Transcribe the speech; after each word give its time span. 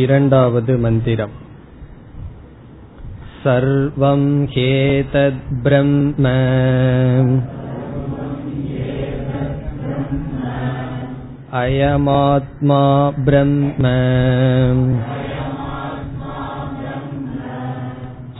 இரண்டாவது 0.00 0.72
मन्दिरम् 0.76 1.36
सर्वं 3.42 4.24
ह्येतद्ब्रह्म 4.54 6.24
अयमात्मा 11.62 12.82
ब्रह्म 13.28 13.94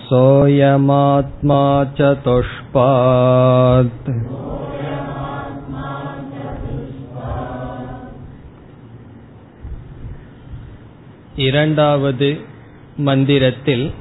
सोऽयमात्मा 0.09 1.63
चतुष्पात् 2.01 4.13
இரண்டாவது 11.36 12.42
மந்திரத்தில் 12.98 13.92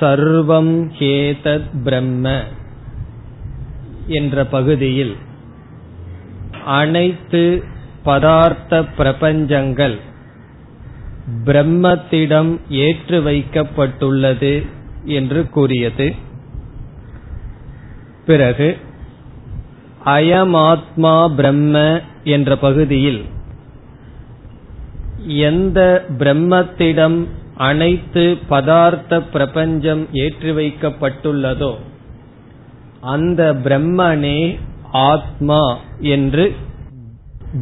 சர்வம் 0.00 0.90
ஹேதத் 0.98 1.82
பிரம்ம 1.84 2.42
என்ற 4.06 4.44
பகுதியில் 4.44 5.16
அனைத்து 6.64 7.64
பதார்த்த 8.04 8.84
பிரபஞ்சங்கள் 8.98 9.98
பிரம்மத்திடம் 11.44 12.60
ஏற்று 12.68 13.22
வைக்கப்பட்டுள்ளது 13.22 14.66
என்று 15.04 15.48
கூறியது. 15.48 16.14
பிறகு 18.26 18.76
அயமாத்மா 20.04 21.34
பிரம்ம 21.34 22.00
என்ற 22.24 22.56
பகுதியில் 22.56 23.24
எந்த 25.26 26.04
பிரம்மத்திடம் 26.18 27.26
அனைத்து 27.56 28.38
பதார்த்த 28.50 29.20
பிரபஞ்சம் 29.20 30.06
ஏற்றி 30.12 30.50
வைக்கப்பட்டுள்ளதோ 30.50 31.74
அந்த 33.00 33.54
பிரம்மனே 33.64 34.58
ஆத்மா 34.92 35.78
என்று 35.98 36.54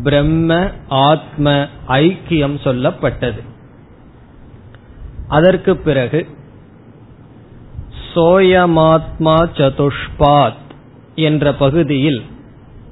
பிரம்ம 0.03 0.71
ஆத்ம 0.89 1.69
ஐக்கியம் 1.89 2.59
சொல்லப்பட்டது. 2.65 3.41
அதற்கு 5.29 5.77
பிறகு 5.77 6.27
சோயமாத்மா 8.15 9.49
சதுஷ்பாத் 9.55 10.65
என்ற 11.15 11.55
பகுதியில் 11.55 12.23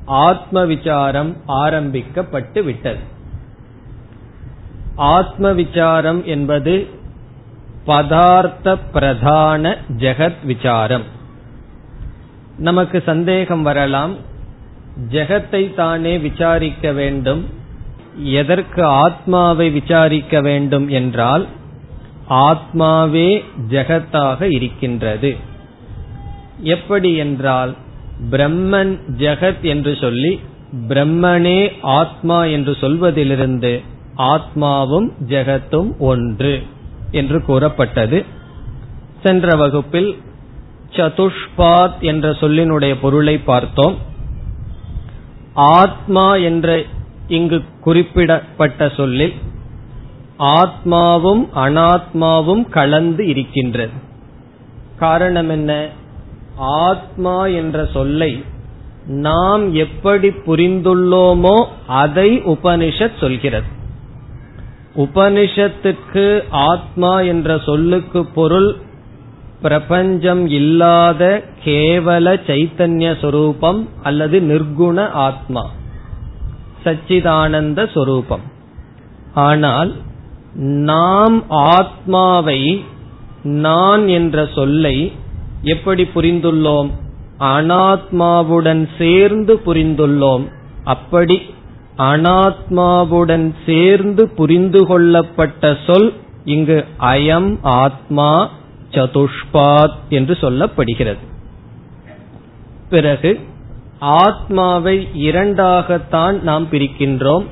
ஆத்ம 0.05 0.65
விசாரம் 0.65 1.37
ஆரம்பிக்கப்பட்டு 1.47 2.63
விட்டது 2.63 3.13
ஆத்ம 4.97 5.53
விசாரம் 5.53 6.25
என்பது 6.25 6.89
பதார்த்த 7.87 8.79
பிரதான 8.93 9.77
ஜெகத் 9.89 10.45
விசாரம். 10.45 11.03
நமக்கு 12.59 13.03
சந்தேகம் 13.07 13.63
வரலாம் 13.63 14.17
ஜெகத்தை 15.11 15.75
தானே 15.75 16.19
விசாரிக்க 16.19 16.93
வேண்டும் 16.93 17.49
எதற்கு 18.17 18.85
ஆத்மாவை 18.85 19.71
விசாரிக்க 19.71 20.41
வேண்டும் 20.41 20.89
என்றால் 20.89 21.47
ஆத்மாவே 22.29 23.45
ஜெகத்தாக 23.69 24.43
இருக்கின்றது. 24.43 25.37
எப்படி 26.59 27.15
என்றால் 27.15 27.75
பிரம்மன் 28.31 28.99
ஜெகத் 29.19 29.61
என்று 29.61 29.97
சொல்லி 29.97 30.41
பிரம்மனே 30.89 31.73
ஆத்மா 31.81 32.45
என்று 32.45 32.77
சொல்வதிலிருந்து 32.81 33.93
ஆத்மாவும் 34.19 35.09
ஜெகத்தும் 35.27 35.99
ஒன்று 35.99 36.63
என்று 37.11 37.43
கூறப்பட்டது. 37.43 38.25
சென்ற 39.23 39.57
வகுப்பில் 39.57 40.23
சதுஷ்பாத் 40.91 42.01
என்ற 42.01 42.31
சொல்லினுடைய 42.31 42.97
பொருளை 43.01 43.39
பார்த்தோம். 43.39 43.97
ஆத்மா 45.55 46.37
என்ற 46.37 46.83
இங்கு 47.29 47.63
குறிப்பிடப்பட்ட 47.81 48.89
சொல்லில் 48.89 49.33
ஆத்மாவும் 50.39 51.47
அனாத்மாவும் 51.55 52.69
கலந்து 52.69 53.27
இருக்கின்றது. 53.27 53.93
காரணம் 54.99 55.49
என்ன? 55.49 55.89
ஆத்மா 56.57 57.47
என்ற 57.47 57.87
சொல்லை 57.87 58.45
நாம் 59.07 59.75
எப்படி 59.75 60.29
புரிந்துள்ளோமோ 60.29 61.67
அதை 61.87 62.41
உபனிஷத் 62.41 63.19
சொல்கிறது. 63.21 63.83
உபனிஷத்துக்கு 64.97 66.45
ஆத்மா 66.51 67.21
என்ற 67.21 67.59
சொல்லுக்கு 67.59 68.27
பொருள் 68.27 68.77
பிரபஞ்சம் 69.63 70.49
இல்லாத 70.49 71.43
கேவல 71.65 72.41
சைத்தன்ய 72.47 73.21
சொரூபம் 73.21 73.89
அல்லது 74.03 74.41
நிர்குண 74.41 75.09
ஆத்மா. 75.09 75.71
சச்சிதானந்த 76.85 77.93
சொரூபம். 77.93 78.41
ஆனால் 79.35 79.95
நாம் 80.55 81.45
ஆத்மாவை 81.49 82.85
நான் 83.43 84.09
என்ற 84.09 84.49
சொல்லை 84.55 85.13
எப்படி 85.63 86.09
புரிந்துள்ளோம்? 86.15 86.91
அனாத்மாவுடன் 87.39 88.89
சேர்ந்து 88.99 89.61
புரிந்துள்ளோம். 89.67 90.49
அப்படி 90.85 91.43
அனாத்மாவுடன் 91.99 93.55
சேர்ந்து 93.67 94.29
புரிந்து 94.29 94.87
கொள்ளப்பட்ட 94.87 95.77
சொல் 95.87 96.13
இங்கு 96.45 96.85
அயம் 97.01 97.59
ஆத்மா 97.63 98.51
சதுஷ்பாத் 98.91 99.99
என்று 100.09 100.39
சொல்லப்படுகிறது. 100.41 101.23
பிறகு 102.91 103.41
ஆத்மாவை 103.99 105.09
இரண்டாகத்தான் 105.15 106.43
நாம் 106.43 106.67
பிரிக்கின்றோம். 106.71 107.45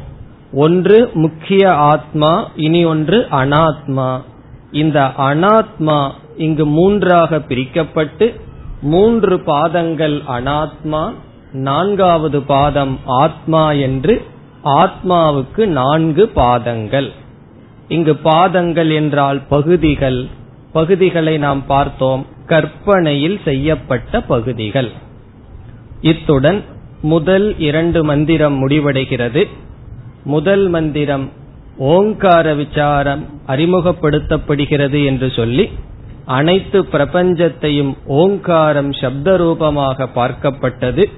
ஒன்று 0.53 1.11
முக்கிய 1.15 1.73
ஆத்மா 1.73 2.51
இனி 2.57 2.85
ஒன்று 2.85 3.27
அனாத்மா. 3.31 4.21
இந்த 4.73 5.11
அனாத்மா 5.19 6.11
இங்கு 6.37 6.67
மூன்றாக 6.67 7.39
பிரிக்கப்பட்டு 7.39 8.41
மூன்று 8.83 9.41
பாதங்கள் 9.41 10.23
அனாத்மா 10.29 11.13
நான்காவது 11.53 12.43
பாதம் 12.43 12.99
ஆத்மா 13.07 13.73
என்று 13.73 14.25
ஆத்மாவுக்கு 14.65 15.67
நான்கு 15.67 16.29
பாதங்கள். 16.29 17.13
இங்கு 17.89 18.17
பாதங்கள் 18.17 18.91
என்றால் 18.91 19.41
பகுதிகள். 19.49 20.27
பகுதிகளை 20.73 21.39
நாம் 21.39 21.67
பார்த்தோம். 21.67 22.27
கற்பனையில் 22.47 23.41
செய்யப்பட்ட 23.45 24.21
பகுதிகள். 24.21 24.91
இத்துடன் 26.01 26.65
முதல் 27.03 27.59
இரண்டு 27.59 28.05
மந்திரம் 28.05 28.69
முடிவடைகிறது. 28.69 29.49
முதல் 30.25 30.69
மந்திரம் 30.69 31.31
ஓங்கார 31.79 32.55
விசாரம் 32.55 33.27
அறிமுகப்படுத்தப்படுகிறது 33.47 35.05
என்று 35.05 35.31
சொல்லி 35.31 35.71
அனைத்து 36.25 36.83
பிரபஞ்சத்தையும் 36.83 37.97
ஓங்காரம் 38.07 38.93
சப்த 38.93 39.37
ரூபமாக 39.37 40.09
பார்க்கப்பட்டது. 40.15 41.11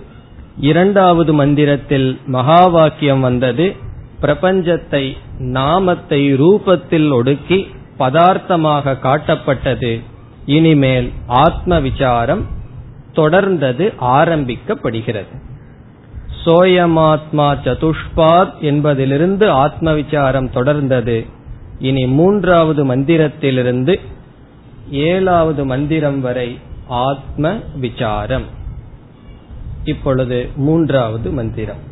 இரண்டாவது 0.60 1.34
மந்திரத்தில் 1.34 2.20
மகா 2.26 2.66
வாக்கியம் 2.66 3.20
வந்தது. 3.20 3.76
பிரபஞ்சத்தை 4.20 5.16
நாமத்தை 5.38 6.34
ரூபத்தில் 6.34 7.12
ஒடுக்கி 7.12 7.66
பதார்த்தமாக 7.98 8.98
காட்டப்பட்டது. 9.02 10.00
இனிமேல் 10.46 11.12
ஆத்ம 11.26 11.80
விசாரம் 11.80 12.46
தொடர்ந்தது 13.12 13.92
ஆரம்பிக்கப்படுகிறது. 14.00 15.52
சோயமாத்மா 16.44 17.56
சதுஷ்பாத் 17.64 18.58
என்பதிலிருந்து 18.58 19.50
ஆத்ம 19.50 19.92
விசாரம் 19.92 20.50
தொடர்ந்தது. 20.54 21.26
இனி 21.78 22.06
மூன்றாவது 22.06 22.96
மந்திரத்திலிருந்து 22.96 24.00
ஏழாவது 24.90 25.64
மந்திரம் 25.64 26.20
வரை 26.20 26.58
ஆத்ம 26.86 27.60
விசாரம் 27.74 28.62
இப்பொழுது 29.83 30.49
மூன்றாவது 30.55 31.31
மந்திரம் 31.31 31.83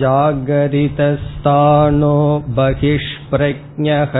जागरितस्थानो 0.00 2.12
बहिष्प्रज्ञः 2.56 4.14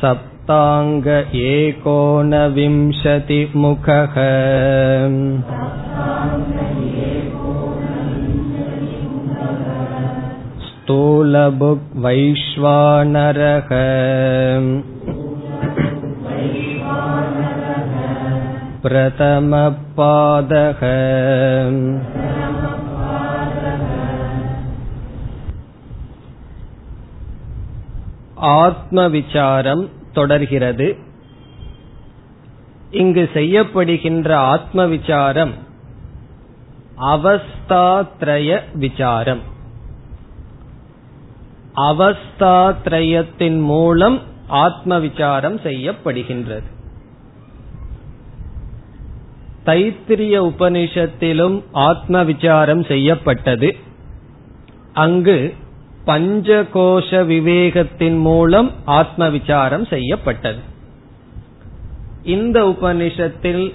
सप्ताङ्ग 0.00 1.06
एकोनविंशतिमुखः 1.42 2.56
स्थूलभुक् 10.84 11.86
वैश्वानरः 11.96 13.70
प्रथमपादः 19.50 20.80
ஆத்ம 28.56 29.08
விசாரம் 29.08 29.84
தொடர்கிறது 30.12 30.88
இங்கு 32.90 33.24
செய்யப்படுகின்ற 33.34 34.28
ஆத்ம 34.52 34.86
விசாரம் 34.86 35.52
அவஸ்தாத்ரய 37.12 38.48
விசாரம் 38.74 39.42
அவஸ்தாத்ரயத்தின் 41.75 43.59
மூலம் 43.59 44.21
ஆத்ம 44.47 44.99
விசாரம் 44.99 45.59
செய்யப்படுகின்றது. 45.59 46.73
தைத்திரிய 49.65 50.51
உபனிஷத்திலும் 50.51 51.63
ஆத்ம 51.71 52.23
விசாரம் 52.23 52.83
செய்யப்பட்டது. 52.83 53.75
அங்கு 54.93 55.53
பஞ்சகோஷ 56.05 57.09
விவேகத்தின் 57.09 58.19
மூலம் 58.19 58.71
ஆத்ம 58.85 59.29
விசாரம் 59.29 59.85
செய்யப்பட்டது. 59.85 60.59
இந்த 62.23 62.75
உபனிஷத்தில் 62.77 63.73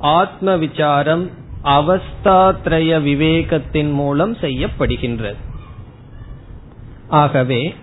ஆத்ம 0.00 0.56
விசாரம் 0.56 1.30
அவஸ்தாத்ரய 1.64 3.00
விவேகத்தின் 3.00 3.92
மூலம் 3.92 4.34
செய்யப்படுகின்றது. 4.34 5.48
ஆகவே 7.10 7.74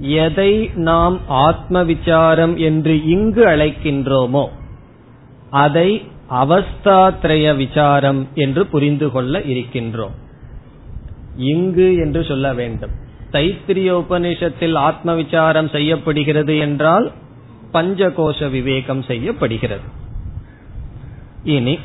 எதை 0.00 0.70
நாம் 0.74 1.20
ஆத்ம 1.28 1.82
விசாரம் 1.82 2.56
என்று 2.56 3.04
இங்கு 3.04 3.44
அழைக்கின்றோமோ 3.44 4.48
அதை 5.50 6.02
அவஸ்தாத்ரய 6.30 7.56
விசாரம் 7.56 8.28
என்று 8.34 8.66
புரிந்து 8.66 9.10
கொள்ள 9.10 9.38
இருக்கின்றோம். 9.38 10.16
இங்கு 11.36 11.94
என்று 11.96 12.24
சொல்ல 12.24 12.54
வேண்டும். 12.54 12.90
தைத்திரிய 13.32 13.90
உபநிஷத்தில் 14.02 14.74
ஆத்ம 14.74 15.14
விசாரம் 15.14 15.68
செய்யப்படுகிறது 15.68 16.58
என்றால் 16.58 17.12
பஞ்சகோஷ 17.72 18.50
விவேகம் 18.50 19.02
செய்யப்படுகிறது. 19.02 19.88
இனி 21.42 21.78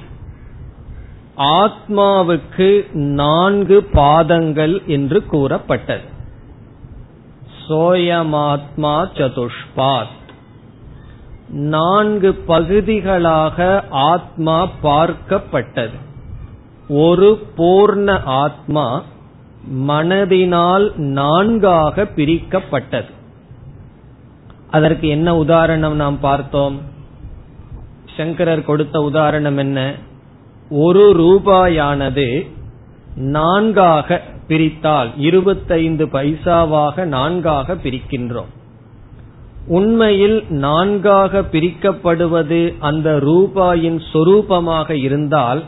ஆத்மாவுக்கு 1.37 2.91
நான்கு 2.93 3.83
பாதங்கள் 3.83 4.81
என்று 4.85 5.25
கூறப்பட்டது. 5.25 6.11
சோயமாத்மா 7.67 9.07
சதுஷ்பாத். 9.13 10.21
நான்கு 11.49 12.33
பகுதிகளாக 12.33 13.83
ஆத்மா 13.89 14.69
பார்க்கப்பட்டது. 14.83 15.93
ஒரு 16.89 17.47
பூர்ண 17.57 18.21
ஆத்மா 18.25 19.03
மனதினால் 19.87 20.95
நான்காக 20.95 22.03
பிரிக்கப்பட்டது. 22.03 23.11
அதற்கு 24.71 25.07
என்ன 25.07 25.35
உதாரணம் 25.35 25.95
நாம் 25.95 26.19
பார்த்தோம்? 26.19 26.81
சங்கரர் 28.17 28.65
கொடுத்த 28.65 29.01
உதாரணம் 29.01 29.57
என்ன? 29.57 29.93
ஒரு 30.69 31.11
ரூபாயானது 31.11 32.51
நான்காக 33.15 34.21
பிரித்தால் 34.47 35.11
இருபத்தைந்து 35.17 36.05
பைசாவாக 36.05 37.05
நான்காக 37.05 37.73
பிரிக்கின்றோம். 37.73 38.51
உண்மையில் 39.67 40.43
நான்காக 40.49 41.41
பிரிக்கப்படுவது 41.41 42.73
அந்த 42.79 43.19
ரூபாயின் 43.21 43.99
சொரூபமாக 44.13 44.91
இருந்தால் 44.91 45.63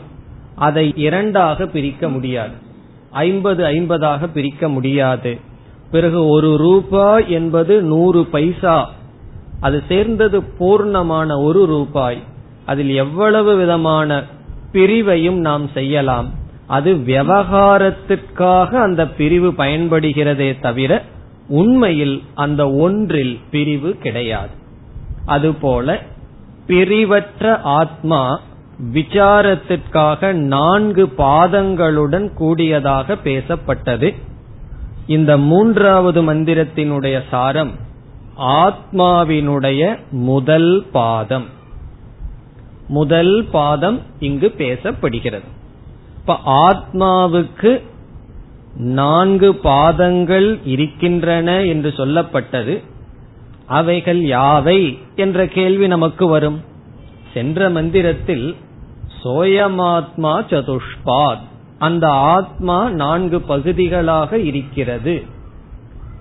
அதை 0.54 0.92
இரண்டாக 0.96 1.66
பிரிக்க 1.66 2.08
முடியாது. 2.08 2.54
ஐம்பது 3.10 3.64
ஐம்பதாக 3.64 4.26
பிரிக்க 4.26 4.68
முடியாது. 4.68 5.40
பிறகு 5.90 6.26
ஒரு 6.26 6.56
ரூபாய் 6.56 7.30
என்பது 7.30 7.82
நூறு 7.82 8.24
பைசா. 8.24 8.92
அது 9.60 9.82
சேர்ந்தது 9.88 10.40
பூர்ணமான 10.40 11.42
ஒரு 11.42 11.66
ரூபாய். 11.66 12.22
அதில் 12.66 12.90
எவ்வளவு 12.90 13.56
விதமான 13.56 14.22
பிரிவையும் 14.72 15.38
நாம் 15.38 15.68
செய்யலாம். 15.68 16.30
அது 16.66 16.94
விவகாரத்திற்காக 16.94 18.74
அந்த 18.76 19.08
பிரிவு 19.08 19.50
பயன்படுகிறதே 19.50 20.60
தவிர 20.60 21.02
உண்மையில் 21.48 22.22
அந்த 22.34 22.70
ஒன்றில் 22.70 23.40
பிரிவு 23.50 23.96
கிடையாது. 23.96 24.50
அதுபோல 25.26 26.02
பிரிவற்ற 26.66 27.60
ஆத்மா 27.62 28.40
விசாரத்திற்காக 28.92 30.32
நான்கு 30.32 31.12
பாதங்களுடன் 31.18 32.32
கூடியதாக 32.34 33.14
பேசப்பட்டது. 33.14 34.14
இந்த 35.06 35.38
மூன்றாவது 35.38 36.34
மந்திரத்தினுடைய 36.34 37.22
சாரம் 37.30 37.70
ஆத்மாவினுடைய 38.38 39.98
முதல் 40.10 40.86
பாதம். 40.92 41.46
முதல் 42.88 43.46
பாதம் 43.52 44.00
இங்கு 44.18 44.54
பேசப்படுகிறது. 44.58 45.54
இப்ப 46.28 46.40
ஆத்மாவுக்கு 46.46 47.82
நான்கு 48.76 49.54
பாதங்கள் 49.54 50.58
இருக்கின்றன 50.64 51.64
என்று 51.64 51.94
சொல்லப்பட்டது. 51.96 52.82
அவைகள் 53.66 54.20
யாவை 54.20 54.98
என்ற 55.16 55.46
கேள்வி 55.46 55.86
நமக்கு 55.86 56.26
வரும். 56.26 56.60
சென்ற 57.32 57.70
மந்திரத்தில் 57.70 58.56
சோயமாத்மா 59.24 60.40
சதுஷ்பாத். 60.50 61.40
அந்த 61.78 62.08
ஆத்மா 62.08 62.90
நான்கு 62.90 63.40
பகுதிகளாக 63.40 64.38
இருக்கிறது. 64.38 65.22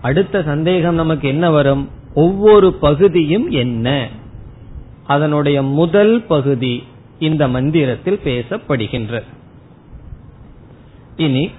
அடுத்த 0.01 0.43
சந்தேகம் 0.43 0.95
நமக்கு 0.95 1.27
என்ன 1.27 1.49
வரும்? 1.49 1.89
ஒவ்வொரு 2.13 2.73
பகுதியும் 2.73 3.49
என்ன? 3.49 4.07
அதனுடைய 5.07 5.63
முதல் 5.63 6.23
பகுதி 6.23 6.83
இந்த 7.19 7.47
மந்திரத்தில் 7.47 8.19
பேசப்படுகின்றது. 8.23 9.34
இனி 11.17 11.51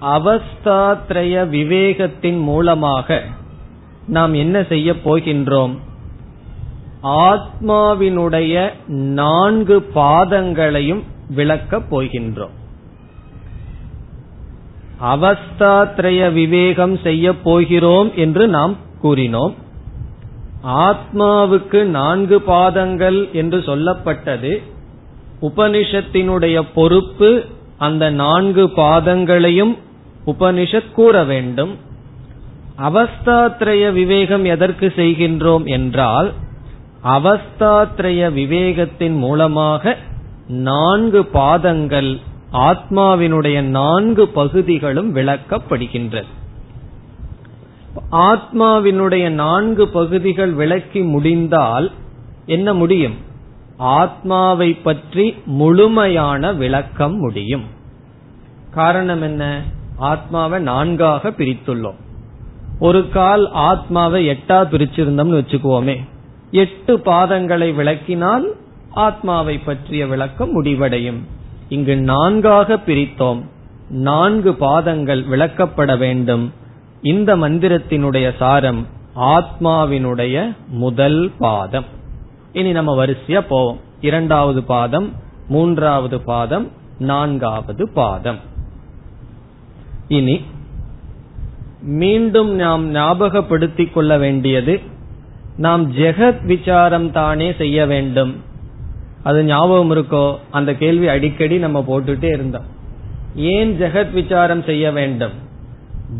அவஸ்தாத்ரய 0.00 1.48
விவேகத்தின் 1.48 2.40
மூலமாக 2.40 3.22
நாம் 4.06 4.34
என்ன 4.34 4.62
செய்ய 4.62 4.92
போகின்றோம்? 4.92 5.78
ஆத்மாவினுடைய 7.02 8.72
நான்கு 8.86 9.86
பாதங்களையும் 9.94 11.02
விளக்கப் 11.28 11.96
போகின்றோம். 11.96 12.54
அவஸ்தாத்ரய 15.02 16.32
விவேகம் 16.32 16.98
செய்ய 16.98 17.36
போகிறோம் 17.36 18.12
என்று 18.14 18.48
நாம் 18.48 18.76
கூறினோம். 19.02 19.54
ஆத்மாவுக்கு 20.66 21.84
நான்கு 21.84 22.42
பாதங்கள் 22.42 23.28
என்று 23.32 23.58
சொல்லப்பட்டது. 23.58 24.62
உபனிஷத்தினுடைய 25.42 26.62
பொறுப்பு 26.74 27.44
அந்த 27.78 28.10
நான்கு 28.10 28.66
பாதங்களையும் 28.66 29.78
உபனிஷத் 30.26 30.92
கூற 30.92 31.24
வேண்டும். 31.24 31.78
அவஸ்தாத்ரய 32.78 33.92
விவேகம் 33.92 34.44
எதற்கு 34.44 34.92
செய்கின்றோம் 34.96 35.64
என்றால் 35.64 36.32
அவஸ்தாத்ரய 37.04 38.30
விவேகத்தின் 38.30 39.16
மூலமாக 39.16 39.96
நான்கு 40.48 41.24
பாதங்கள் 41.24 42.18
ஆத்மாவினுடைய 42.52 43.62
நான்கு 43.62 44.28
பகுதிகளும் 44.28 45.14
விளக்கப்படுகின்றது. 45.14 46.24
ஆத்மாவினுடைய 48.12 49.28
நான்கு 49.28 49.88
பகுதிகள் 49.88 50.52
விளக்கி 50.52 51.00
முடிந்தால் 51.00 51.90
என்ன 52.46 52.74
முடியும்? 52.74 53.23
ஆத்மாவை 53.76 54.74
பற்றி 54.74 55.34
முழுமையான 55.44 56.52
விளக்கம் 56.52 57.16
முடியும். 57.16 57.64
காரணம் 58.70 59.22
என்ன? 59.22 59.62
ஆத்மாவை 59.96 60.60
நான்காக 60.60 61.30
பிரித்துள்ளோம். 61.30 61.94
ஒரு 62.78 63.08
கால் 63.08 63.52
ஆத்மாவை 63.52 64.28
எட்டா 64.28 64.66
பிரிச்சிருந்தோம்னு 64.66 65.38
வச்சுக்குவோமே. 65.40 66.08
எட்டு 66.50 66.98
பாதங்களை 66.98 67.74
விளக்கினால் 67.74 68.44
ஆத்மாவை 68.90 69.58
பற்றிய 69.58 70.06
விளக்கம் 70.06 70.50
முடிவடையும். 70.50 71.26
இங்கு 71.68 71.96
நான்காக 71.96 72.74
பிரித்தோம். 72.74 73.42
நான்கு 73.88 74.54
பாதங்கள் 74.54 75.24
விளக்கப்பட 75.24 75.98
வேண்டும். 75.98 76.52
இந்த 77.02 77.36
மந்திரத்தினுடைய 77.36 78.36
சாரம் 78.36 78.86
ஆத்மாவினுடைய 79.16 80.56
முதல் 80.68 81.30
பாதம். 81.38 82.02
இனி 82.54 82.72
நம்ம 82.72 83.04
வரிசையா 83.04 83.40
போவோம். 83.40 83.80
இரண்டாவது 84.00 84.62
பாதம் 84.62 85.12
மூன்றாவது 85.48 86.20
பாதம் 86.20 86.70
நான்காவது 86.98 87.88
பாதம். 87.92 88.38
இனி 90.08 90.40
மீண்டும் 91.82 92.54
நாம் 92.54 92.94
ஞாபகப்படுத்திக் 92.94 93.92
கொள்ள 93.92 94.18
வேண்டியது 94.18 94.80
நாம் 95.56 95.92
ஜெகத் 95.92 96.44
விசாரம் 96.44 97.12
தானே 97.12 97.52
செய்ய 97.52 97.86
வேண்டும். 97.86 98.42
அது 99.22 99.44
ஞாபகம் 99.44 99.90
இருக்கோ? 99.90 100.36
அந்த 100.50 100.74
கேள்வி 100.74 101.08
அடிக்கடி 101.08 101.58
நம்ம 101.58 101.84
போட்டுட்டே 101.88 102.24
இருந்தோம். 102.24 102.64
ஏன் 103.36 103.80
ஜெகத் 103.80 104.12
விசாரம் 104.12 104.62
செய்ய 104.62 104.92
வேண்டும்? 104.92 105.32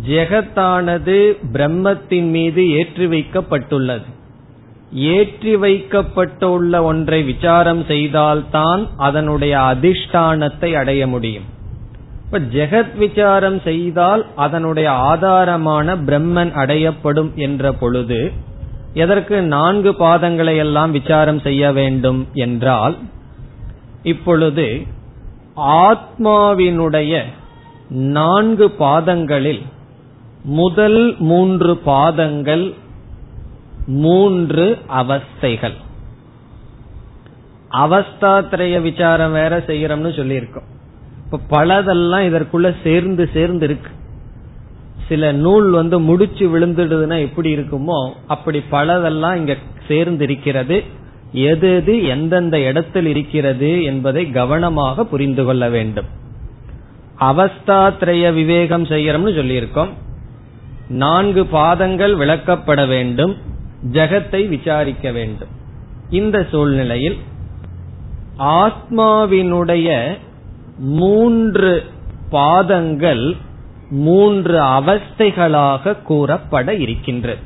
ஜெகத்தானது 0.06 1.36
பிரம்மத்தின் 1.52 2.30
மீது 2.30 2.70
ஏற்றி 2.70 3.06
வைக்கப்பட்டுள்ளது. 3.06 4.04
ஏற்றி 4.94 5.56
வைக்கப்பட்டுள்ள 5.56 6.82
ஒன்றை 6.82 7.22
விசாரம் 7.22 7.84
செய்தால்தான் 7.84 8.88
அதனுடைய 8.96 9.58
அதிஷ்டானத்தை 9.58 10.74
அடைய 10.74 11.06
முடியும். 11.06 11.44
இப்ப 12.24 12.38
ஜெகத் 12.38 12.96
விசாரம் 12.96 13.60
செய்தால் 13.60 14.26
அதனுடைய 14.36 14.90
ஆதாரமான 14.90 15.96
பிரம்மன் 15.96 16.52
அடையப்படும் 16.52 17.34
என்ற 17.34 17.72
பொழுது 17.72 18.32
எதற்கு 18.94 19.42
நான்கு 19.42 19.90
பாதங்களை 19.90 20.56
எல்லாம் 20.56 20.90
விசாரம் 20.90 21.40
செய்ய 21.40 21.72
வேண்டும் 21.72 22.28
என்றால் 22.32 22.96
இப்பொழுது 24.02 24.82
ஆத்மாவினுடைய 25.56 27.22
நான்கு 27.88 28.70
பாதங்களில் 28.70 29.62
முதல் 30.42 31.14
மூன்று 31.18 31.76
பாதங்கள் 31.76 32.74
மூன்று 33.86 34.78
அவஸ்தைகள். 34.96 35.74
அவஸ்தாத்திரைய 37.70 38.80
விசாரம் 38.80 39.32
வேற 39.32 39.58
செய்யறோம்னு 39.58 40.10
சொல்லியிருக்கோம். 40.10 40.68
இப்ப 41.32 41.64
பலதெல்லாம் 41.64 42.22
இதற்குள்ள 42.22 42.74
சேர்ந்து 42.82 43.30
சேர்ந்து 43.32 43.64
இருக்கு. 43.64 43.90
சில 45.08 45.32
நூல் 45.32 45.70
வந்து 45.70 46.00
முடிச்சு 46.00 46.58
விழுந்துடுதுன்னா 46.58 47.20
எப்படி 47.20 47.56
இருக்குமோ 47.56 48.12
அப்படி 48.26 48.62
பலதெல்லாம் 48.70 49.36
இங்க 49.36 49.56
சேர்ந்து 49.88 50.24
இருக்கிறது 50.24 50.84
எது 51.32 51.74
எது 51.74 52.04
எந்தெந்த 52.04 52.60
இடத்தில் 52.60 53.06
இருக்கிறது 53.06 53.82
என்பதை 53.82 54.30
கவனமாக 54.30 55.04
புரிந்து 55.04 55.44
கொள்ள 55.44 55.68
வேண்டும். 55.68 56.06
அவஸ்தாத்திரைய 57.20 58.32
விவேகம் 58.32 58.84
செய்யறோம்னு 58.84 59.34
சொல்லியிருக்கோம். 59.34 59.88
நான்கு 60.88 61.46
பாதங்கள் 61.46 62.16
விளக்கப்பட 62.16 62.86
வேண்டும். 62.86 63.36
ஜெகத்தை 63.92 64.48
விசாரிக்க 64.48 65.12
வேண்டும். 65.12 65.48
இந்த 66.10 66.46
சூழ்நிலையில் 66.50 67.18
ஆத்மாவினுடைய 68.38 70.18
மூன்று 70.78 71.84
பாதங்கள் 72.30 73.36
மூன்று 73.90 74.60
அவஸ்தைகளாக 74.60 76.02
கூறப்பட 76.02 76.74
இருக்கின்றது 76.74 77.40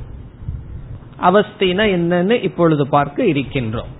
அவஸ்தைனா 1.22 1.84
என்னன்னு 1.96 2.42
இப்பொழுது 2.42 2.88
பார்க்க 2.88 3.24
இருக்கின்றோம். 3.24 3.92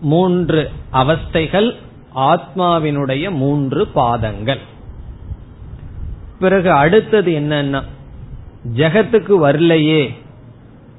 மூன்று 0.00 0.70
அவஸ்தைகள் 0.92 1.74
ஆத்மாவினுடைய 2.14 3.30
மூன்று 3.30 3.86
பாதங்கள். 3.86 4.60
பிறகு 6.38 6.70
அடுத்தது 6.72 7.30
என்னன்னா 7.32 7.82
ஜெகத்துக்கு 8.74 9.34
வரலையே 9.42 10.14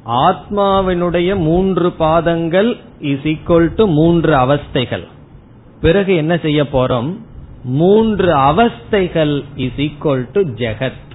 ஆத்மாவினுடைய 0.08 1.36
மூன்று 1.36 1.92
பாதங்கள் 1.92 2.78
இஸ் 3.00 3.24
ஈக்வல் 3.24 3.74
டு 3.76 3.88
மூன்று 3.88 4.34
அவஸ்தைகள். 4.34 5.08
பிறகு 5.82 6.16
என்ன 6.16 6.38
செய்ய 6.38 6.64
போறோம்? 6.64 7.18
மூன்று 7.64 8.36
அவஸ்தைகள் 8.36 9.44
இஸ் 9.56 9.78
ஈக்வல் 9.78 10.28
டு 10.32 10.42
ஜெகத். 10.42 11.06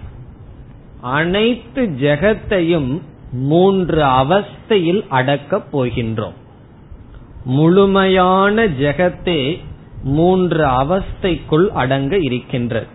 அனைத்து 1.01 1.87
ஜெகத்தையும் 1.87 3.01
மூன்று 3.33 4.03
அவஸ்தையில் 4.03 5.05
அடக்கப் 5.11 5.65
போகின்றோம். 5.73 6.35
முழுமையான 7.45 8.67
ஜெகத்தே 8.67 9.59
மூன்று 10.03 10.67
அவஸ்தைக்குள் 10.67 11.67
அடங்க 11.67 12.19
இருக்கின்றது. 12.19 12.87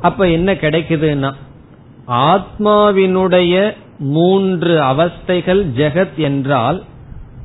அப்ப 0.00 0.28
என்ன 0.28 0.54
கிடைக்குதுன்னா 0.54 1.32
ஆத்மாவினுடைய 2.08 3.74
மூன்று 3.98 4.82
அவஸ்தைகள் 4.82 5.62
ஜெகத் 5.76 6.16
என்றால் 6.16 6.84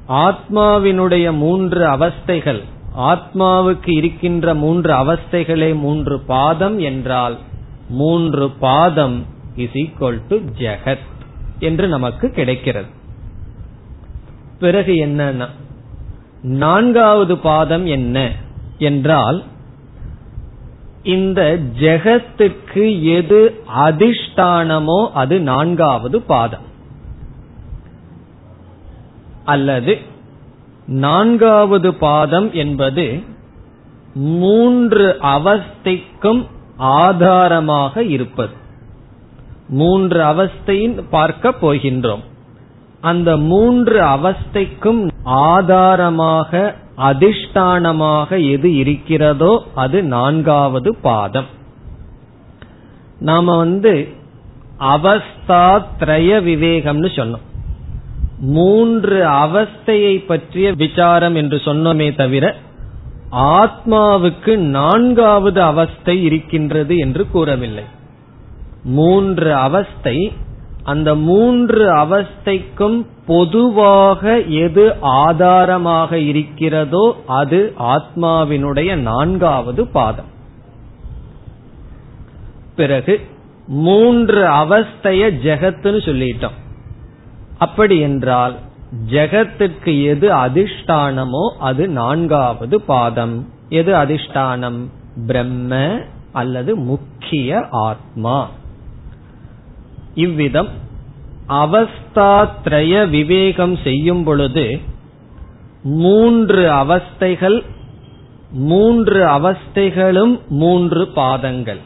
ஆத்மாவினுடைய 0.08 1.32
மூன்று 1.32 1.88
அவஸ்தைகள் 1.88 2.64
ஆத்மாவுக்கு 2.98 3.96
இருக்கின்ற 3.96 4.54
மூன்று 4.54 4.94
அவஸ்தைகளே 4.94 5.76
மூன்று 5.76 6.20
பாதம் 6.20 6.80
என்றால் 6.80 7.38
மூன்று 7.90 8.50
பாதம் 8.50 9.26
இஸ் 9.56 9.74
ஈக்வல் 9.74 10.22
டு 10.28 10.40
ஜெகத் 10.58 11.08
என்று 11.60 11.88
நமக்கு 11.88 12.30
கிடைக்கிறது. 12.30 12.88
பிறகு 14.60 14.94
என்னன்னா 14.94 15.50
நான்காவது 16.42 17.38
பாதம் 17.38 17.86
என்ன 17.86 18.32
என்றால் 18.78 19.44
இந்த 21.04 21.60
ஜெகத்துக்கு 21.80 23.04
எது 23.04 23.64
அதிஷ்டானமோ 23.76 25.12
அது 25.14 25.40
நான்காவது 25.40 26.22
பாதம். 26.22 26.72
அல்லது 29.46 29.98
நான்காவது 30.86 31.94
பாதம் 31.94 32.54
என்பது 32.54 33.22
மூன்று 34.14 35.18
அவஸ்தைக்கும் 35.22 36.46
ஆதாரமாக 36.78 38.04
இருப்பது. 38.04 38.54
மூன்று 39.70 40.24
அவஸ்தையின் 40.24 41.04
பார்க்க 41.10 41.50
போகின்றோம். 41.50 42.24
அந்த 43.02 43.38
மூன்று 43.38 44.02
அவஸ்தைக்கும் 44.02 45.08
ஆதாரமாக 45.24 46.76
அதிஷ்டானமாக 46.98 48.52
எது 48.52 48.76
இருக்கிறதோ 48.76 49.66
அது 49.76 50.04
நான்காவது 50.04 50.96
பாதம். 50.96 51.46
நாம 53.20 53.58
வந்து 53.58 54.08
அவஸ்தா 54.80 55.86
திரய 56.00 56.42
விவேகம்னு 56.44 57.10
சொன்னோம். 57.16 57.48
மூன்று 58.40 59.26
அவஸ்தையை 59.26 60.26
பற்றிய 60.26 60.74
விசாரம் 60.74 61.36
என்று 61.36 61.58
சொன்னோமே 61.58 62.16
தவிர 62.16 62.56
ஆத்மாவுக்கு 63.32 64.56
நான்காவது 64.58 65.62
அவஸ்தை 65.62 66.24
இருக்கின்றது 66.24 66.98
என்று 66.98 67.28
கூறவில்லை. 67.28 67.84
மூன்று 68.84 69.56
அவஸ்தை 69.56 70.34
அந்த 70.84 71.16
மூன்று 71.16 71.92
அவஸ்தைக்கும் 71.96 73.06
பொதுவாக 73.28 74.40
எது 74.40 74.96
ஆதாரமாக 75.02 76.18
இருக்கிறதோ 76.18 77.22
அது 77.28 77.74
ஆத்மாவினுடைய 77.80 78.96
நான்காவது 78.96 79.88
பாதம். 79.88 80.32
பிறகு 82.76 83.20
மூன்று 83.68 84.48
அவஸ்தைய 84.48 85.32
ஜெகத்துன்னு 85.44 86.02
சொல்லிட்டோம். 86.04 86.58
அப்படி 87.58 88.00
என்றால் 88.00 88.56
ஜெகத்துக்கு 89.10 90.06
எது 90.06 90.30
அதிஷ்டானமோ 90.30 91.50
அது 91.60 91.88
நான்காவது 91.88 92.82
பாதம். 92.82 93.48
எது 93.70 93.94
அதிஷ்டானம்? 93.94 94.80
பிரம்ம 95.28 96.00
அல்லது 96.32 96.76
முக்கிய 96.76 97.68
ஆத்மா. 97.72 98.50
இவ்விதம் 100.16 100.68
அவஸ்தாத்ரய 101.50 103.10
விவேகம் 103.10 103.78
செய்யும் 103.84 104.24
பொழுது 104.24 104.80
மூன்று 105.84 106.72
அவஸ்தைகள் 106.72 107.64
மூன்று 108.52 109.26
அவஸ்தைகளும் 109.26 110.40
மூன்று 110.48 111.08
பாதங்கள். 111.08 111.80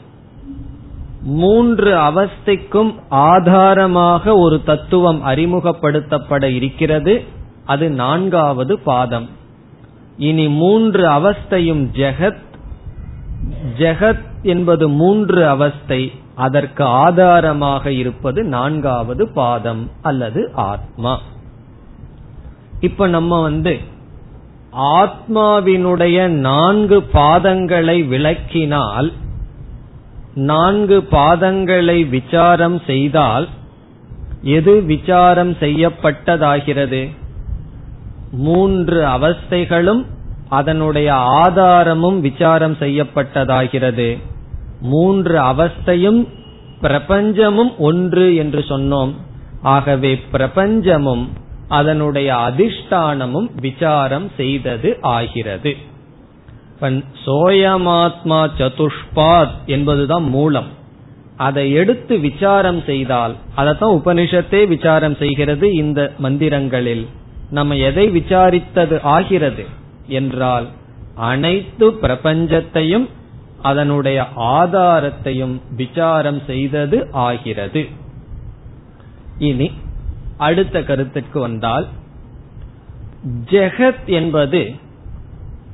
மூன்று 1.22 1.96
அவஸ்தைக்கும் 1.98 2.96
ஆதாரமாக 3.10 4.36
ஒரு 4.36 4.64
தத்துவம் 4.64 5.26
அறிமுகப்படுத்தப்பட 5.26 6.44
இருக்கிறது. 6.44 7.24
அது 7.66 7.90
நான்காவது 7.90 8.80
பாதம். 8.80 9.30
இனி 10.18 10.48
மூன்று 10.48 11.08
அவஸ்தையும் 11.08 11.84
ஜெகத். 11.94 12.46
ஜெகத் 13.78 14.26
என்பது 14.44 14.90
மூன்று 14.90 15.48
அவஸ்தை. 15.48 16.12
அதற்கு 16.38 16.84
ஆதாரமாக 16.84 17.92
இருப்பது 17.92 18.44
நான்காவது 18.44 19.24
பாதம் 19.28 19.84
அல்லது 20.02 20.42
ஆத்மா. 20.54 21.14
இப்ப 22.80 23.08
நம்ம 23.08 23.42
வந்து 23.42 23.78
ஆத்மாவினுடைய 24.96 26.28
நான்கு 26.28 26.98
பாதங்களை 27.14 27.98
விளக்கினால் 28.08 29.10
நான்கு 30.36 30.98
பாதங்களை 31.12 32.10
விசாரம் 32.10 32.82
செய்தால் 32.86 33.48
எது 34.42 34.82
விசாரம் 34.82 35.54
செய்யப்பட்டதாகிறது? 35.54 37.02
மூன்று 38.32 38.98
அவஸ்தைகளும் 39.06 40.06
அதனுடைய 40.50 41.14
ஆதாரமும் 41.46 42.20
விசாரம் 42.22 42.76
செய்யப்பட்டதாகிறது. 42.80 44.10
மூன்று 44.82 45.40
அவஸ்தையும் 45.42 46.28
பிரபஞ்சமும் 46.82 47.78
ஒன்று 47.78 48.36
என்று 48.36 48.60
சொன்னோம். 48.60 49.14
ஆகவே 49.62 50.22
பிரபஞ்சமும் 50.34 51.28
அதனுடைய 51.68 52.36
அதிஷ்டானமும் 52.36 53.48
விசாரம் 53.56 54.32
செய்தது 54.38 54.98
ஆகிறது. 55.02 55.76
சோயமாத்மா 57.26 58.50
சதுஷ்பாத் 58.58 59.66
என்பதுதான் 59.66 60.24
மூலம். 60.24 60.76
அதை 61.38 61.72
எடுத்து 61.72 62.18
விசாரம் 62.18 62.82
செய்தால் 62.86 63.36
அதைத்தான் 63.56 64.02
உபனிஷத்தே 64.06 64.68
விசாரம் 64.68 65.16
செய்கிறது 65.16 65.72
இந்த 65.72 66.14
மந்திரங்களில். 66.24 67.06
நம்ம 67.50 67.76
எதை 67.76 68.10
விசாரித்தது 68.10 69.02
ஆகிறது? 69.02 69.66
என்றால் 70.08 70.68
அனைத்து 71.16 71.92
பிரபஞ்சத்தையும் 71.92 73.10
அதனுடைய 73.62 74.28
ஆதாரத்தையும் 74.38 75.62
விசாரம் 75.76 76.42
செய்தது 76.46 77.08
ஆகிறது. 77.12 77.86
இனி 79.38 79.72
அடுத்த 80.38 80.84
கருத்துக்கு 80.84 81.40
வந்தால் 81.40 81.88
ஜெகத் 83.46 84.06
என்பது 84.06 84.72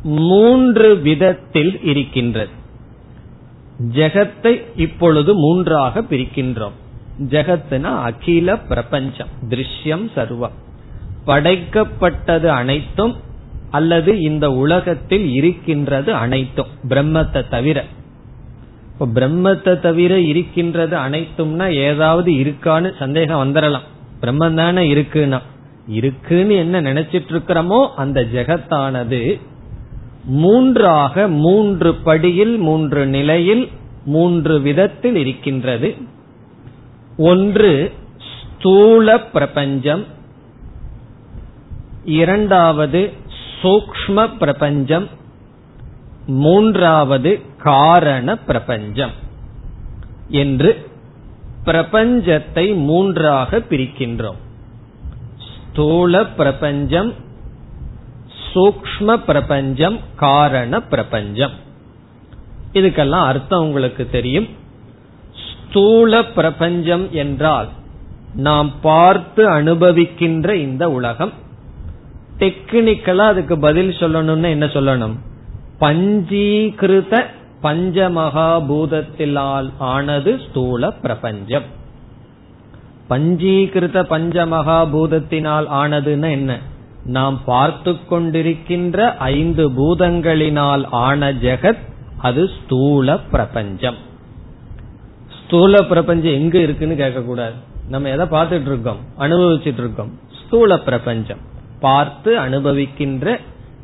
மூன்று 0.03 0.95
விதத்தில் 0.95 1.83
இருக்கின்றது. 1.83 2.49
ஜெகத்தை 3.91 4.61
இப்பொழுது 4.75 5.33
மூன்றாக 5.35 6.01
பிரிக்கின்றோம். 6.01 6.71
ஜெகத்னா 7.19 8.01
அகில 8.01 8.57
பிரபஞ்சம் 8.57 9.27
திருஷ்யம் 9.49 10.11
சர்வம். 10.15 10.51
படைக்கப்பட்டது 11.25 12.45
அனைத்தும் 12.45 13.15
அல்லது 13.77 14.11
இந்த 14.29 14.45
உலகத்தில் 14.63 15.27
இருக்கின்றது 15.33 16.09
அனைத்தும் 16.23 16.71
பிரம்மத்தை 16.89 17.41
தவிர. 17.49 17.77
இப்போ 18.91 19.05
பிரம்மத்தை 19.15 19.73
தவிர 19.79 20.13
இருக்கின்றது 20.31 20.95
அனைத்தும்னா 20.97 21.67
ஏதாவது 21.87 22.31
இருக்கான்னு 22.43 22.89
சந்தேகம் 22.99 23.41
வந்துடலாம் 23.43 23.87
பிரம்மம் 24.21 24.59
தானே 24.59 24.83
இருக்குன்னா. 24.93 25.39
இருக்குன்னு 25.99 26.55
என்ன 26.55 26.81
நினைச்சிட்டு 26.81 27.31
இருக்கிறோமோ 27.33 27.79
அந்த 27.95 28.19
ஜெகத்தானது 28.35 29.21
மூன்றாக 30.41 31.25
மூன்று 31.45 31.89
படியில் 32.07 32.55
மூன்று 32.67 33.01
நிலையில் 33.15 33.65
மூன்று 34.05 34.55
விதத்தில் 34.61 35.17
இருக்கின்றது. 35.23 35.89
ஒன்று 37.29 37.73
ஸ்தூல 38.29 39.17
பிரபஞ்சம். 39.35 40.03
இரண்டாவது 42.21 43.01
சூக்ம 43.63 44.37
பிரபஞ்சம். 44.37 45.07
மூன்றாவது 46.27 47.41
காரண 47.57 48.37
பிரபஞ்சம். 48.37 49.11
என்று 50.29 50.91
பிரபஞ்சத்தை 51.65 52.75
மூன்றாக 52.75 53.57
பிரிக்கின்றோம். 53.57 54.37
ஸ்தூல 55.71 56.25
பிரபஞ்சம் 56.25 57.13
சூக்ம 58.53 59.15
பிரபஞ்சம் 59.15 59.99
காரண 60.15 60.81
பிரபஞ்சம். 60.81 61.51
இதுக்கெல்லாம் 62.73 63.25
அர்த்தம் 63.25 63.61
உங்களுக்கு 63.61 64.09
தெரியும். 64.09 64.47
ஸ்தூல 65.69 66.23
பிரபஞ்சம் 66.23 67.11
என்றால் 67.11 67.69
நாம் 68.35 68.73
பார்த்து 68.81 69.49
அனுபவிக்கின்ற 69.49 70.53
இந்த 70.53 70.91
உலகம். 70.91 71.41
டெக்னிக்கலா 72.39 73.15
அதுக்கு 73.15 73.59
பதில் 73.59 73.89
சொல்லணும்னு 73.89 74.43
என்ன 74.43 74.65
சொல்லணும்? 74.65 75.13
பஞ்சீகிருத 75.79 77.25
பஞ்சமகாபூதத்திலால் 77.63 79.71
ஆனது 79.77 80.39
ஸ்தூல 80.49 80.91
பிரபஞ்சம். 80.91 81.63
பஞ்சீகிருத 83.09 84.05
பஞ்சமகாபூதத்தினால் 84.09 85.73
ஆனதுன்னா 85.73 86.31
என்ன? 86.31 86.59
நாம் 87.05 87.41
பார்த்து 87.45 87.91
கொண்டிருக்கின்ற 87.91 89.17
ஐந்து 89.17 89.69
பூதங்களினால் 89.69 90.87
ஆன 90.91 91.31
ஜெகத் 91.31 91.77
அது 92.17 92.47
ஸ்தூல 92.47 93.17
பிரபஞ்சம். 93.17 93.95
ஸ்தூல 95.45 95.81
பிரபஞ்சம் 95.81 96.31
எங்க 96.31 96.57
இருக்குன்னு 96.57 96.95
கேட்க 96.95 97.21
கூடாது 97.21 97.53
நம்ம 97.87 98.09
எதை 98.09 98.25
பார்த்துட்டு 98.25 98.61
இருக்கோம்? 98.61 98.97
அனுபவிச்சுட்டு 99.19 99.71
இருக்கோம். 99.73 100.19
ஸ்தூல 100.45 100.77
பிரபஞ்சம். 100.77 101.51
பார்த்து 101.85 102.31
அனுபவிக்கின்ற 102.45 103.35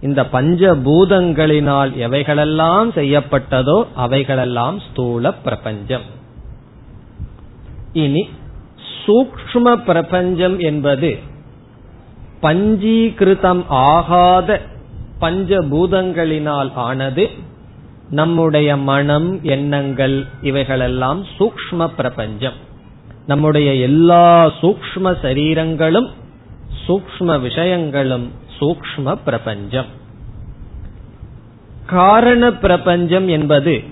இந்த 0.08 0.22
பஞ்ச 0.34 0.62
பூதங்களினால் 0.88 1.92
எவைகளெல்லாம் 2.06 2.90
செய்யப்பட்டதோ 2.98 3.78
அவைகளெல்லாம் 4.04 4.78
ஸ்தூல 4.86 5.32
பிரபஞ்சம். 5.46 6.06
இனி 8.04 8.24
சூக்ம 9.02 9.76
பிரபஞ்சம் 9.90 10.58
என்பது 10.70 11.12
பஞ்சீகிருதம் 12.46 13.64
ஆகாத 13.90 14.60
பஞ்சபூதங்களினால் 15.24 16.72
ஆனது 16.88 17.26
நம்முடைய 18.20 18.70
மனம் 18.92 19.30
எண்ணங்கள் 19.56 20.18
இவைகளெல்லாம் 20.50 21.20
சூக்ம 21.38 21.90
பிரபஞ்சம். 21.98 22.58
நம்முடைய 23.32 23.70
எல்லா 23.88 24.26
சூக்ம 24.62 25.12
சரீரங்களும் 25.24 26.10
சூக்ம 26.88 27.40
விஷயங்களும் 27.42 28.32
சூக்ம 28.60 29.16
பிரபஞ்சம். 29.26 29.86
காரண 31.86 32.54
பிரபஞ்சம் 32.54 33.28
என்பது 33.28 33.84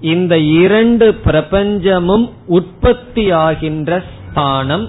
இந்த 0.00 0.38
இரண்டு 0.38 1.20
பிரபஞ்சமும் 1.24 2.30
உற்பத்தியாகின்ற 2.48 4.02
ஸ்தானம் 4.30 4.88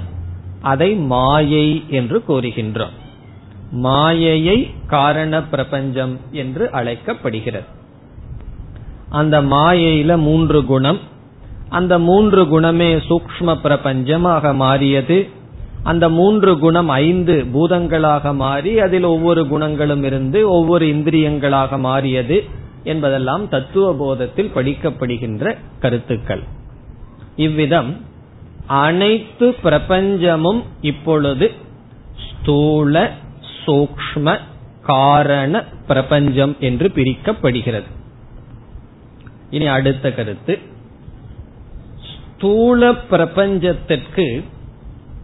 அதை 0.62 0.96
மாயை 0.96 1.84
என்று 1.89 2.24
கூறுகின்றோம். 2.28 2.96
மாயையை 3.72 4.72
காரண 4.88 5.44
பிரபஞ்சம் 5.44 6.20
என்று 6.32 6.72
அழைக்கப்படுகிறது. 6.72 7.65
அந்த 9.10 9.42
மாயையில 9.42 10.18
மூன்று 10.18 10.65
குணம். 10.65 11.00
அந்த 11.70 12.00
மூன்று 12.00 12.48
குணமே 12.48 12.96
சூக்ம 12.96 13.58
பிரபஞ்சமாக 13.63 14.56
மாறியது. 14.56 15.30
அந்த 15.84 16.10
மூன்று 16.10 16.60
குணம் 16.60 16.89
ஐந்து 16.89 17.46
பூதங்களாக 17.54 18.36
மாறி 18.36 18.80
அதில் 18.80 19.04
ஒவ்வொரு 19.04 19.48
குணங்களும் 19.48 20.04
இருந்து 20.04 20.50
ஒவ்வொரு 20.50 20.86
இந்திரியங்களாக 20.86 21.80
மாறியது 21.80 22.46
என்பதெல்லாம் 22.84 23.50
தத்துவ 23.50 23.94
போதத்தில் 23.94 24.52
படிக்கப்படுகின்ற 24.56 25.58
கருத்துக்கள். 25.80 26.44
இவ்விதம் 27.36 27.98
அனைத்து 28.68 29.56
பிரபஞ்சமும் 29.63 30.63
இப்பொழுது 30.82 31.52
ஸ்தூல 32.28 33.12
சூக்ம 33.65 34.39
காரண 34.84 35.63
பிரபஞ்சம் 35.88 36.56
என்று 36.60 36.92
பிரிக்கப்படுகிறது. 36.96 37.89
இனி 39.50 39.68
அடுத்த 39.68 40.12
கருத்து. 40.12 40.60
ஸ்தூல 42.36 42.92
பிரபஞ்சத்திற்கு 42.92 44.44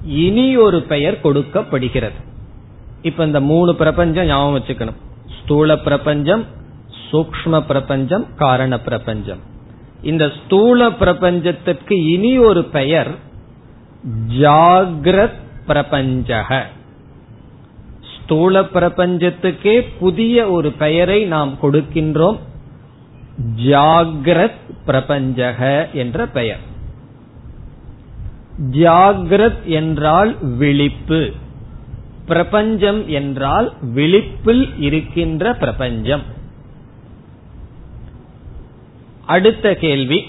இனி 0.06 0.58
ஒரு 0.58 0.82
பெயர் 0.82 1.22
கொடுக்கப்படுகிறது. 1.22 2.16
இப்ப 3.02 3.26
இந்த 3.26 3.42
மூணு 3.42 3.76
பிரபஞ்சம் 3.76 4.26
ஞாபகம் 4.26 4.64
வச்சுக்கணும். 4.64 4.96
ஸ்தூல 5.44 5.78
பிரபஞ்சம் 5.78 6.46
சூக்ம 7.12 7.60
பிரபஞ்சம் 7.60 8.36
காரண 8.36 8.80
பிரபஞ்சம். 8.80 9.40
இந்த 10.02 10.32
ஸ்தூல 10.46 10.90
பிரபஞ்சத்திற்கு 10.90 11.94
இனி 11.94 12.38
ஒரு 12.38 12.64
பெயர் 12.64 13.08
ஜாகிரத் 14.40 15.40
பிரபஞ்சக. 15.68 16.66
ஸ்தூல 18.02 18.64
பிரபஞ்சத்துக்கே 18.64 19.82
புதிய 20.00 20.50
ஒரு 20.50 20.72
பெயரை 20.72 21.24
நாம் 21.24 21.58
கொடுக்கின்றோம். 21.62 22.40
ஜாகிரத் 23.56 24.52
பிரபஞ்சக 24.86 25.88
என்ற 25.94 26.26
பெயர். 26.26 26.74
ஜாகிரத் 28.72 29.64
என்றால் 29.64 30.36
விழிப்பு. 30.58 31.34
பிரபஞ்சம் 32.28 33.10
என்றால் 33.10 33.74
விழிப்பில் 33.96 34.74
இருக்கின்ற 34.80 35.54
பிரபஞ்சம். 35.54 36.22
அடுத்த 39.26 39.76
கேள்வி. 39.76 40.24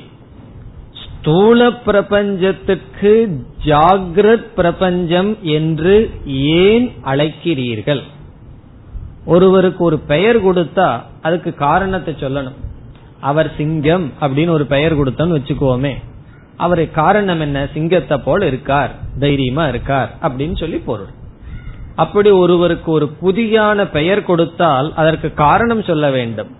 ஸ்தூல 0.93 1.73
பிரபஞ்சத்துக்கு 1.73 3.45
ஜாகிரத் 3.65 4.47
பிரபஞ்சம் 4.57 5.37
என்று 5.43 6.11
ஏன் 6.27 6.93
அழைக்கிறீர்கள்? 7.05 8.03
ஒருவருக்கு 9.25 9.85
ஒரு 9.85 9.99
பெயர் 9.99 10.45
கொடுத்தா 10.45 11.03
அதுக்கு 11.23 11.55
காரணத்தை 11.55 12.15
சொல்லணும். 12.15 12.55
அவர் 13.21 13.53
சிங்கம் 13.57 14.12
அப்படின்னு 14.21 14.49
ஒரு 14.49 14.67
பெயர் 14.67 14.97
கொடுத்தோன்னு 14.97 15.39
வச்சுக்கோமே. 15.39 15.95
அவரு 16.57 16.90
காரணம் 16.90 17.40
என்ன? 17.40 17.69
சிங்கத்தை 17.73 18.19
போல 18.19 18.47
இருக்கார் 18.47 18.90
தைரியமா 19.19 19.69
இருக்கார் 19.69 20.14
அப்படின்னு 20.23 20.57
சொல்லி 20.57 20.77
பொருள். 20.77 21.12
அப்படி 21.97 22.31
ஒருவருக்கு 22.31 22.90
ஒரு 22.90 23.09
புதியான 23.09 23.87
பெயர் 23.87 24.25
கொடுத்தால் 24.25 24.92
அதற்கு 24.95 25.35
காரணம் 25.35 25.83
சொல்ல 25.83 26.11
வேண்டும். 26.11 26.57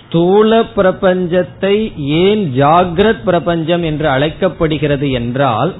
ஸ்தூல 0.00 0.60
பிரபஞ்சத்தை 0.62 1.96
ஏன் 1.96 2.52
ஜாகிரத் 2.62 3.24
பிரபஞ்சம் 3.24 3.82
என்று 3.82 4.08
அழைக்கப்படுகிறது 4.08 5.10
என்றால் 5.10 5.74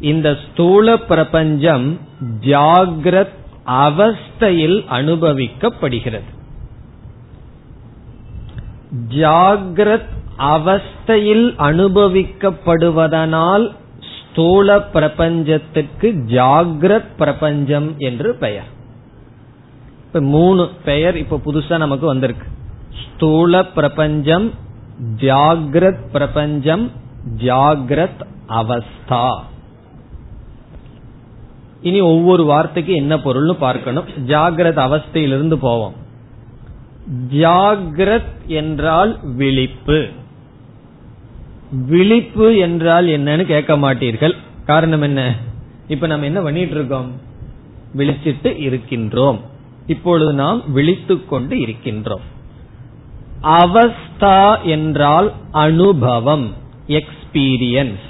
இந்த 0.00 0.38
ஸ்தூல 0.44 0.96
பிரபஞ்சம் 0.98 2.00
ஜாகிரத் 2.40 3.34
அவஸ்தையில் 3.66 4.84
அனுபவிக்கப்படுகிறது. 4.90 6.30
ஜாகிரத் 9.08 10.12
அவஸ்தையில் 10.38 11.54
அனுபவிக்கப்படுவதனால் 11.58 13.74
ஸ்தூல 14.30 14.82
பிரபஞ்சத்துக்கு 14.82 16.22
ஜாகிரத் 16.26 17.06
பிரபஞ்சம் 17.18 17.94
என்று 17.98 18.34
பெயர். 18.34 18.66
இப்ப 20.06 20.20
மூணு 20.20 20.68
பெயர் 20.84 21.16
இப்ப 21.16 21.40
புதுசா 21.46 21.78
நமக்கு 21.78 22.06
வந்திருக்கு. 22.06 22.46
ஸ்தூல 23.14 23.64
பிரபஞ்சம் 23.64 24.52
ஜாகிரத் 25.16 26.04
பிரபஞ்சம் 26.12 26.90
ஜாகிரத் 27.36 28.20
அவஸ்தா. 28.48 29.40
இனி 31.82 32.00
ஒவ்வொரு 32.00 32.44
வார்த்தைக்கு 32.44 32.94
என்ன 32.94 33.16
பொருள்னு 33.16 33.52
பார்க்கணும். 33.52 34.04
ஜாகிரத் 34.26 34.78
அவஸ்தையிலிருந்து 34.78 35.54
போவோம். 35.54 35.92
ஜாகிரத் 37.32 38.46
என்றால் 38.46 39.18
விழிப்பு. 39.22 40.08
விழிப்பு 41.82 42.56
என்றால் 42.56 43.06
என்னன்னு 43.06 43.42
கேட்க 43.42 43.76
மாட்டீர்கள். 43.76 44.36
காரணம் 44.66 45.02
என்ன? 45.02 45.36
இப்ப 45.88 46.06
நம்ம 46.06 46.24
என்ன 46.24 46.40
பண்ணிட்டு 46.40 46.74
இருக்கோம்? 46.74 47.12
விழிச்சிட்டு 47.96 48.58
இருக்கின்றோம். 48.58 49.40
இப்பொழுது 49.86 50.32
நாம் 50.32 50.72
விழித்து 50.72 51.26
கொண்டு 51.26 51.56
இருக்கின்றோம். 51.56 52.24
அவஸ்தா 53.42 54.62
என்றால் 54.62 55.32
அனுபவம் 55.52 56.52
எக்ஸ்பீரியன்ஸ் 56.88 58.04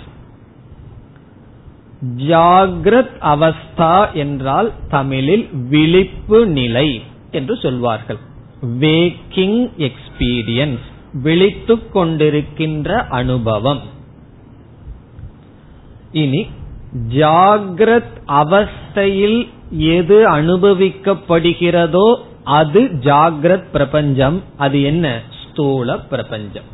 ஜாகிரத் 2.16 3.10
அவஸ்தா 3.20 4.12
என்றால் 4.12 4.72
தமிழில் 4.88 5.48
விழிப்பு 5.52 6.46
நிலை 6.46 7.02
என்று 7.30 7.56
சொல்வார்கள். 7.56 8.16
வேக்கிங் 8.80 9.70
எக்ஸ்பீரியன்ஸ் 9.78 10.92
விழித்துக் 11.22 11.96
கொண்டிருக்கின்ற 11.96 13.08
அனுபவம். 13.08 13.80
இனி 16.12 16.46
ஜாகிரத் 17.08 18.16
அவஸ்தையில் 18.26 19.48
எது 19.70 20.30
அனுபவிக்கப்படுகிறதோ 20.30 22.16
அது 22.44 22.80
ஜாகிரத் 22.80 23.64
பிரபஞ்சம். 23.72 24.42
அது 24.56 24.82
என்ன? 24.82 25.20
ஸ்தூல 25.50 25.98
பிரபஞ்சம். 25.98 26.72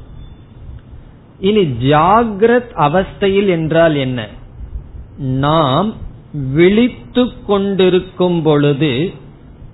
இனி 1.40 1.60
ஜாகிரத் 1.60 2.74
அவஸ்தையில் 2.74 3.48
என்றால் 3.48 3.94
என்ன? 3.94 4.28
நாம் 5.18 5.94
விழித்து 6.52 7.32
கொண்டிருக்கும் 7.46 8.42
பொழுது 8.42 9.12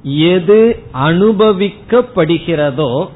எது 0.03 0.83
அனுபவிக்கப்படுகிறதோ 0.95 3.09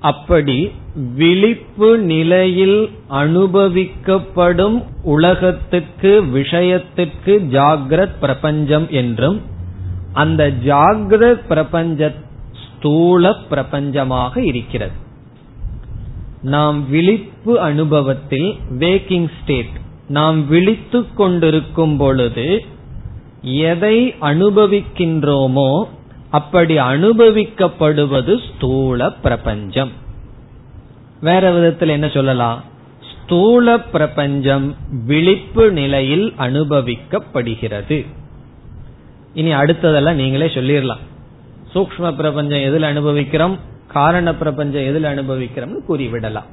அப்படி 0.00 0.70
விழிப்பு 1.14 1.98
நிலையில் 1.98 2.90
அனுபவிக்கப்படும் 3.10 4.84
உலகத்துக்கு 5.02 6.22
விஷயத்துக்கு 6.22 7.26
ஜாகிரத் 7.26 8.18
பிரபஞ்சம் 8.20 8.90
என்றும் 8.90 9.40
அந்த 10.12 10.52
ஜாகிரத் 10.64 11.46
பிரபஞ்ச 11.48 12.14
ஸ்தூல 12.52 13.36
பிரபஞ்சமாக 13.50 14.36
இருக்கிறது. 14.36 14.92
நாம் 16.42 16.90
விழிப்பு 16.90 17.60
அனுபவத்தில் 17.60 18.54
வேக்கிங் 18.78 19.28
ஸ்டேட் 19.42 19.74
நாம் 20.08 20.48
விழித்துக் 20.48 21.16
கொண்டிருக்கும் 21.16 21.96
பொழுது 21.96 22.64
எதை 23.42 24.14
அனுபவிக்கின்றோமோ 24.20 25.84
அப்படி 26.36 26.78
அனுபவிக்கப்படுவது 26.78 28.40
ஸ்தூல 28.46 29.10
பிரபஞ்சம். 29.10 29.92
வேற 31.20 31.52
விதத்தில் 31.52 31.88
என்ன 31.88 32.08
சொல்லலாம்? 32.08 32.62
ஸ்தூல 33.12 33.78
பிரபஞ்சம் 33.80 34.76
விழிப்பு 35.06 35.72
நிலையில் 35.72 36.34
அனுபவிக்கப்படுகிறது. 36.38 38.06
இனி 39.34 39.54
அடுத்ததெல்லாம் 39.54 40.12
நீங்களே 40.12 40.46
சொல்லிடலாம். 40.46 41.02
சூக்ம 41.74 42.12
பிரபஞ்சம் 42.12 42.60
எதில் 42.60 42.82
அனுபவிக்கிறோம்? 42.82 43.58
காரண 43.92 44.34
பிரபஞ்சம் 44.34 44.82
எதில் 44.82 45.04
அனுபவிக்கிறோம்னு 45.04 45.80
கூறிவிடலாம். 45.88 46.48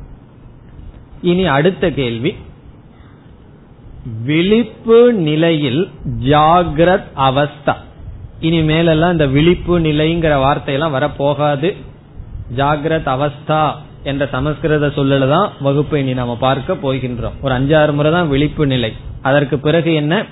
இனி 1.21 1.45
அடுத்த 1.45 1.91
கேள்வி. 1.91 2.35
விழிப்பு 4.23 5.13
நிலையில் 5.13 5.89
ஜாகிரத் 6.19 7.07
அவஸ்தா. 7.17 7.75
இனி 8.43 8.61
மேலெல்லாம் 8.61 9.11
இந்த 9.11 9.27
விழிப்பு 9.27 9.79
நிலைங்கிற 9.79 10.35
வார்த்தையெல்லாம் 10.35 10.93
வரப்போகாது. 10.93 11.77
ஜாகிரத் 12.55 13.07
அவஸ்தா 13.07 13.71
என்ற 14.03 14.25
சமஸ்கிருத 14.25 14.87
சொல்லல 14.87 15.29
தான் 15.29 15.51
வகுப்பை 15.59 16.01
இனி 16.01 16.13
நாம 16.13 16.37
பார்க்க 16.37 16.73
போகின்றோம். 16.73 17.31
ஒரு 17.41 17.55
அஞ்சாறு 17.55 17.93
முறை 17.93 18.11
தான் 18.11 18.27
விழிப்பு 18.27 18.67
நிலை. 18.67 18.93
அதற்கு 19.21 19.59
பிறகு 19.59 19.93
என்ன? 19.93 20.25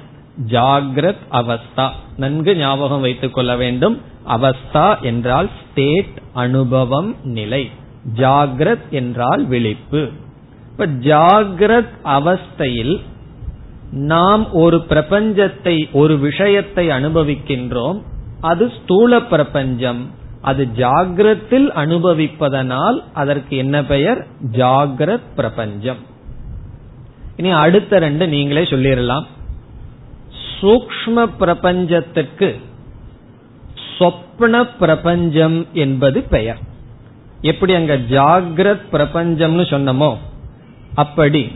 ஜாகிரத் 0.48 1.18
அவஸ்தா. 1.32 1.90
நன்கு 2.18 2.56
ஞாபகம் 2.56 3.02
வைத்துக் 3.02 3.34
கொள்ள 3.34 3.56
வேண்டும். 3.56 4.02
அவஸ்தா 4.28 5.02
என்றால் 5.02 5.50
ஸ்டேட் 5.62 6.22
அனுபவம் 6.34 7.16
நிலை. 7.24 7.70
ஜாகிரத் 8.16 8.90
என்றால் 8.90 9.46
விழிப்பு. 9.46 10.10
இப்ப 10.72 10.88
ஜாகிரத் 10.88 11.90
அவஸ்தையில் 12.04 13.02
நாம் 13.92 14.54
ஒரு 14.54 14.78
பிரபஞ்சத்தை 14.78 15.92
ஒரு 15.92 16.18
விஷயத்தை 16.18 16.88
அனுபவிக்கின்றோம். 16.88 18.02
அது 18.42 18.72
ஸ்தூல 18.82 19.22
பிரபஞ்சம். 19.22 20.12
அது 20.42 20.68
ஜாகிரத்தில் 20.78 21.70
அனுபவிப்பதனால் 21.76 23.04
அதற்கு 23.14 23.58
என்ன 23.58 23.86
பெயர்? 23.86 24.28
ஜாகிரத் 24.52 25.28
பிரபஞ்சம். 25.36 25.98
இனி 27.38 27.50
அடுத்த 27.50 28.00
ரெண்டு 28.00 28.28
நீங்களே 28.28 28.64
சொல்லிடலாம். 28.64 29.26
சூக்ம 30.62 31.30
பிரபஞ்சத்திற்கு 31.40 32.60
சொப்ன 34.00 34.70
பிரபஞ்சம் 34.80 35.66
என்பது 35.74 36.22
பெயர். 36.22 36.58
எப்படி 37.42 37.74
அங்க 37.74 37.98
ஜாகிரத் 37.98 38.82
பிரபஞ்சம்னு 38.92 39.66
சொன்னமோ 39.70 40.18
அப்படி 40.96 41.52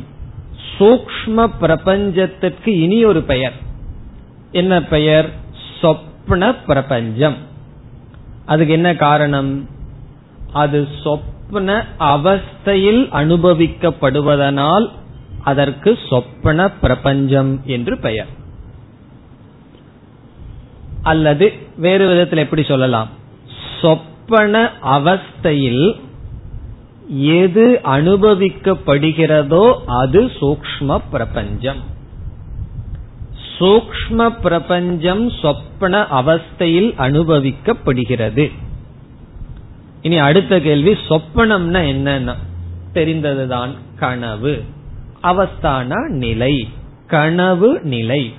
சூக்ம 0.80 1.50
பிரபஞ்சத்திற்கு 1.62 2.68
இனி 2.68 3.06
ஒரு 3.06 3.22
பெயர். 3.22 3.54
என்ன 4.52 4.84
பெயர்? 4.84 5.30
சொப்ன 5.82 6.56
பிரபஞ்சம். 6.68 7.36
அதுக்கு 8.46 8.74
என்ன 8.74 8.96
காரணம்? 8.96 9.70
அது 10.54 10.88
சொப்ன 11.04 11.84
அவஸ்தையில் 12.00 13.08
அனுபவிக்கப்படுவதனால் 13.14 14.90
அதற்கு 15.44 16.00
சொப்பன 16.10 16.72
பிரபஞ்சம் 16.72 17.62
என்று 17.66 18.00
பெயர். 18.00 18.28
அல்லது 21.04 21.54
வேறு 21.78 22.08
விதத்தில் 22.08 22.40
எப்படி 22.40 22.64
சொல்லலாம்? 22.64 23.08
சொப்பன 23.82 24.72
அவஸ்தையில் 24.84 26.04
எது 27.08 27.80
அனுபவிக்கப்படுகிறதோ 27.84 29.76
அது 29.86 30.26
சூக்ம 30.26 31.02
பிரபஞ்சம். 31.12 31.94
சூக்ம 33.60 34.40
பிரபஞ்சம் 34.42 35.30
சொப்பன 35.30 36.02
அவஸ்தையில் 36.02 36.94
அனுபவிக்கப்படுகிறது. 36.98 38.52
இனி 40.02 40.18
அடுத்த 40.18 40.60
கேள்வி 40.60 40.92
சொப்பனம்னா 40.92 41.82
என்னன்னா 41.94 42.36
தெரிந்ததுதான் 42.94 43.70
கனவு 44.00 44.64
அவஸ்தான 45.24 46.10
நிலை 46.10 46.68
கனவு 47.08 47.80
நிலை. 47.82 48.34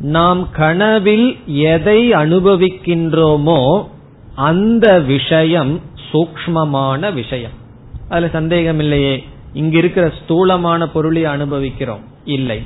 நாம் 0.00 0.50
கனவில் 0.50 1.38
எதை 1.46 2.12
அனுபவிக்கின்றோமோ 2.12 3.88
அந்த 4.34 5.00
விஷயம் 5.00 5.80
சூக்மமான 6.12 7.12
விஷயம். 7.12 7.64
அதுல 8.08 8.28
சந்தேகம் 8.28 8.78
இல்லையே 8.78 9.24
இங்க 9.52 9.78
இருக்கிற 9.78 10.12
ஸ்தூலமான 10.22 10.88
பொருளை 10.88 11.24
அனுபவிக்கிறோம். 11.24 12.04
இல்லை. 12.24 12.62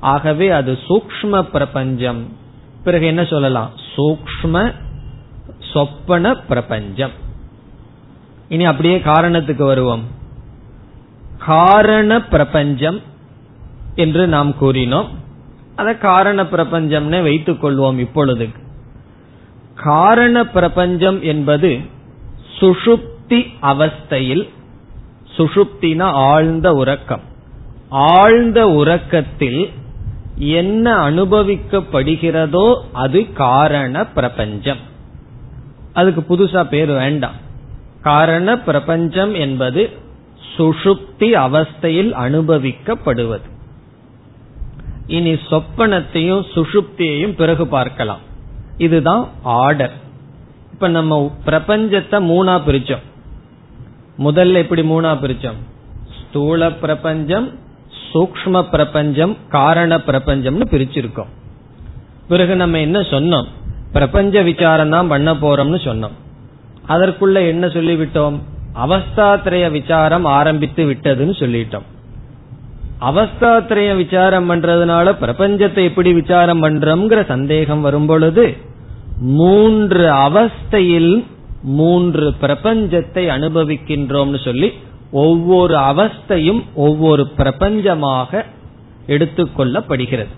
ஆகவே 0.00 0.50
அது 0.50 0.78
சூக்ம 0.88 1.42
பிரபஞ்சம். 1.42 2.36
பிறகு 2.84 3.06
என்ன 3.06 3.24
சொல்லலாம்? 3.24 3.70
சூக்ம 3.96 4.74
சொப்பன 5.72 6.34
பிரபஞ்சம். 6.34 7.10
இனி 8.48 8.64
அப்படியே 8.64 8.98
காரணத்துக்கு 8.98 9.62
வருவோம். 9.62 10.02
காரண 11.38 12.22
பிரபஞ்சம் 12.22 13.00
என்று 13.94 14.26
நாம் 14.26 14.54
கூறினோம். 14.60 15.06
அத 15.76 15.94
காரண 15.94 16.42
பிரபஞ்சம்னு 16.42 17.22
வைத்துக் 17.22 17.64
கொள்வோம் 17.64 17.98
இப்பொழுது. 17.98 18.48
காரண 19.74 20.46
பிரபஞ்சம் 20.46 21.22
என்பது 21.22 21.78
சுஷுப்தி 22.58 23.46
அவஸ்தையில் 23.62 24.48
சுஷுப்தினா 25.36 26.02
ஆழ்ந்த 26.02 26.72
உறக்கம். 26.72 27.20
ஆழ்ந்த 27.88 28.68
உறக்கத்தில் 28.68 29.70
என்ன 30.36 31.10
அனுபவிக்கப்படுகிறதோ 31.10 32.74
அது 32.92 33.32
காரண 33.32 34.06
பிரபஞ்சம். 34.06 34.78
அதுக்கு 35.92 36.36
புதுசா 36.36 36.64
பேர் 36.64 36.86
வேண்டாம். 36.86 37.34
காரண 38.00 38.58
பிரபஞ்சம் 38.58 39.34
என்பது 39.34 39.90
சுஷுப்தி 40.56 41.34
அவஸ்தையில் 41.36 42.12
அனுபவிக்கப்படுவது. 42.12 43.50
இனி 45.06 45.32
சொப்பனத்தையும் 45.32 46.44
சுஷுப்தியையும் 46.54 47.34
பிறகு 47.34 47.66
பார்க்கலாம். 47.66 48.20
இதுதான் 48.78 49.28
ஆர்டர். 49.42 49.92
இப்ப 50.72 50.88
நம்ம 50.88 51.34
பிரபஞ்சத்தை 51.46 52.18
மூணா 52.30 52.60
பிரிச்சோம். 52.66 53.10
முதல்ல 54.18 54.52
எப்படி 54.52 54.82
மூணா 54.82 55.12
பிரிச்சோம்? 55.22 55.60
ஸ்தூல 56.20 56.72
பிரபஞ்சம் 56.72 57.58
சூக்ம 58.12 58.62
பிரபஞ்சம் 58.62 59.36
காரண 59.48 59.96
பிரபஞ்சம்னு 59.96 60.62
பிரிச்சிருக்கோம். 60.70 61.26
பிறகு 62.28 62.56
நம்ம 62.56 62.78
என்ன 62.78 63.00
சொன்னோம்? 63.00 63.44
பிரபஞ்ச 63.92 64.42
விசாரம் 64.42 64.90
தான் 64.90 65.08
பண்ண 65.08 65.34
போறோம்னு 65.34 65.80
சொன்னோம். 65.84 66.16
அதற்குள்ள 66.88 67.46
என்ன 67.46 67.66
சொல்லிவிட்டோம்? 67.66 68.40
அவஸ்தாத்திரைய 68.74 69.70
விசாரம் 69.70 70.24
ஆரம்பித்து 70.24 70.90
விட்டதுன்னு 70.90 71.34
சொல்லிட்டோம். 71.38 71.82
அவஸ்தாத்திரைய 73.00 73.96
விசாரம் 73.96 74.50
பண்றதுனால 74.50 75.12
பிரபஞ்சத்தை 75.20 75.84
எப்படி 75.84 76.12
விசாரம் 76.12 76.62
பண்றோம்ங்கிற 76.62 77.26
சந்தேகம் 77.26 77.80
வரும் 77.80 78.06
பொழுது 78.06 78.56
மூன்று 79.20 80.12
அவஸ்தையில் 80.12 81.24
மூன்று 81.62 82.34
பிரபஞ்சத்தை 82.40 83.24
அனுபவிக்கின்றோம்னு 83.36 84.44
சொல்லி 84.44 84.72
ஒவ்வொரு 85.12 85.76
அவஸ்தையும் 85.76 86.64
ஒவ்வொரு 86.74 87.28
பிரபஞ்சமாக 87.36 88.44
எடுத்துக்கொள்ளப்படுகிறது. 89.06 90.32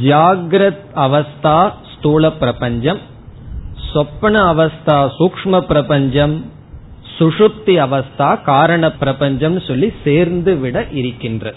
ஜாகிரத் 0.00 0.84
அவஸ்தா 0.94 1.72
ஸ்தூல 1.94 2.32
பிரபஞ்சம் 2.32 2.98
சொப்பன 3.92 4.54
அவஸ்தா 4.54 5.10
சூக்ம 5.18 5.60
பிரபஞ்சம் 5.60 6.44
சுஷுப்தி 7.18 7.74
அவஸ்தா 7.86 8.42
காரண 8.42 8.92
பிரபஞ்சம் 8.92 9.60
சொல்லி 9.60 9.92
சேர்ந்து 10.04 10.56
விட 10.56 10.86
இருக்கின்ற 10.90 11.54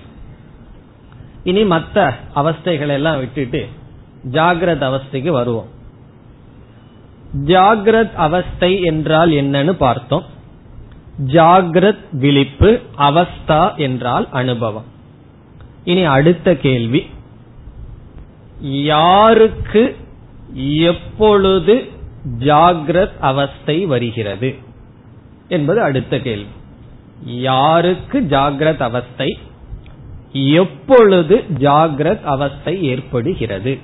இனி 1.43 1.65
மற்ற 1.65 2.17
அவஸ்தைகள் 2.35 2.87
எல்லாம் 2.87 3.17
விட்டுட்டு 3.17 3.67
ஜாகிரத 4.31 4.83
அவஸ்தைக்கு 4.89 5.29
வருவோம். 5.29 5.73
ஜாகிரத் 7.45 8.13
அவஸ்தை 8.13 8.81
என்றால் 8.81 9.29
என்னன்னு 9.29 9.71
பார்த்தோம். 9.71 10.23
ஜாகிரத் 11.25 11.97
விழிப்பு 12.11 12.79
அவஸ்தா 12.97 13.75
என்றால் 13.75 14.27
அனுபவம். 14.31 14.83
இனி 15.83 16.03
அடுத்த 16.03 16.55
கேள்வி. 16.55 17.05
யாருக்கு 18.61 19.95
எப்பொழுது 20.81 21.87
ஜாகிரத் 22.39 23.19
அவஸ்தை 23.19 23.85
வருகிறது? 23.85 24.55
என்பது 25.47 25.81
அடுத்த 25.81 26.19
கேள்வி. 26.19 26.49
யாருக்கு 27.25 28.19
ஜாகிரத் 28.19 28.81
அவஸ்தை? 28.81 29.37
எப்பொழுது 30.31 31.43
ஜாகிரத் 31.53 32.23
அவஸ்தை 32.23 32.83
ஏற்படுகிறது? 32.83 33.79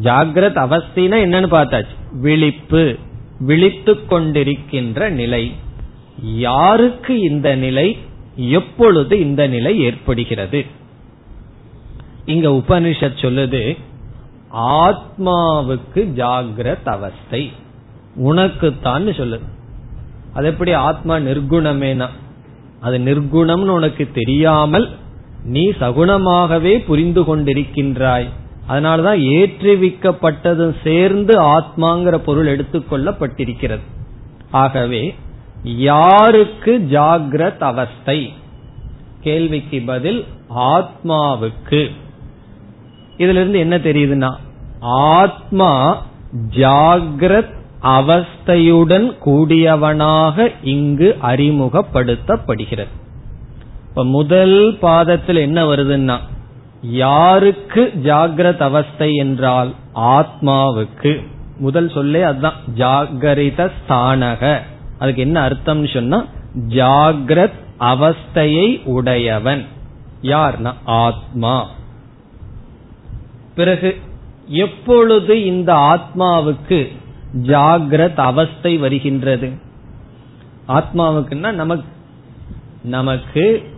ஜாகிரத் 0.00 0.56
அவஸ்தினா 0.58 1.16
என்னன்னு 1.24 1.48
பார்த்தாச்சு? 1.50 2.18
விழிப்பு 2.20 2.96
விழித்து 3.38 3.94
கொண்டிருக்கின்ற 3.94 5.08
நிலை. 5.08 5.52
யாருக்கு 6.22 7.20
இந்த 7.20 7.54
நிலை? 7.54 7.98
எப்பொழுது 8.36 9.20
இந்த 9.20 9.46
நிலை 9.46 9.78
ஏற்படுகிறது? 9.78 10.64
இங்க 12.24 12.48
உபனிஷத் 12.48 13.18
சொல்லுது 13.20 13.76
ஆத்மாவுக்கு 14.54 15.94
ஜாகிரத் 15.94 16.88
அவஸ்தை. 16.88 17.52
உனக்குத்தான் 18.16 19.06
சொல்லுது. 19.06 19.42
அது 20.32 20.46
எப்படி 20.46 20.72
ஆத்மா 20.72 21.16
நிர்குணமேனா? 21.16 22.08
அது 22.80 22.98
நிர்குணம்னு 22.98 23.68
உனக்கு 23.68 24.10
தெரியாமல் 24.14 24.96
நீ 25.44 25.70
சகுணமாகவே 25.70 26.84
புரிந்து 26.84 27.22
கொண்டிருக்கின்றாய். 27.22 28.28
அதனாலதான் 28.68 29.20
ஏற்றுவிக்கப்பட்டதும் 29.20 30.74
சேர்ந்து 30.84 31.40
ஆத்மாங்கிற 31.40 32.16
பொருள் 32.16 32.58
எடுத்துக்கொள்ளப்பட்டிருக்கிறது 32.58 33.80
ஆகவே 34.50 35.14
யாருக்கு 35.62 36.86
ஜாகிரத் 36.90 37.58
அவஸ்தை? 37.58 38.32
கேள்விக்கு 39.20 39.82
பதில் 39.86 40.24
ஆத்மாவுக்கு. 40.56 41.90
இதுல 43.16 43.28
இருந்து 43.28 43.58
என்ன 43.58 43.78
தெரியுதுன்னா 43.78 44.34
ஆத்மா 44.80 46.02
ஜாகிரத் 46.50 47.54
அவஸ்தையுடன் 47.82 49.16
கூடியவனாக 49.24 50.52
இங்கு 50.62 51.16
அறிமுகப்படுத்தப்படுகிறது. 51.22 52.86
இப்ப 53.88 54.04
முதல் 54.04 54.76
பாதத்தில் 54.80 55.36
என்ன 55.36 55.64
வருதுன்னா 55.64 56.18
யாருக்கு 56.82 57.92
ஜாகிரத 58.04 58.58
அவஸ்தை 58.58 59.14
என்றால் 59.14 59.74
ஆத்மாவுக்கு? 59.94 61.26
முதல் 61.58 61.90
சொல்லே 61.90 62.22
அதுதான் 62.22 62.54
ஜாகரித 62.76 63.70
ஸ்தானக. 63.88 64.60
அதுக்கு 64.98 65.22
என்ன 65.22 65.48
அர்த்தம்னு 65.48 65.92
சொன்னா 65.92 66.24
ஜாகிரத் 66.68 67.64
அவஸ்தையை 67.80 68.84
உடையவன். 68.84 69.66
யார்னா? 70.22 70.72
ஆத்மா. 70.84 71.68
பிறகு 73.54 74.00
எப்பொழுது 74.46 75.44
இந்த 75.44 75.74
ஆத்மாவுக்கு 75.74 76.96
ஜாகிரத் 77.42 78.16
அவஸ்தை 78.16 78.76
வருகின்றது? 78.76 79.50
ஆத்மாவுக்குன்னா 80.68 81.52
நமக்கு 81.52 81.84
நமக்கு 82.82 83.72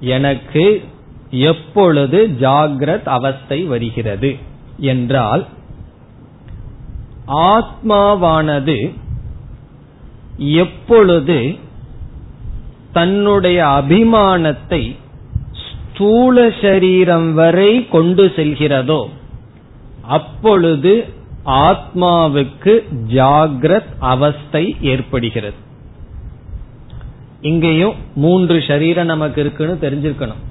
எனக்கு 0.00 0.84
எப்பொழுது 1.38 2.28
ஜாகிரத் 2.40 3.08
அவஸ்தை 3.08 3.62
வருகிறது 3.62 4.36
என்றால் 4.78 5.46
ஆத்மாவானது 7.26 8.94
எப்பொழுது 10.36 11.56
தன்னுடைய 12.92 13.64
அபிமானத்தை 13.64 14.96
ஸ்தூல 15.64 16.50
சரீரம் 16.62 17.34
வரை 17.34 17.88
கொண்டு 17.88 18.32
செல்கிறதோ 18.36 19.08
அப்பொழுது 20.02 21.04
ஆத்மாவுக்கு 21.46 22.72
ஜாகிரத் 23.08 23.92
அவஸ்தை 23.98 24.76
ஏற்படுகிறது. 24.80 25.56
இங்கேயும் 27.40 27.94
மூன்று 28.14 28.64
சரீரம் 28.66 29.06
நமக்கு 29.06 29.40
இருக்குன்னு 29.40 29.78
தெரிஞ்சிருக்கணும். 29.80 30.42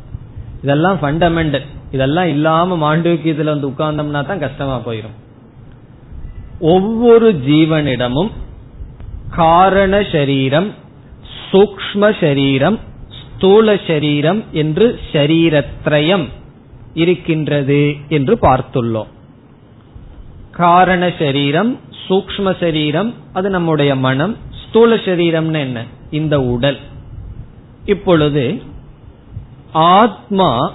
இதெல்லாம் 0.64 0.98
ஃபண்டமெண்டல் 1.02 1.66
இதெல்லாம் 1.92 2.28
இல்லாம 2.28 2.78
மாண்டூக்கியத்துல 2.84 3.54
வந்து 3.54 3.70
உட்கார்ந்தோம்னா 3.70 4.22
தான் 4.26 4.44
கஷ்டமா 4.46 4.78
போயிடும் 4.86 5.18
ஒவ்வொரு 6.60 7.30
ஜீவனிடமும் 7.48 8.32
காரண 9.36 9.94
சரீரம் 10.12 10.70
சூக்ம 11.52 12.12
சரீரம் 12.20 12.78
ஸ்தூல 13.20 13.76
சரீரம் 13.88 14.44
என்று 14.52 15.00
ஷரீரத்ரயம் 15.12 16.26
இருக்கின்றது 16.94 17.96
என்று 18.10 18.34
பார்த்துள்ளோம். 18.42 19.10
காரண 20.52 21.04
சரீரம் 21.20 21.80
சூக்ம 22.08 22.56
சரீரம் 22.60 23.14
அது 23.34 23.50
நம்முடைய 23.50 23.96
மனம். 23.96 24.38
ஸ்தூல 24.64 24.96
சரீரம்னு 24.96 25.60
என்ன? 25.60 25.80
இந்த 26.12 26.36
உடல். 26.42 26.80
இப்பொழுது 27.86 28.44
ஆத்மா 29.74 30.72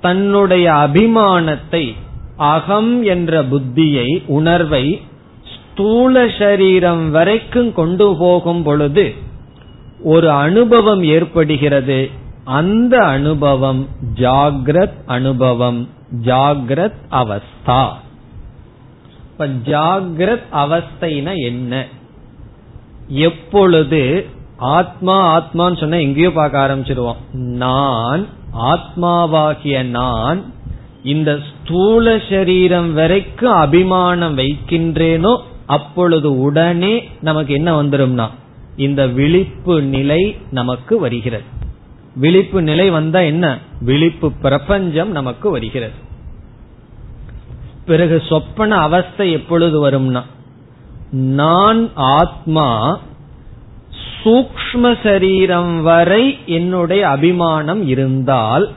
தன்னுடைய 0.00 0.72
அபிமானத்தை 0.72 1.94
அகம் 2.36 3.02
என்ற 3.02 3.44
புத்தியை 3.44 4.22
உணர்வை 4.26 5.00
ஸ்தூல 5.54 6.28
சரீரம் 6.38 7.10
வரைக்கும் 7.10 7.72
கொண்டு 7.72 8.16
போகும் 8.16 8.62
பொழுது 8.62 9.14
ஒரு 10.02 10.30
அனுபவம் 10.30 11.02
ஏற்படுகிறது. 11.02 12.10
அந்த 12.44 12.98
அனுபவம் 12.98 13.88
ஜாகிரத் 14.14 14.92
அனுபவம் 15.06 15.88
ஜாகிரத் 16.24 16.92
அவஸ்தா. 17.10 17.88
இப்ப 19.30 19.46
ஜாகிரத் 19.46 20.42
அவஸ்தைனா 20.52 21.36
என்ன? 21.36 21.86
எப்பொழுது 23.08 24.26
ஆத்மா 24.58 25.40
ஆத்மான்னு 25.40 25.80
சொன்னா 25.80 25.96
எங்கேயோ 25.96 26.32
பார்க்க 26.32 26.66
ஆரம்பிச்சிருவோம். 26.66 27.16
நான் 27.34 28.26
ஆத்மாவாகிய 28.58 29.84
நான் 29.84 30.44
இந்த 31.02 31.38
ஸ்தூல 31.48 32.18
சரீரம் 32.30 32.94
வரைக்கும் 32.94 33.52
அபிமானம் 33.52 34.38
வைக்கின்றேனோ 34.38 35.40
அப்பொழுது 35.66 36.40
உடனே 36.40 37.08
நமக்கு 37.20 37.54
என்ன 37.54 37.82
வந்துடும்னா 37.82 38.28
இந்த 38.76 39.06
விழிப்பு 39.06 39.82
நிலை 39.82 40.36
நமக்கு 40.50 40.98
வருகிறது. 40.98 41.44
விழிப்பு 42.14 42.62
நிலை 42.62 42.90
வந்தா 42.90 43.18
என்ன? 43.18 43.58
விழிப்பு 43.80 44.32
பிரபஞ்சம் 44.32 45.10
நமக்கு 45.10 45.50
வருகிறது. 45.50 45.92
பிறகு 47.86 48.22
சொப்பன 48.28 48.76
அவஸ்தை 48.76 49.32
எப்பொழுது 49.32 49.90
வரும்னா 49.90 50.22
நான் 51.10 51.90
ஆத்மா 51.94 52.98
சூக்ம 54.24 54.96
சரீரம் 55.02 55.82
வரை 55.82 56.38
என்னுடைய 56.46 57.08
அபிமானம் 57.08 57.86
இருந்தால் 57.88 58.72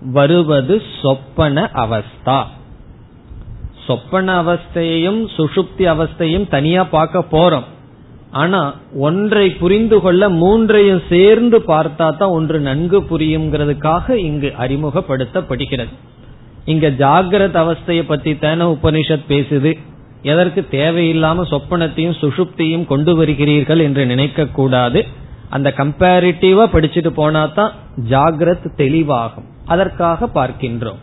வருவது 0.00 0.82
சொப்பன 1.02 1.70
அவஸ்தா. 1.74 2.44
சொப்பன 3.86 4.42
அவஸ்தையையும் 4.42 5.26
சுஷுப்தி 5.36 5.78
அவஸ்தையும் 5.78 6.48
தனியா 6.48 6.84
பார்க்க 6.84 7.24
போறோம். 7.32 7.64
ஆனா 8.30 8.74
ஒன்றை 8.94 9.50
புரிந்து 9.50 10.00
கொள்ள 10.00 10.28
மூன்றையும் 10.28 11.02
சேர்ந்து 11.08 11.58
பார்த்தா 11.58 12.16
தான் 12.16 12.28
ஒன்று 12.28 12.60
நன்கு 12.60 13.00
புரியுங்கிறதுக்காக 13.00 14.10
இங்கு 14.10 14.52
அறிமுகப்படுத்தப்படுகிறது. 14.58 15.94
இங்க 16.64 16.90
ஜாகிரத 16.90 17.56
அவஸ்தையை 17.64 18.02
பத்தி 18.02 18.38
தானே 18.38 18.64
உபனிஷத் 18.64 19.28
பேசுது. 19.28 19.78
எதற்கு 20.26 20.60
தேவையில்லாம 20.70 21.44
சொப்பனத்தையும் 21.50 22.16
சுஷுப்தியும் 22.20 22.86
கொண்டு 22.86 23.12
வருகிறீர்கள் 23.22 23.82
என்று 23.82 24.06
நினைக்க 24.06 24.46
கூடாது. 24.46 25.06
அந்த 25.50 25.72
கம்பேரிட்டிவா 25.76 26.64
படிச்சுட்டு 26.72 27.08
போனா 27.08 27.46
தான் 27.46 27.72
ஜாகிரத் 28.08 28.70
தெளிவாகும். 28.76 29.48
அதற்காக 29.66 30.28
பார்க்கின்றோம். 30.34 31.00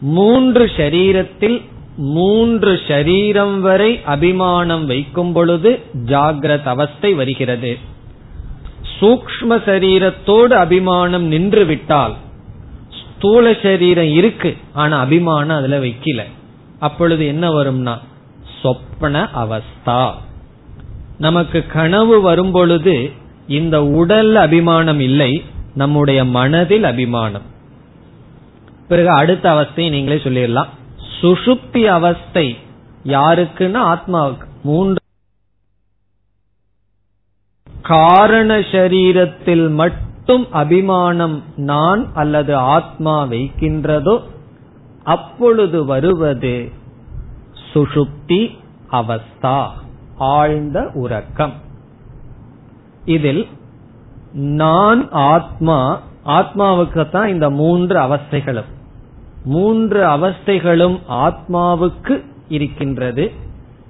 மூன்று 0.00 0.64
ஷரீரத்தில் 0.76 1.58
மூன்று 1.96 2.72
ஷரீரம் 2.88 3.60
வரை 3.60 4.00
அபிமானம் 4.04 4.86
வைக்கும் 4.86 5.32
பொழுது 5.32 5.70
ஜாகிரத் 6.06 6.72
அவஸ்தை 6.74 7.14
வருகிறது. 7.14 7.72
சூக்ம 9.00 9.50
சரீரத்தோடு 9.50 10.54
அபிமானம் 10.64 11.26
நின்று 11.26 11.64
விட்டால் 11.64 12.14
ஸ்தூல 13.00 13.54
சரீரம் 13.62 14.12
இருக்கு 14.12 14.56
ஆனா 14.72 14.98
அபிமானம் 14.98 15.56
அதுல 15.56 15.78
வைக்கல. 15.78 16.22
அப்பொழுது 16.78 17.26
என்ன 17.26 17.50
வரும்னா? 17.50 17.98
சொப்பன 18.62 19.28
அவஸ்தா. 19.34 20.12
நமக்கு 21.18 21.66
கனவு 21.66 22.20
வரும் 22.20 22.50
பொழுது 22.50 23.12
இந்த 23.48 23.84
உடல் 23.84 24.36
அபிமானம் 24.36 25.00
இல்லை 25.00 25.44
நம்முடைய 25.74 26.24
மனதில் 26.24 26.84
அபிமானம். 26.84 27.42
பிறகு 28.88 29.08
அடுத்த 29.08 29.52
அவஸ்தையை 29.52 29.88
நீங்களே 29.88 30.20
சொல்லிடலாம். 30.24 30.68
சுஷுப்தி 31.20 31.84
அவஸ்தை 31.84 32.56
யாருக்குன்னா 33.04 33.96
ஆத்மாவுக்கு. 33.96 34.46
மூன்று 34.62 34.96
காரண 37.82 38.58
சரீரத்தில் 38.58 39.70
மட்டும் 39.70 40.52
அபிமானம் 40.52 41.42
நான் 41.56 42.14
அல்லது 42.14 42.56
ஆத்மா 42.56 43.24
வைக்கின்றதோ 43.24 44.22
அப்பொழுது 45.08 45.84
வருவது 45.84 46.54
சுஷுப்தி 47.72 48.40
அவஸ்தா 48.92 49.58
ஆழ்ந்த 50.16 50.90
உறக்கம். 50.94 51.52
இதில் 53.04 53.46
நான் 54.32 55.10
ஆத்மா 55.10 56.00
ஆத்மாவுக்கு 56.26 57.10
தான் 57.10 57.28
இந்த 57.28 57.50
மூன்று 57.50 57.98
அவஸ்தைகளும். 57.98 58.70
மூன்று 59.44 60.00
அவஸ்தைகளும் 60.06 60.98
ஆத்மாவுக்கு 61.08 62.24
இருக்கின்றது. 62.48 63.32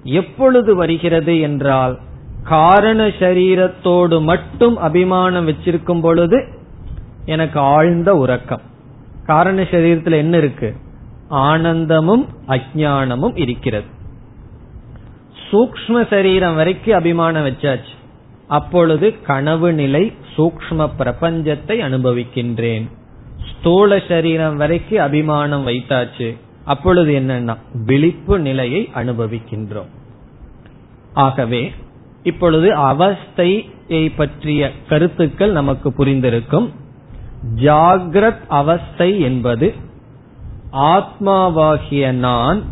எப்பொழுது 0.02 0.74
வருகிறது 0.74 1.40
என்றால் 1.40 1.98
காரண 2.44 3.06
சரீரத்தோடு 3.06 4.22
மட்டும் 4.22 4.76
அபிமானம் 4.76 5.48
வச்சிருக்கும் 5.48 6.00
பொழுது 6.00 6.48
எனக்கு 7.24 7.60
ஆழ்ந்த 7.60 8.16
உறக்கம். 8.16 8.60
காரண 9.26 9.62
சரீரத்தில் 9.62 10.22
என்ன 10.24 10.36
இருக்கு? 10.36 10.76
ஆனந்தமும் 11.28 12.28
அஜானமும் 12.48 13.38
இருக்கிறது. 13.38 13.86
சூக்ம 15.50 16.08
சரீரம் 16.10 16.54
வரைக்கும் 16.54 16.94
அபிமானம் 16.94 17.46
வச்சாச்சு. 17.46 17.96
அப்பொழுது 18.48 19.22
கனவு 19.22 19.72
நிலை 19.72 20.12
சூக்ம 20.36 20.90
பிரபஞ்சத்தை 20.98 21.80
அனுபவிக்கின்றேன். 21.80 22.90
ஸ்தூல 23.50 24.02
சரீரம் 24.08 24.56
வரைக்கும் 24.56 24.98
அபிமானம் 24.98 25.66
வைத்தாச்சு. 25.66 26.36
அப்பொழுது 26.64 27.12
என்னன்னா 27.12 27.56
விழிப்பு 27.84 28.38
நிலையை 28.38 28.90
அனுபவிக்கின்றோம். 28.94 29.88
ஆகவே 31.14 31.72
இப்பொழுது 32.22 32.76
அவஸ்தையை 32.76 34.12
பற்றிய 34.16 34.72
கருத்துக்கள் 34.88 35.50
நமக்கு 35.50 35.92
புரிந்திருக்கும். 35.98 36.70
ஜாகிரத் 37.56 38.46
அவஸ்தை 38.48 39.20
என்பது 39.20 39.74
ஆத்மாவாகிய 40.72 42.12
நான் 42.12 42.62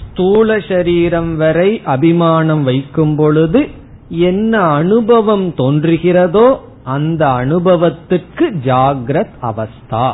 ஸ்தூல 0.00 0.58
சரீரம் 0.58 1.36
வரை 1.36 1.80
அபிமானம் 1.84 2.62
வைக்கும் 2.62 3.16
பொழுது 3.16 3.68
என்ன 4.08 4.60
அனுபவம் 4.60 5.54
தோன்றுகிறதோ 5.54 6.56
அந்த 6.84 7.26
அனுபவத்துக்கு 7.26 8.54
ஜாகிரத் 8.64 9.34
அவஸ்தா 9.42 10.12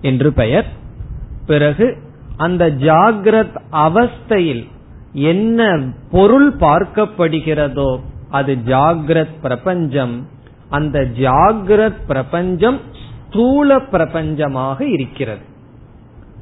என்று 0.00 0.32
பெயர். 0.32 0.66
பிறகு 1.46 1.96
அந்த 2.36 2.70
ஜாகிரத் 2.70 3.56
அவஸ்தையில் 3.72 4.66
என்ன 5.12 5.80
பொருள் 6.10 6.56
பார்க்கப்படுகிறதோ 6.56 8.00
அது 8.30 8.56
ஜாகிரத் 8.66 9.40
பிரபஞ்சம். 9.42 10.28
அந்த 10.68 11.00
ஜாகிரத் 11.00 12.06
பிரபஞ்சம் 12.06 12.80
ஸ்தூல 13.28 13.76
பிரபஞ்சமாக 13.76 14.80
இருக்கிறது. 14.80 15.48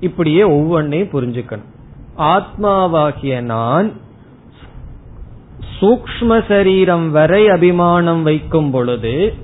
இப்படியே 0.00 0.42
ஒவ்வொன்னையும் 0.42 1.12
புரிஞ்சுக்கணும். 1.12 1.68
ஆத்மாவாகிய 2.18 3.40
நான் 3.40 3.92
சூக்ம 5.80 6.48
சரீரம் 6.48 7.10
வரை 7.10 7.48
அபிமானம் 7.48 8.22
வைக்கும் 8.22 8.70
பொழுது 8.70 9.34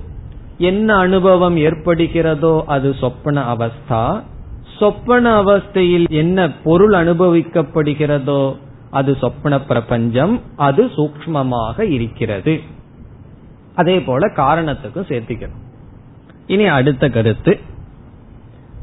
என்ன 0.57 0.95
அனுபவம் 0.95 1.57
ஏற்படுகிறதோ 1.57 2.63
அது 2.65 2.93
சொப்பன 2.93 3.53
அவஸ்தா. 3.53 4.23
சொப்பன 4.79 5.41
அவஸ்தையில் 5.41 6.09
என்ன 6.09 6.51
பொருள் 6.51 6.93
அனுபவிக்கப்படுகிறதோ 6.93 8.55
அது 8.91 9.17
சொப்பன 9.21 9.61
பிரபஞ்சம் 9.61 10.41
அது 10.55 10.85
சூக்மமாக 10.85 11.79
இருக்கிறது. 11.79 12.61
அதே 13.75 14.01
போல 14.01 14.31
காரணத்துக்கும் 14.35 15.07
சேர்த்திக்கணும். 15.07 15.63
இனி 16.47 16.65
அடுத்த 16.65 17.09
கருத்து. 17.09 17.59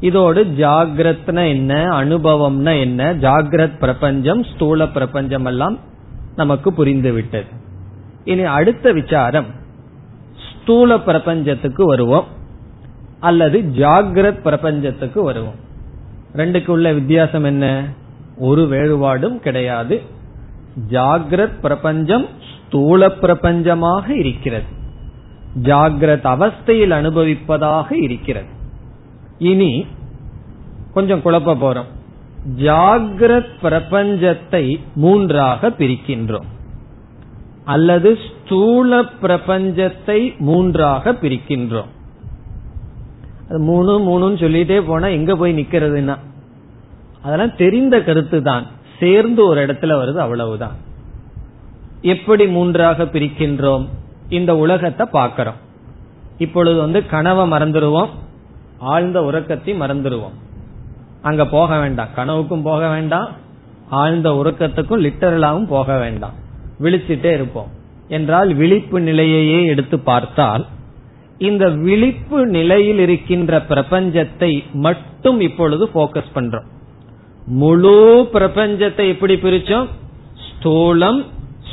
இதோடு 0.03 0.43
ஜாகிரத்னா 0.43 1.47
என்ன 1.47 1.83
அனுபவம்னா 1.83 2.79
என்ன 2.79 3.13
ஜாகிரத் 3.13 3.77
பிரபஞ்சம் 3.79 4.43
ஸ்தூல 4.43 4.87
பிரபஞ்சம் 4.87 5.45
எல்லாம் 5.45 5.79
நமக்கு 6.35 6.71
புரிந்துவிட்டது. 6.71 7.45
இனி 8.23 8.41
அடுத்த 8.41 8.91
விசாரம் 8.91 9.45
ஸ்தூல 10.61 10.99
பிரபஞ்சத்துக்கு 10.99 11.85
வருவோம் 11.85 12.25
அல்லது 13.19 13.59
ஜாகிரத் 13.59 14.41
பிரபஞ்சத்துக்கு 14.41 15.23
வருவோம். 15.23 15.55
ரெண்டுக்கு 16.33 16.67
உள்ள 16.67 16.93
வித்தியாசம் 16.93 17.43
என்ன? 17.43 17.83
ஒரு 18.37 18.61
வேறுபாடும் 18.61 19.39
கிடையாது. 19.39 20.01
ஜாகிரத் 20.91 21.59
பிரபஞ்சம் 21.61 22.25
ஸ்தூல 22.65 23.07
பிரபஞ்சமாக 23.07 24.09
இருக்கிறது. 24.09 24.65
ஜாகிரத் 25.61 26.27
அவஸ்தையில் 26.27 26.95
அனுபவிப்பதாக 26.99 27.91
இருக்கிறது. 27.91 28.52
இனி 29.43 29.85
கொஞ்சம் 30.93 31.21
குழப்ப 31.25 31.55
போறோம். 31.55 31.91
ஜாகிரத் 32.57 33.53
பிரபஞ்சத்தை 33.63 34.79
மூன்றாக 34.95 35.69
பிரிக்கின்றோம். 35.69 36.47
அல்லது 37.65 38.17
ஸ்தூல 38.27 39.01
பிரபஞ்சத்தை 39.01 40.37
மூன்றாக 40.37 41.11
பிரிக்கின்றோம். 41.11 41.91
மூணு 43.49 43.93
மூணுன்னு 43.99 44.33
சொல்லிட்டே 44.33 44.81
போனா 44.81 45.07
எங்க 45.07 45.35
போய் 45.35 45.57
நிக்கிறதுன்னா? 45.61 46.17
அதெல்லாம் 47.21 47.55
தெரிந்த 47.55 48.01
கருத்து 48.01 48.41
தான் 48.41 48.65
சேர்ந்து 48.99 49.45
ஒரு 49.45 49.65
இடத்துல 49.65 49.93
வருது 49.93 50.17
அவ்வளவுதான். 50.17 50.75
எப்படி 52.01 52.47
மூன்றாக 52.47 53.03
பிரிக்கின்றோம்? 53.03 53.87
இந்த 54.29 54.55
உலகத்தை 54.55 55.05
பார்க்கிறோம். 55.11 55.59
இப்பொழுது 56.37 56.79
வந்து 56.79 57.05
கனவை 57.05 57.51
மறந்துடுவோம். 57.51 58.09
ஆழ்ந்த 58.91 59.17
உறக்கத்தை 59.23 59.73
மறந்துடுவோம் 59.79 60.37
அங்க 61.21 61.43
போக 61.45 61.79
வேண்டாம். 61.79 62.11
கனவுக்கும் 62.15 62.63
போக 62.63 62.83
வேண்டாம். 62.87 63.29
ஆழ்ந்த 63.89 64.29
உறக்கத்துக்கும் 64.31 65.03
லிட்டரலாவும் 65.05 65.67
போக 65.67 65.97
வேண்டாம். 65.97 66.35
விழிச்சிட்டே 66.79 67.31
இருப்போம். 67.33 67.69
என்றால் 68.07 68.49
விழிப்பு 68.53 68.97
நிலையையே 68.99 69.59
எடுத்து 69.65 69.97
பார்த்தால் 69.99 70.63
இந்த 71.37 71.65
விழிப்பு 71.85 72.39
நிலையில் 72.47 72.99
இருக்கின்ற 72.99 73.59
பிரபஞ்சத்தை 73.69 74.51
மட்டும் 74.85 75.39
இப்பொழுது 75.39 75.85
போக்கஸ் 75.93 76.33
பண்றோம். 76.35 76.67
முழு 77.45 78.29
பிரபஞ்சத்தை 78.33 79.05
எப்படி 79.07 79.35
பிரிச்சோம்? 79.35 79.87
ஸ்தூலம் 80.47 81.19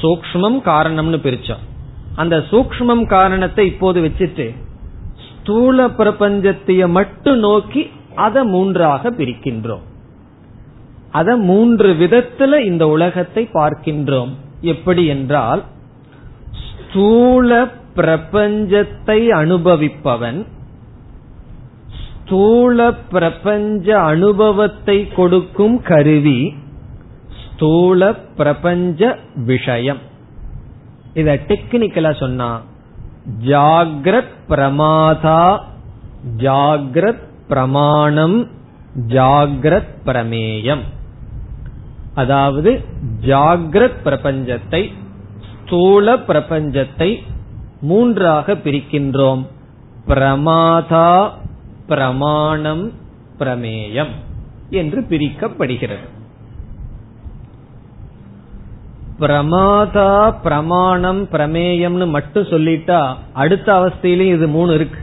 சூக்மம் 0.01 0.59
காரணம்னு 0.71 1.19
பிரிச்சோம். 1.27 1.65
அந்த 2.15 2.37
சூக்மம் 2.51 3.05
காரணத்தை 3.07 3.67
இப்போது 3.67 3.99
வச்சுட்டு 4.03 4.47
ஸ்தூல 5.41 5.87
பிரபஞ்சத்தைய 5.87 6.89
மட்டும் 6.89 7.39
நோக்கி 7.39 7.91
அதை 8.15 8.45
மூன்றாக 8.45 9.11
பிரிக்கின்றோம். 9.11 9.85
அத 11.11 11.37
மூன்று 11.37 11.93
விதத்துல 11.93 12.59
இந்த 12.65 12.89
உலகத்தை 12.89 13.49
பார்க்கின்றோம். 13.53 14.33
எப்படி 14.61 15.07
என்றால் 15.07 15.63
ஸ்தூல 16.67 17.65
பிரபஞ்சத்தை 17.97 19.19
அனுபவிப்பவன் 19.43 20.47
ஸ்தூல 22.25 22.93
பிரபஞ்ச 22.93 23.99
அனுபவத்தை 23.99 25.09
கொடுக்கும் 25.09 25.83
கருவி 25.83 26.55
ஸ்தூல 27.47 28.13
பிரபஞ்ச 28.15 29.19
விஷயம். 29.35 29.99
இத 31.15 31.39
டெக்னிக்கலா 31.49 32.13
சொன்னா 32.19 32.63
ஜாகிரத் 33.45 34.37
பிரமாதா 34.49 35.59
ஜாகிரத் 36.37 37.29
பிரமாணம் 37.49 38.49
ஜாகிரத் 39.09 39.93
பிரமேயம். 40.05 40.81
அதாவது 42.15 42.85
ஜாகிரத் 43.21 44.01
பிரபஞ்சத்தை 44.05 44.93
ஸ்தூல 45.65 46.17
பிரபஞ்சத்தை 46.17 47.23
மூன்றாக 47.81 48.55
பிரிக்கின்றோம். 48.55 49.47
பிரமாதா 50.07 51.31
பிரமாணம் 51.87 52.93
பிரமேயம் 53.39 54.11
என்று 54.71 55.01
பிரிக்கப்படுகிறது. 55.01 56.19
பிரமாதா 59.21 60.35
பிரமாணம் 60.43 61.29
பிரமேயம்னு 61.33 62.09
மட்டும் 62.09 62.43
சொல்லிட்டா 62.43 63.15
அடுத்த 63.33 63.73
அவஸ்தையிலும் 63.73 64.35
இது 64.35 64.49
மூணு 64.49 64.75
இருக்கு. 64.75 64.99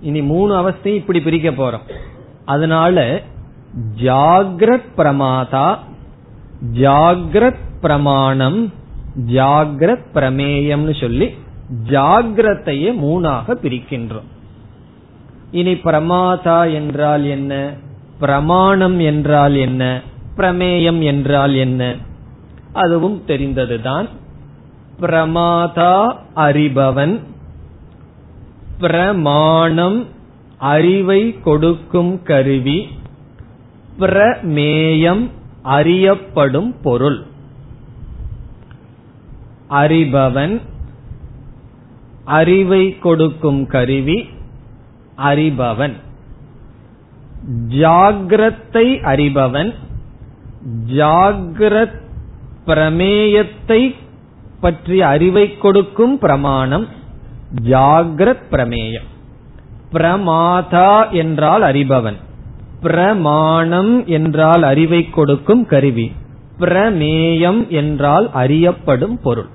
இனி 0.00 0.22
மூணு 0.22 0.52
அவஸ்தையும் 0.60 0.94
இப்படி 0.94 1.20
பிரிக்க 1.20 1.50
போறோம். 1.50 1.90
அதனால 2.44 3.22
ஜாகிரத் 4.02 4.90
பிரமாதா 4.96 5.78
ஜாகிரத் 6.72 7.64
பிரமாணம் 7.80 8.72
ஜாகிரத் 9.26 10.06
பிரமேயம்னு 10.14 11.00
சொல்லி 11.00 11.34
ஜாகிரத்தையே 11.88 12.90
மூணாக 13.04 13.54
பிரிக்கின்றோம். 13.62 14.28
இனி 15.50 15.72
பிரமாதா 15.72 16.72
என்றால் 16.72 17.24
என்ன? 17.24 17.72
பிரமாணம் 18.20 19.00
என்றால் 19.00 19.54
என்ன? 19.54 20.00
பிரமேயம் 20.36 21.02
என்றால் 21.02 21.54
என்ன? 21.54 21.94
அதுவும் 22.78 23.22
தெரிந்ததுதான். 23.26 24.08
பிரமாதா 25.00 26.16
அறிபவன். 26.36 27.20
பிரமாணம் 28.78 30.06
அறிவை 30.58 31.40
கொடுக்கும் 31.40 32.22
கருவி. 32.22 32.88
பிரமேயம் 33.98 35.30
அறியப்படும் 35.62 36.80
பொருள். 36.82 37.26
அறிபவன் 39.70 40.60
அறிவை 42.24 42.98
கொடுக்கும் 42.98 43.66
கருவி. 43.66 44.28
அறிபவன். 45.18 45.92
ஜாகிரத்தை 47.68 48.88
அறிபவன். 49.12 49.74
ஜாகிரத் 50.86 52.06
பிரமேயத்தை 52.68 53.94
பற்றிய 54.60 55.06
அறிவை 55.06 55.56
கொடுக்கும் 55.56 56.18
பிரமாணம் 56.18 56.86
ஜாகிரத் 57.64 58.48
பிரமேயம். 58.50 59.06
பிரமாதா 59.92 61.10
என்றால் 61.10 61.62
அறிபவன். 61.62 62.18
பிரமாணம் 62.80 64.06
என்றால் 64.06 64.62
அறிவை 64.62 65.10
கொடுக்கும் 65.10 65.66
கருவி. 65.66 66.12
பிரமேயம் 66.58 67.68
என்றால் 67.68 68.30
அறியப்படும் 68.32 69.20
பொருள். 69.22 69.48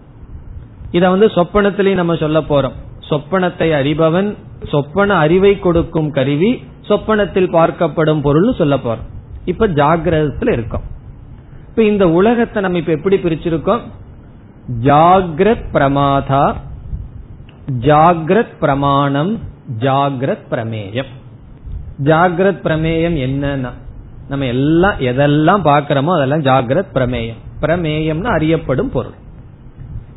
இத 0.92 1.10
வந்து 1.10 1.28
சொப்பனத்திலேயே 1.28 1.94
நம்ம 1.94 2.16
சொல்ல 2.16 2.40
போறோம். 2.40 2.78
சொப்பனத்தை 3.10 3.68
அறிபவன் 3.82 4.36
சொப்பன 4.64 5.16
அறிவை 5.16 5.60
கொடுக்கும் 5.60 6.12
கருவி 6.12 6.52
சொப்பனத்தில் 6.82 7.54
பார்க்கப்படும் 7.54 8.22
பொருள் 8.22 8.54
சொல்ல 8.54 8.76
போறோம். 8.76 9.06
இப்ப 9.46 9.68
ஜாகிரதத்துல 9.68 10.52
இருக்கும். 10.52 10.82
இப்ப 11.74 11.86
இந்த 11.86 12.10
உலகத்தை 12.10 12.62
நம்ம 12.62 12.78
இப்ப 12.78 12.92
எப்படி 12.92 13.18
பிரிச்சிருக்கோம்? 13.18 13.80
ஜாகிரத் 14.82 15.64
பிரமாதா 15.74 16.56
ஜாகிரத் 17.80 18.58
பிரமாணம் 18.60 19.40
ஜாகிரத் 19.80 20.46
பிரமேயம். 20.52 21.12
ஜாகிரத் 22.04 22.60
பிரமேயம் 22.64 23.18
என்னன்னா 23.26 23.70
நம்ம 24.30 24.46
எல்லாம் 24.46 25.00
எதெல்லாம் 25.00 25.68
பாக்கிறோமோ 25.68 26.22
அதெல்லாம் 26.22 26.42
ஜாகிரத் 26.42 26.94
பிரமேயம். 26.94 27.42
பிரமேயம்னு 27.62 28.24
அறியப்படும் 28.24 28.90
பொருள். 28.90 29.14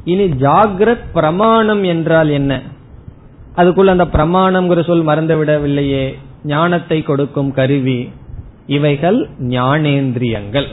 இனி 0.04 0.24
ஜாகிரத் 0.24 1.04
பிரமாணம் 1.12 1.82
என்றால் 1.82 2.28
என்ன? 2.28 2.62
அதுக்குள்ள 3.56 3.86
அந்த 3.86 4.04
பிரமாணம்ங்கிற 4.04 4.84
சொல் 4.84 5.02
மறந்து 5.02 5.44
விடவில்லையே 5.44 6.14
ஞானத்தை 6.44 7.02
கொடுக்கும் 7.02 7.52
கருவி. 7.52 8.12
இவைகள் 8.66 9.28
ஞானேந்திரியங்கள். 9.38 10.66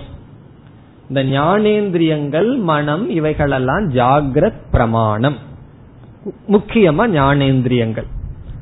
இந்த 1.13 1.41
ஞானேந்திரியங்கள் 1.41 2.59
மனம் 2.59 3.09
இவைகளெல்லாம் 3.09 3.93
ஜாகிரத் 3.93 4.61
பிரமாணம். 4.71 5.35
முக்கியமா 6.51 7.07
ஞானேந்திரியங்கள். 7.07 8.07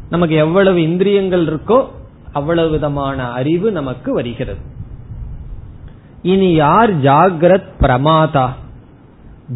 நமக்கு 0.10 0.36
எவ்வளவு 0.36 0.82
இந்திரியங்கள் 0.82 1.46
இருக்கோ 1.46 1.88
அவ்வளவு 2.32 2.70
விதமான 2.70 3.30
அறிவு 3.30 3.72
நமக்கு 3.72 4.14
வருகிறது. 4.14 4.60
இனி 6.22 6.54
யார் 6.54 7.00
ஜாகிரத் 7.00 7.70
பிரமாதா? 7.80 8.50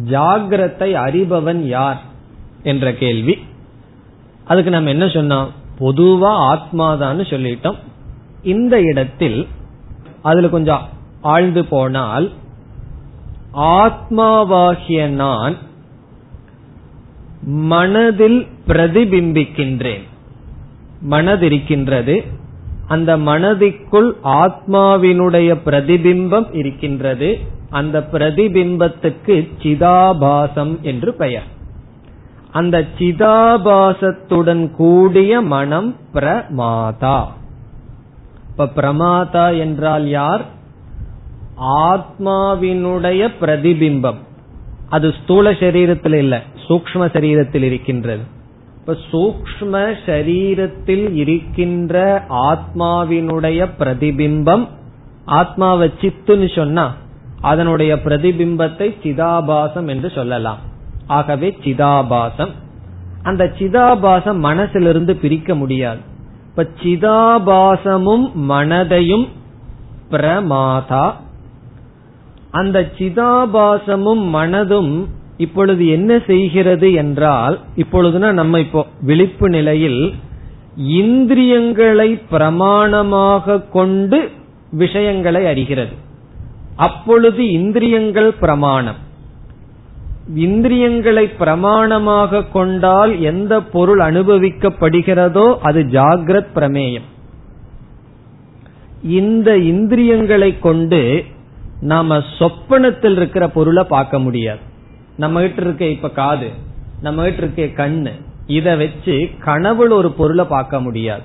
ஜாகிரத்தை 0.06 0.92
அறிபவன் 0.92 1.62
யார்? 1.66 2.02
என்ற 2.62 2.94
கேள்வி. 2.94 3.38
அதுக்கு 4.44 4.70
நம்ம 4.70 4.90
என்ன 4.90 5.04
சொன்னோம்? 5.04 5.48
பொதுவா 5.80 6.56
ஆத்மாதான்னு 6.56 7.26
சொல்லிட்டோம். 7.30 7.76
இந்த 8.42 8.80
இடத்தில் 8.80 9.48
அதுல 10.22 10.48
கொஞ்சம் 10.48 10.88
ஆழ்ந்து 11.20 11.64
போனால் 11.64 12.32
ஆத்மாவாகிய 13.56 15.08
நான் 15.08 15.56
மனதில் 17.42 18.46
பிரதிபிம்பிக்கின்றேன். 18.66 20.02
மனதிருக்கின்றது. 21.10 22.26
அந்த 22.88 23.16
மனதிற்குள் 23.16 24.16
ஆத்மாவினுடைய 24.24 25.60
பிரதிபிம்பம் 25.64 26.54
இருக்கின்றது. 26.54 27.38
அந்த 27.70 28.08
பிரதிபிம்பத்துக்கு 28.12 29.48
சிதாபாசம் 29.62 30.80
என்று 30.80 31.14
பெயர். 31.14 31.54
அந்த 32.52 32.84
சிதாபாசத்துடன் 32.98 34.70
கூடிய 34.70 35.40
மனம் 35.40 35.96
பிரமாதா. 36.14 37.24
இப்ப 38.50 38.70
பிரமாதா 38.76 39.58
என்றால் 39.58 40.08
யார்? 40.08 40.54
ஆத்மாவினுடைய 41.60 43.28
பிரதிபிம்பம். 43.40 44.16
அது 44.88 45.14
ஸ்தூல 45.22 45.52
சரீரத்தில் 45.52 46.14
இல்ல 46.14 46.42
சூக்ம 46.68 46.94
சரீரத்தில் 46.94 47.62
இருக்கின்றது. 47.62 48.22
இப்ப 48.80 48.96
சூக்ம 49.12 49.94
சரீரத்தில் 50.06 51.14
இருக்கின்ற 51.14 52.24
ஆத்மாவினுடைய 52.30 53.68
பிரதிபிம்பம் 53.78 54.68
ஆத்மாவை 55.24 55.92
சித்துன்னு 56.00 56.54
சொன்னா 56.54 56.94
அதனுடைய 57.40 57.94
பிரதிபிம்பத்தை 57.94 58.96
சிதாபாசம் 59.02 59.88
என்று 59.88 60.10
சொல்லலாம். 60.10 60.58
ஆகவே 61.06 61.56
சிதாபாசம். 61.64 62.50
அந்த 63.22 63.52
சிதாபாசம் 63.58 64.44
மனசிலிருந்து 64.44 65.12
பிரிக்க 65.12 65.54
முடியாது. 65.54 66.00
இப்ப 66.48 66.66
சிதாபாசமும் 66.82 68.30
மனதையும் 68.48 69.28
பிரமாதா 70.10 71.12
அந்த 72.58 72.78
சிதாபாசமும் 72.98 74.24
மனதும் 74.34 74.92
இப்பொழுது 75.44 75.84
என்ன 75.96 76.12
செய்கிறது 76.26 76.88
என்றால் 76.92 77.56
இப்பொழுதுனா 77.76 78.28
நம்ம 78.32 78.60
இப்போ 78.60 78.82
விழிப்பு 79.00 79.48
நிலையில் 79.48 80.00
இந்திரியங்களை 80.98 82.08
பிரமாணமாக 82.30 83.56
கொண்டு 83.72 84.18
விஷயங்களை 84.72 85.42
அறிகிறது. 85.46 85.94
அப்பொழுது 86.76 87.42
இந்திரியங்கள் 87.50 88.30
பிரமாணம். 88.40 89.00
இந்திரியங்களை 90.34 91.24
பிரமாணமாக 91.40 92.42
கொண்டால் 92.52 93.12
எந்த 93.20 93.60
பொருள் 93.74 94.00
அனுபவிக்கப்படுகிறதோ 94.00 95.46
அது 95.68 95.82
ஜாகிரத் 95.92 96.52
பிரமேயம். 96.54 97.06
இந்த 99.18 99.50
இந்திரியங்களை 99.72 100.50
கொண்டு 100.58 101.00
நாம 101.80 102.22
சொப்பனத்தில் 102.38 103.16
இருக்கிற 103.16 103.48
பொருளை 103.48 103.84
பார்க்க 103.84 104.18
முடியாது. 104.18 104.58
நம்ம 105.16 105.40
கிட்ட 105.40 105.62
இருக்க 105.62 105.84
இப்ப 105.84 106.10
காது 106.10 106.50
நம்ம 107.00 107.22
கிட்ட 107.22 107.42
இருக்க 107.42 107.88
கண்ணு 107.88 108.10
இத 108.46 108.76
வச்சு 108.76 109.28
கனவுல 109.44 109.90
ஒரு 109.90 110.12
பொருளை 110.12 110.44
பார்க்க 110.44 110.80
முடியாது. 110.80 111.22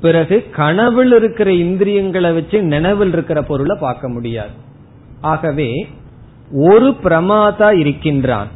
பிறகு 0.00 0.50
கனவில் 0.50 1.12
இருக்கிற 1.12 1.52
இந்திரியங்களை 1.52 2.32
வச்சு 2.32 2.62
நினைவில் 2.62 3.12
இருக்கிற 3.12 3.42
பொருளை 3.42 3.76
பார்க்க 3.80 4.08
முடியாது. 4.08 4.50
ஆகவே 5.20 5.88
ஒரு 6.52 6.96
பிரமாதா 7.04 7.78
இருக்கின்றான். 7.78 8.48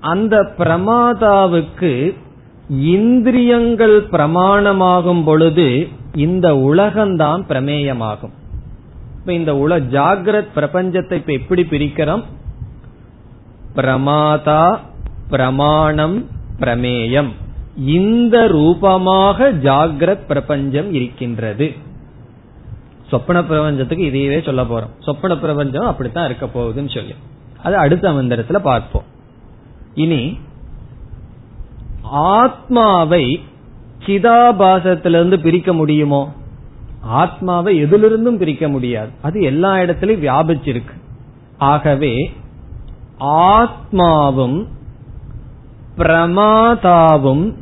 அந்த 0.00 0.54
பிரமாதாவுக்கு 0.58 2.14
இந்திரியங்கள் 2.68 4.06
பிரமாணமாகும் 4.06 5.24
பொழுது 5.24 5.88
இந்த 6.14 6.52
உலகம்தான் 6.52 7.42
பிரமேயமாகும். 7.48 8.32
இப்ப 9.24 9.36
இந்த 9.36 9.52
உல 9.52 9.80
ஜாகிரத் 9.80 10.48
பிரபஞ்சத்தை 10.54 11.12
இப்ப 11.12 11.32
எப்படி 11.32 11.62
பிரிக்கிறோம்? 11.62 12.24
பிரமாதா 13.76 14.78
பிரமாணம் 15.30 16.26
பிரமேயம். 16.60 17.28
இந்த 17.76 18.46
ரூபமாக 18.46 19.52
ஜாகிரத் 19.52 20.26
பிரபஞ்சம் 20.26 20.94
இருக்கின்றது. 20.94 21.72
சொப்பன 23.08 23.44
பிரபஞ்சத்துக்கு 23.44 24.04
இதையவே 24.04 24.44
சொல்ல 24.44 24.62
போறோம். 24.62 24.90
சொப்பன 25.00 25.38
பிரபஞ்சம் 25.38 25.86
அப்படித்தான் 25.86 26.24
இருக்க 26.24 26.46
போகுதுன்னு 26.46 26.94
சொல்லி. 26.94 27.14
அது 27.62 27.76
அடுத்த 27.76 28.12
மந்திரத்துல 28.12 28.56
பார்ப்போம். 28.56 29.04
இனி 29.94 30.38
ஆத்மாவை 32.02 33.40
சிதாபாசத்திலிருந்து 34.06 35.36
பிரிக்க 35.36 35.72
முடியுமோ? 35.72 36.32
ஆத்மாவை 37.04 37.84
எதிலிருந்தும் 37.84 38.36
பிரிக்க 38.36 38.68
முடியாது. 38.68 39.10
அது 39.22 39.40
எல்லா 39.40 39.80
இடத்திலும் 39.80 40.22
வியாபிச்சிருக்கு. 40.22 40.94
ஆகவே 41.58 42.32
ஆத்மாவும் 43.20 44.66
பிரமாதாவும் 45.96 47.54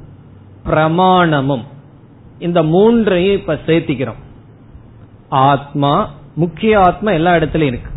பிரமாணமும் 0.67 1.65
இந்த 2.39 2.63
மூன்றையும் 2.63 3.41
இப்ப 3.41 3.59
சேர்த்திக்கிறோம். 3.67 4.21
ஆத்மா 5.29 6.11
முக்கிய 6.35 6.81
ஆத்மா 6.81 7.11
எல்லா 7.11 7.33
இடத்துலயும் 7.33 7.63
இருக்கு. 7.63 7.91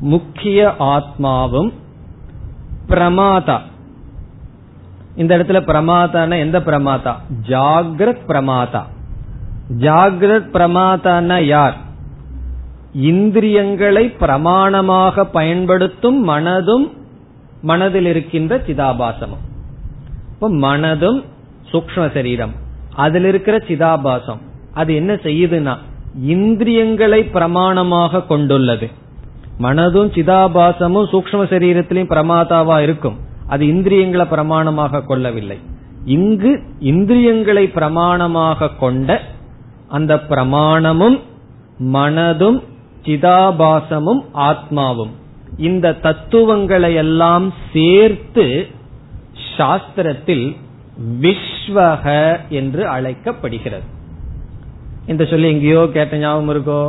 முக்கிய 0.00 0.74
ஆத்மாவும் 0.78 1.72
பிரமாதா. 2.88 3.60
இந்த 5.16 5.38
இடத்துல 5.38 5.60
பிரமாதான 5.66 6.38
எந்த 6.38 6.60
பிரமாதா? 6.60 7.14
ஜாகிரத் 7.42 8.20
பிரமாதா. 8.26 8.82
ஜாகிரத் 9.76 10.50
பிரமாதான 10.52 11.42
யார்? 11.42 11.76
இந்திரியங்களை 12.92 14.14
பிரமாணமாக 14.20 15.22
பயன்படுத்தும் 15.32 16.28
மனதும் 16.28 16.92
மனதில் 17.62 18.06
இருக்கின்ற 18.06 18.58
சிதாபாசமும். 18.58 19.42
இப்ப 20.32 20.50
மனதும் 20.50 21.24
சூக்ம 21.72 22.12
சரீரம். 22.14 22.52
அதில் 22.94 23.24
இருக்கிற 23.24 23.56
சிதாபாசம். 23.56 24.38
அது 24.74 24.94
என்ன 24.94 25.14
செய்யுதுன்னா 25.14 25.76
இந்திரியங்களை 26.20 27.30
பிரமாணமாக 27.32 28.26
கொண்டுள்ளது. 28.26 28.90
மனதும் 29.62 30.10
சிதாபாசமும் 30.10 31.06
சூக்ம 31.12 31.44
சரீரத்திலையும் 31.44 32.10
பிரமாதாவா 32.10 32.80
இருக்கும். 32.80 33.16
அது 33.48 33.66
இந்திரியங்களை 33.66 34.26
பிரமாணமாக 34.26 35.04
கொள்ளவில்லை. 35.04 35.58
இங்கு 36.04 36.62
இந்திரியங்களை 36.78 37.70
பிரமாணமாக 37.74 38.70
கொண்ட 38.78 39.22
அந்த 39.88 40.14
பிரமாணமும் 40.16 41.18
மனதும் 41.78 42.62
சிதாபாசமும் 43.04 44.22
ஆத்மாவும். 44.34 45.10
இந்த 45.56 45.92
தத்துவங்களை 45.92 46.94
எல்லாம் 46.94 47.52
சேர்த்து 47.72 48.66
சாஸ்திரத்தில் 49.56 50.56
விஸ்வக 51.20 52.36
என்று 52.48 52.88
அழைக்கப்படுகிறது. 52.88 53.82
இந்த 55.06 55.24
சொல்லி 55.24 55.48
எங்கேயோ 55.48 55.88
கேட்ட 55.92 56.16
ஞாபகம் 56.16 56.50
இருக்கோ? 56.54 56.82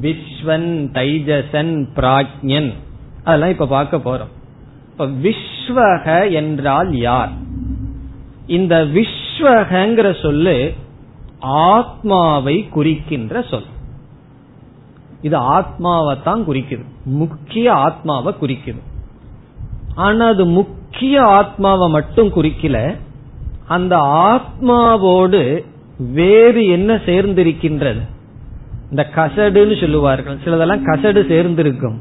விஸ்வன் 0.00 0.68
தைஜசன் 0.92 1.72
பிராக்ஞன் 1.96 2.72
அதெல்லாம் 3.24 3.48
இப்ப 3.48 3.66
பார்க்க 3.66 3.96
போறோம். 3.96 4.32
இப்ப 4.90 5.06
விஸ்வக 5.06 6.32
என்றால் 6.32 6.94
யார்? 6.94 7.32
இந்த 8.46 8.84
விஸ்வகங்கிற 8.84 10.22
சொல்லு 10.22 10.74
ஆத்மாவை 11.40 12.68
குறிக்கின்ற 12.68 13.42
சொல். 13.42 13.64
இது 15.20 15.36
ஆத்மாவை 15.36 16.16
தான் 16.24 16.46
குறிக்குது. 16.48 16.84
முக்கிய 17.04 17.72
ஆத்மாவை 17.72 18.34
குறிக்குது. 18.40 18.80
ஆனா 19.94 20.26
அது 20.26 20.46
முக்கிய 20.46 21.22
ஆத்மாவை 21.22 21.90
மட்டும் 21.90 22.28
குறிக்கல. 22.28 22.96
அந்த 23.68 23.96
ஆத்மாவோடு 23.96 25.64
வேறு 26.12 26.66
என்ன 26.66 26.94
சேர்ந்திருக்கின்றது? 26.94 28.00
இந்த 28.90 29.08
கசடுன்னு 29.14 29.80
சொல்லுவார்கள். 29.80 30.38
சிலதெல்லாம் 30.44 30.84
கசடு 30.84 31.26
சேர்ந்திருக்கும். 31.26 31.98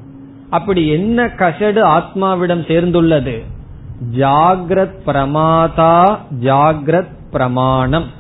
அப்படி 0.50 0.88
என்ன 0.88 1.26
கசடு 1.26 1.84
ஆத்மாவிடம் 1.84 2.66
சேர்ந்துள்ளது? 2.66 3.44
ஜாகிரத் 4.18 4.96
பிரமாதா 5.06 6.18
ஜாகிரத் 6.42 7.18
பிரமாணம். 7.32 8.18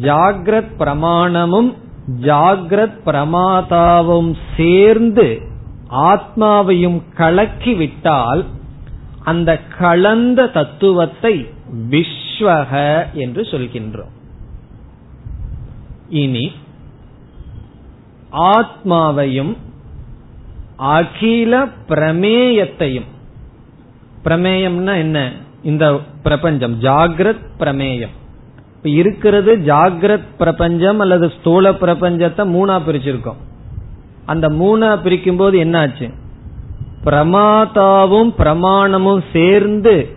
ஜாகிரத் 0.00 0.74
பிரமாணமும் 0.78 1.74
ஜாகிரத் 2.20 2.98
பிரமாதாவும் 3.04 4.36
சேர்ந்து 4.56 5.40
ஆத்மாவையும் 5.90 7.02
கலக்கி 7.14 7.74
விட்டால் 7.74 8.44
அந்த 9.24 9.60
கலந்த 9.78 10.46
தத்துவத்தை 10.46 11.48
விஸ்வக 11.90 13.04
என்று 13.12 13.42
சொல்கின்றோம். 13.42 14.12
இனி 16.08 16.52
ஆத்மாவையும் 18.30 19.56
அகில 20.76 21.66
பிரமேயத்தையும் 21.66 23.08
பிரமேயம்னா 24.24 24.96
என்ன? 24.96 25.32
இந்த 25.62 26.00
பிரபஞ்சம் 26.22 26.80
ஜாகிரத் 26.80 27.44
பிரமேயம். 27.58 28.14
இப்ப 28.86 28.98
இருக்கிறது 28.98 29.56
ஜாகிரத் 29.56 30.36
பிரபஞ்சம் 30.38 30.98
அல்லது 30.98 31.32
ஸ்தூல 31.40 31.70
பிரபஞ்சத்தை 31.70 32.42
மூணா 32.54 32.76
பிரிச்சிருக்கோம். 32.86 33.40
அந்த 34.26 34.48
மூணா 34.48 35.02
பிரிக்கும் 35.02 35.36
போது 35.36 35.58
என்னாச்சு? 35.58 36.12
பிரமாதாவும் 37.04 38.30
பிரமாணமும் 38.38 39.22
சேர்ந்து 39.32 40.16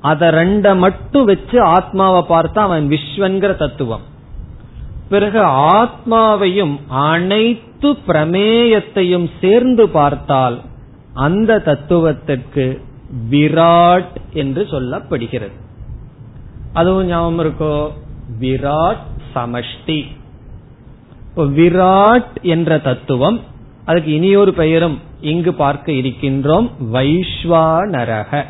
அதை 0.00 0.28
ரெண்ட 0.28 0.76
மட்டும் 0.76 1.24
வச்சு 1.24 1.60
ஆத்மாவை 1.62 2.24
பார்த்தா 2.28 2.58
அவன் 2.58 2.88
விஸ்வன்கிற 2.88 3.56
தத்துவம். 3.56 4.00
பிறகு 5.08 5.40
ஆத்மாவையும் 5.78 6.80
அனைத்து 6.88 7.92
பிரமேயத்தையும் 7.92 9.30
சேர்ந்து 9.40 9.88
பார்த்தால் 9.88 10.60
அந்த 11.14 11.58
தத்துவத்திற்கு 11.58 12.80
விராட் 13.30 14.14
என்று 14.32 14.62
சொல்லப்படுகிறது. 14.70 15.60
அதுவும் 16.72 17.06
ஞாபகம் 17.06 17.38
இருக்கோ? 17.38 18.00
விராட் 18.40 19.04
சமஷ்டி. 19.34 20.00
இப்போ 21.28 21.44
விராட் 21.44 22.34
என்ற 22.42 22.78
தத்துவம் 22.78 23.40
அதுக்கு 23.84 24.12
இனியொரு 24.12 24.52
பெயரும் 24.52 24.98
இங்கு 25.20 25.54
பார்க்க 25.54 25.92
இருக்கின்றோம் 25.92 26.70
வைஸ்வானரக 26.92 28.44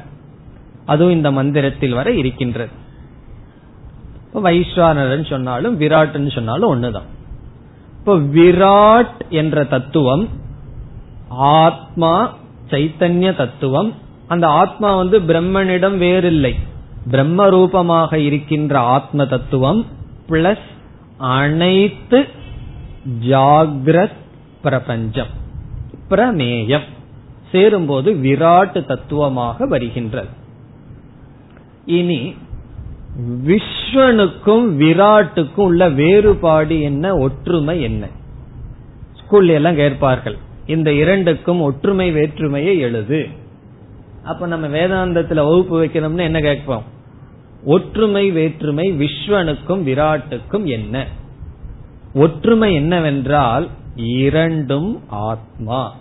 அதுவும் 0.87 1.13
இந்த 1.13 1.31
மந்திரத்தில் 1.31 1.93
வர 1.93 2.11
இருக்கின்றது. 2.11 2.71
வைஸ்வானரன் 4.35 5.29
சொன்னாலும் 5.29 5.81
விராட்னு 5.81 6.31
சொன்னாலும் 6.31 6.71
ஒண்ணுதான். 6.75 7.09
இப்போ 7.99 8.17
விராட் 8.17 9.19
என்ற 9.29 9.65
தத்துவம் 9.65 10.29
ஆத்மா 11.29 12.35
சைத்தன்ய 12.71 13.37
தத்துவம் 13.37 13.95
அந்த 14.27 14.49
ஆத்மா 14.49 14.97
வந்து 14.97 15.21
பிரம்மனிடம் 15.21 15.97
வேறில்லை. 15.99 16.57
பிரம்ம 17.11 17.49
ரூபமாக 17.49 18.19
இருக்கின்ற 18.19 18.79
ஆத்ம 18.79 19.27
தத்துவம் 19.27 19.87
பிளஸ் 20.29 20.67
அனைத்து 21.17 22.29
ஜாகிரத் 23.21 24.21
பிரபஞ்சம் 24.63 25.41
பிரமேயம் 26.11 26.89
சேரும்போது 27.51 28.13
விராட் 28.13 28.87
தத்துவமாக 28.87 29.67
வருகின்றது. 29.67 30.29
இனி 31.87 32.35
விஸ்வனுக்கும் 33.47 34.67
விராட்டுக்கும் 34.79 35.67
உள்ள 35.69 35.89
வேறுபாடு 35.89 36.81
என்ன 36.81 37.17
ஒற்றுமை 37.17 37.83
என்ன? 37.83 38.07
ஸ்கூல்ல 39.21 39.47
எல்லாம் 39.47 39.75
கேட்பார்கள். 39.75 40.37
இந்த 40.67 40.93
இரண்டுக்கும் 40.93 41.61
ஒற்றுமை 41.61 42.11
வேற்றுமையை 42.11 42.79
எழுது. 42.79 43.29
அப்ப 44.25 44.47
நம்ம 44.47 44.67
வேதாந்தத்துல 44.67 45.45
வகுப்பு 45.49 45.77
வைக்கணும்னு 45.85 46.19
என்ன 46.19 46.41
கேட்போம்? 46.41 46.85
ஒற்றுமை 47.65 48.31
வேற்றுமை 48.31 48.93
விஸ்வனுக்கும் 48.93 49.83
விராட்டுக்கும் 49.89 50.65
என்ன? 50.65 51.07
ஒற்றுமை 52.15 52.75
என்னவென்றால் 52.75 53.69
இரண்டும் 53.95 54.91
ஆத்மா. 55.09 55.95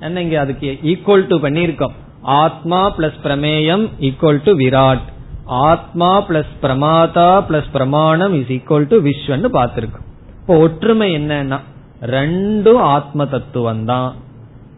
என்ன 0.00 0.22
இங்க 0.22 0.40
அதுக்கு 0.40 0.78
ஈக்குவல் 0.82 1.26
டு 1.26 1.36
பண்ணிருக்கோம் 1.36 1.96
ஆத்மா 2.22 2.94
பிளஸ் 2.96 3.18
பிரமேயம் 3.24 3.84
ஈக்குவல் 4.00 4.42
டு 4.44 4.52
விராட். 4.52 5.06
ஆத்மா 5.44 6.26
பிளஸ் 6.28 6.52
பிரமாதா 6.62 7.30
பிளஸ் 7.48 7.70
பிரமாணம் 7.72 8.34
இஸ் 8.34 8.52
ஈக்குவல் 8.58 8.88
டு 8.92 8.98
விஸ்வன்னு 9.02 9.50
பார்த்திருக்கோம். 9.58 10.06
இப்போ 10.40 10.56
ஒற்றுமை 10.58 11.14
என்னன்னா 11.16 11.58
ரெண்டும் 12.02 12.82
ஆத்ம 12.94 13.26
தத்துவம் 13.26 13.84
தான் 13.84 14.14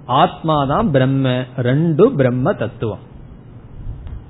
ஆத்மா 0.06 0.64
தான் 0.64 0.90
பிரம்ம 0.90 1.44
ரெண்டு 1.56 2.12
பிரம்ம 2.12 2.52
தத்துவம். 2.52 2.98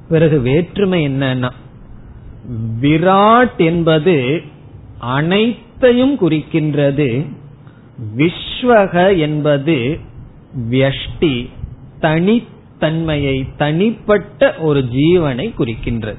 பிறகு 0.08 0.40
வேற்றுமை 0.40 1.06
என்னன்னா 1.08 1.50
விராட் 2.80 3.56
என்பது 3.56 4.42
அனைத்தையும் 4.98 6.18
குறிக்கின்றது 6.20 7.26
விஸ்வக 8.16 9.18
என்பது 9.18 9.98
வியஷ்டி 10.70 11.48
தனித்தன்மையை 12.00 13.48
தனிப்பட்ட 13.56 14.54
ஒரு 14.58 14.80
ஜீவனை 14.80 15.46
குறிக்கின்றது. 15.58 16.16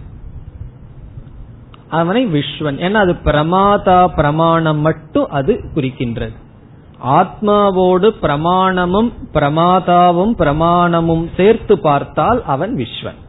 அவனை 1.89 2.28
விஸ்வன் 2.28 2.78
ஏன்னா 2.86 2.93
அது 2.93 3.14
பிரமாதா 3.14 4.08
பிரமாணம் 4.16 4.80
மட்டும் 4.80 5.30
அது 5.30 5.64
குறிக்கின்றது. 5.76 6.34
ஆத்மாவோடு 7.06 8.10
பிரமாணமும் 8.22 9.14
பிரமாதாவும் 9.34 10.34
பிரமாணமும் 10.38 11.28
சேர்த்து 11.38 11.80
பார்த்தால் 11.80 12.43
அவன் 12.43 12.76
விஸ்வன். 12.76 13.20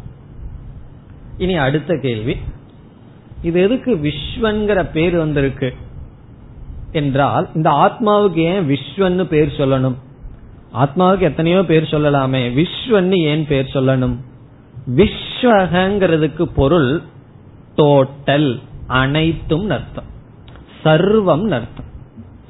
இனி 1.39 1.55
அடுத்த 1.55 1.99
கேள்வி. 2.03 2.37
இது 3.43 3.63
எதுக்கு 3.63 4.01
விஸ்வன்கிற 4.03 4.91
பேர் 4.91 5.17
வந்திருக்கு? 5.17 5.75
என்றால் 6.93 7.49
இந்த 7.55 7.71
ஆத்மாவுக்கு 7.71 8.37
ஏன் 8.37 8.69
விஸ்வன்னு 8.69 9.25
பேர் 9.25 9.55
சொல்லணும்? 9.57 9.95
ஆத்மாவுக்கு 10.75 11.19
எத்தனையோ 11.19 11.65
பேர் 11.65 11.83
சொல்லலாமே. 11.83 12.65
விஸ்வன்னு 12.65 13.15
ஏன் 13.15 13.47
பேர் 13.47 13.71
சொல்லணும்? 13.75 14.17
விஸ்வகங்கிறதுக்கு 14.97 16.43
பொருள் 16.43 17.03
டோட்டல் 17.77 18.63
அனைத்தும் 18.87 19.71
அர்த்தம். 19.71 20.05
சர்வம் 20.85 21.51
அர்த்தம். 21.51 21.85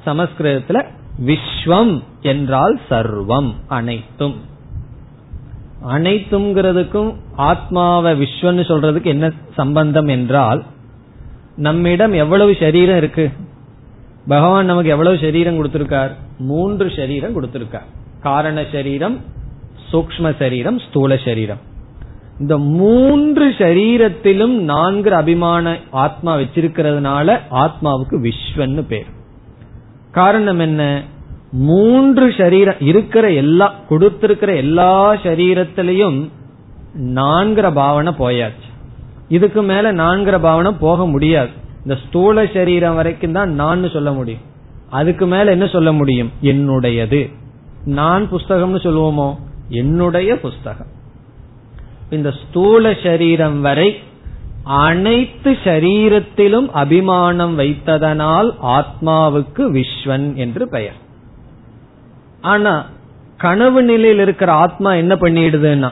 சமஸ்கிருதத்துல 0.05 0.95
விஸ்வம் 1.25 2.03
என்றால் 2.21 2.79
சர்வம் 2.89 3.53
அனைத்தும். 3.67 4.35
அனைத்துங்கிறதுக்கும் 5.89 7.15
ஆத்மாவை 7.35 8.21
விஸ்வன்னு 8.21 8.63
சொல்றதுக்கு 8.63 9.05
என்ன 9.05 9.31
சம்பந்தம் 9.55 10.07
என்றால் 10.07 10.63
நம்மிடம் 11.55 12.13
எவ்வளவு 12.13 12.55
சரீரம் 12.59 12.97
இருக்கு? 12.97 13.31
பகவான் 14.27 14.65
நமக்கு 14.65 14.89
எவ்வளவு 14.89 15.17
சரீரம் 15.17 15.57
கொடுத்திருக்கார்? 15.57 16.11
மூன்று 16.37 16.93
சரீரம் 16.95 17.35
கொடுத்திருக்கார். 17.41 17.87
காரண 18.21 18.63
சரீரம் 18.71 19.21
சூக்ம 19.93 20.35
சரீரம் 20.39 20.79
ஸ்தூல 20.79 21.17
சரீரம். 21.17 21.57
இந்த 22.39 22.57
மூன்று 22.57 23.49
சரீரத்திலும் 23.49 24.57
நான்கு 24.57 25.13
அபிமான 25.13 25.77
ஆத்மா 25.91 26.35
வச்சிருக்கிறதுனால 26.35 27.39
ஆத்மாவுக்கு 27.51 28.31
விஸ்வன்னு 28.31 28.81
பேர். 28.81 29.15
காரணம் 30.17 30.59
என்ன? 30.59 31.03
மூன்று 31.51 32.33
சரீரம் 32.37 32.75
இருக்கிற 32.79 33.31
எல்லா 33.31 33.73
கொடுத்திருக்கிற 33.89 34.55
எல்லா 34.55 35.13
சரீரத்திலையும் 35.13 36.29
நான்கிற 36.99 37.73
பாவனை 37.73 38.13
போயாச்சு. 38.19 38.67
இதுக்கு 39.27 39.61
மேல 39.61 39.93
நான்கிற 39.93 40.39
பாவனை 40.39 40.71
போக 40.71 41.07
முடியாது. 41.07 41.49
இந்த 41.77 41.99
ஸ்தூல 42.07 42.45
சரீரம் 42.45 42.95
வரைக்கும் 42.95 43.31
தான் 43.31 43.53
நான் 43.53 43.89
சொல்ல 43.89 44.11
முடியும். 44.11 44.41
அதுக்கு 44.89 45.27
மேல 45.27 45.51
என்ன 45.51 45.67
சொல்ல 45.67 45.91
முடியும்? 45.91 46.31
என்னுடையது. 46.41 47.33
நான் 47.85 48.31
புஸ்தகம்னு 48.31 48.79
சொல்லுவோமோ? 48.87 49.35
என்னுடைய 49.69 50.39
புஸ்தகம். 50.39 50.87
இந்த 52.09 52.31
ஸ்தூல 52.31 52.95
சரீரம் 53.03 53.61
வரை 53.61 53.99
அனைத்து 54.67 55.51
சரீரத்திலும் 55.51 56.67
அபிமானம் 56.71 57.59
வைத்ததனால் 57.59 58.49
ஆத்மாவுக்கு 58.61 59.63
விஸ்வன் 59.77 60.35
என்று 60.35 60.69
பெயர். 60.69 60.97
ஆனா 62.41 62.85
கனவு 63.37 63.83
நிலையில் 63.83 64.19
இருக்கிற 64.19 64.51
ஆத்மா 64.51 64.93
என்ன 64.93 65.15
பண்ணிடுதுன்னா 65.15 65.89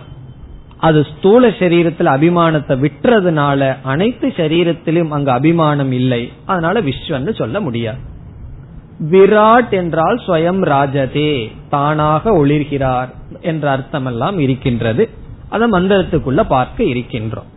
அது 0.77 1.05
ஸ்தூல 1.17 1.47
சரீரத்தில் 1.47 2.09
அபிமானத்தை 2.15 2.75
விட்டுறதுனால 2.85 3.75
அனைத்து 3.83 4.27
சரீரத்திலும் 4.27 5.09
அங்கு 5.09 5.31
அபிமானம் 5.31 5.91
இல்லை. 5.91 6.31
அதனால 6.45 6.81
விஸ்வன்னு 6.81 7.35
சொல்ல 7.35 7.59
முடியாது. 7.59 7.97
விராட் 9.11 9.69
என்றால் 9.69 10.21
ஸ்வயம் 10.27 10.61
ராஜதே 10.63 11.49
தானாக 11.69 12.45
ஒளிர்கிறார் 12.45 13.07
என்ற 13.41 13.71
அர்த்தம் 13.71 14.05
எல்லாம் 14.05 14.39
இருக்கின்றது. 14.39 15.09
அதை 15.49 15.69
மந்திரத்துக்குள்ள 15.69 16.43
பார்க்க 16.47 16.83
இருக்கின்றோம். 16.83 17.49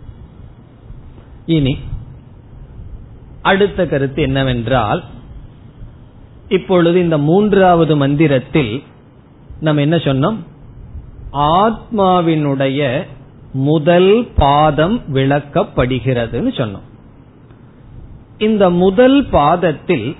இனி 1.49 1.78
அடுத்த 3.42 3.86
கருத்து 3.86 4.22
என்னவென்றால் 4.22 5.05
இப்பொழுது 6.49 7.01
இந்த 7.01 7.18
மூன்றாவது 7.18 7.96
மந்திரத்தில் 7.96 8.82
நம்ம 9.61 9.80
என்ன 9.80 9.96
சொன்னோம்? 9.96 10.36
ஆத்மாவினுடைய 11.32 13.07
முதல் 13.53 14.28
பாதம் 14.34 15.01
விளக்கப்படுகிறதுன்னு 15.14 16.53
சொன்னோம். 16.61 16.86
இந்த 18.38 18.70
முதல் 18.70 19.26
பாதத்தில் 19.28 20.16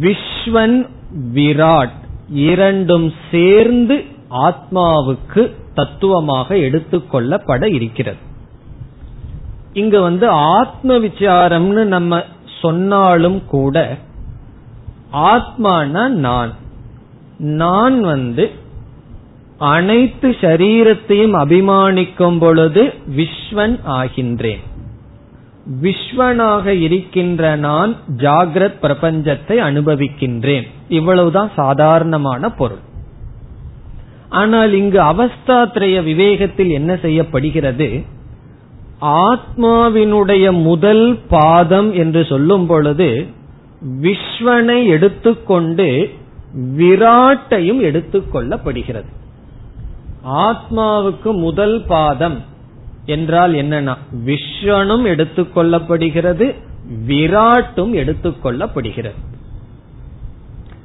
விஸ்வன் 0.00 0.88
விராட் 1.34 1.98
இரண்டும் 2.30 3.12
சேர்ந்து 3.30 4.04
ஆத்மாவுக்கு 4.30 5.54
தத்துவமாக 5.74 6.54
எடுத்துக்கொள்ளப்பட 6.54 7.74
இருக்கிறது. 7.74 8.26
இங்க 9.72 10.00
வந்து 10.00 10.28
ஆத்ம 10.28 10.98
விசாரம்னு 10.98 11.84
நம்ம 11.84 12.22
சொன்னாலும் 12.60 13.44
கூட 13.46 13.96
ஆத்மானா 15.12 16.08
நான். 16.08 16.52
நான் 17.38 18.00
வந்து 18.00 18.50
அனைத்து 19.58 20.36
சரீரத்தையும் 20.40 21.34
அபிமானிக்கும் 21.34 22.38
பொழுது 22.38 22.94
விஸ்வன் 23.16 23.78
ஆகின்றேன். 23.86 24.60
விஸ்வனாக 25.82 26.66
இருக்கின்ற 26.66 27.56
நான் 27.56 27.96
ஜாகிரத் 28.16 28.80
பிரபஞ்சத்தை 28.82 29.56
அனுபவிக்கின்றேன். 29.68 30.66
இவ்வளவுதான் 30.88 31.50
சாதாரணமான 31.56 32.50
பொருள். 32.50 32.86
ஆனால் 34.28 34.72
இங்கு 34.72 35.00
அவஸ்தாத்திரைய 35.00 36.02
விவேகத்தில் 36.02 36.68
என்ன 36.68 36.96
செய்யப்படுகிறது? 36.96 38.16
ஆத்மாவினுடைய 39.00 40.62
முதல் 40.62 41.18
பாதம் 41.28 41.92
என்று 41.92 42.24
சொல்லும் 42.24 42.66
பொழுது 42.66 43.26
விஸ்வனை 44.00 44.86
எடுத்துக்கொண்டு 44.86 46.10
விராட்டையும் 46.76 47.80
எடுத்துக்கொள்ளப்படுகிறது 47.82 49.06
ஆத்மாவுக்கு 50.26 51.38
முதல் 51.38 51.84
பாதம் 51.86 52.42
என்றால் 53.06 53.52
என்னன்னா 53.52 53.96
விஸ்வனும் 54.26 55.06
எடுத்துக்கொள்ளப்படுகிறது 55.06 56.54
விராட்டும் 57.06 57.94
எடுத்துக்கொள்ளப்படுகிறது 57.94 59.14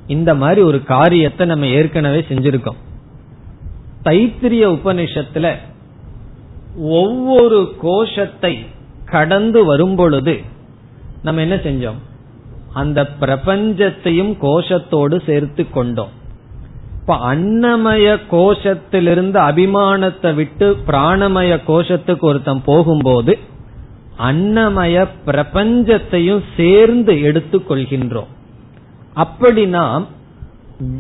இந்த 0.08 0.36
மாதிரி 0.36 0.62
ஒரு 0.62 0.84
காரியத்தை 0.84 1.48
நம்ம 1.48 1.66
ஏற்கனவே 1.66 2.26
செஞ்சிருக்கோம். 2.30 2.76
தைத்திரிய 4.04 4.68
உபனிஷத்துல 4.68 5.56
ஒவ்வொரு 6.78 7.76
கோஷத்தை 7.82 8.66
கடந்து 9.06 9.66
வரும் 9.66 9.96
பொழுது 9.96 10.42
நம்ம 11.24 11.42
என்ன 11.42 11.56
செஞ்சோம்? 11.56 12.00
அந்த 12.74 13.10
பிரபஞ்சத்தையும் 13.20 14.38
கோஷத்தோடு 14.42 15.24
சேர்த்து 15.26 15.70
கொண்டோம். 15.70 16.10
இப்ப 17.00 17.36
அன்னமய 17.36 18.20
கோஷத்திலிருந்து 18.32 19.40
அபிமானத்தை 19.50 20.34
விட்டு 20.34 20.78
பிராணமய 20.88 21.60
கோஷத்துக்கு 21.68 22.20
ஒருத்தன் 22.20 22.62
போகும்போது 22.66 23.38
அன்னமய 24.20 25.08
பிரபஞ்சத்தையும் 25.26 26.44
சேர்ந்து 26.58 27.22
எடுத்துக் 27.22 27.72
கொள்கின்றோம். 27.72 28.32
அப்படி 29.14 29.66
நாம் 29.66 30.08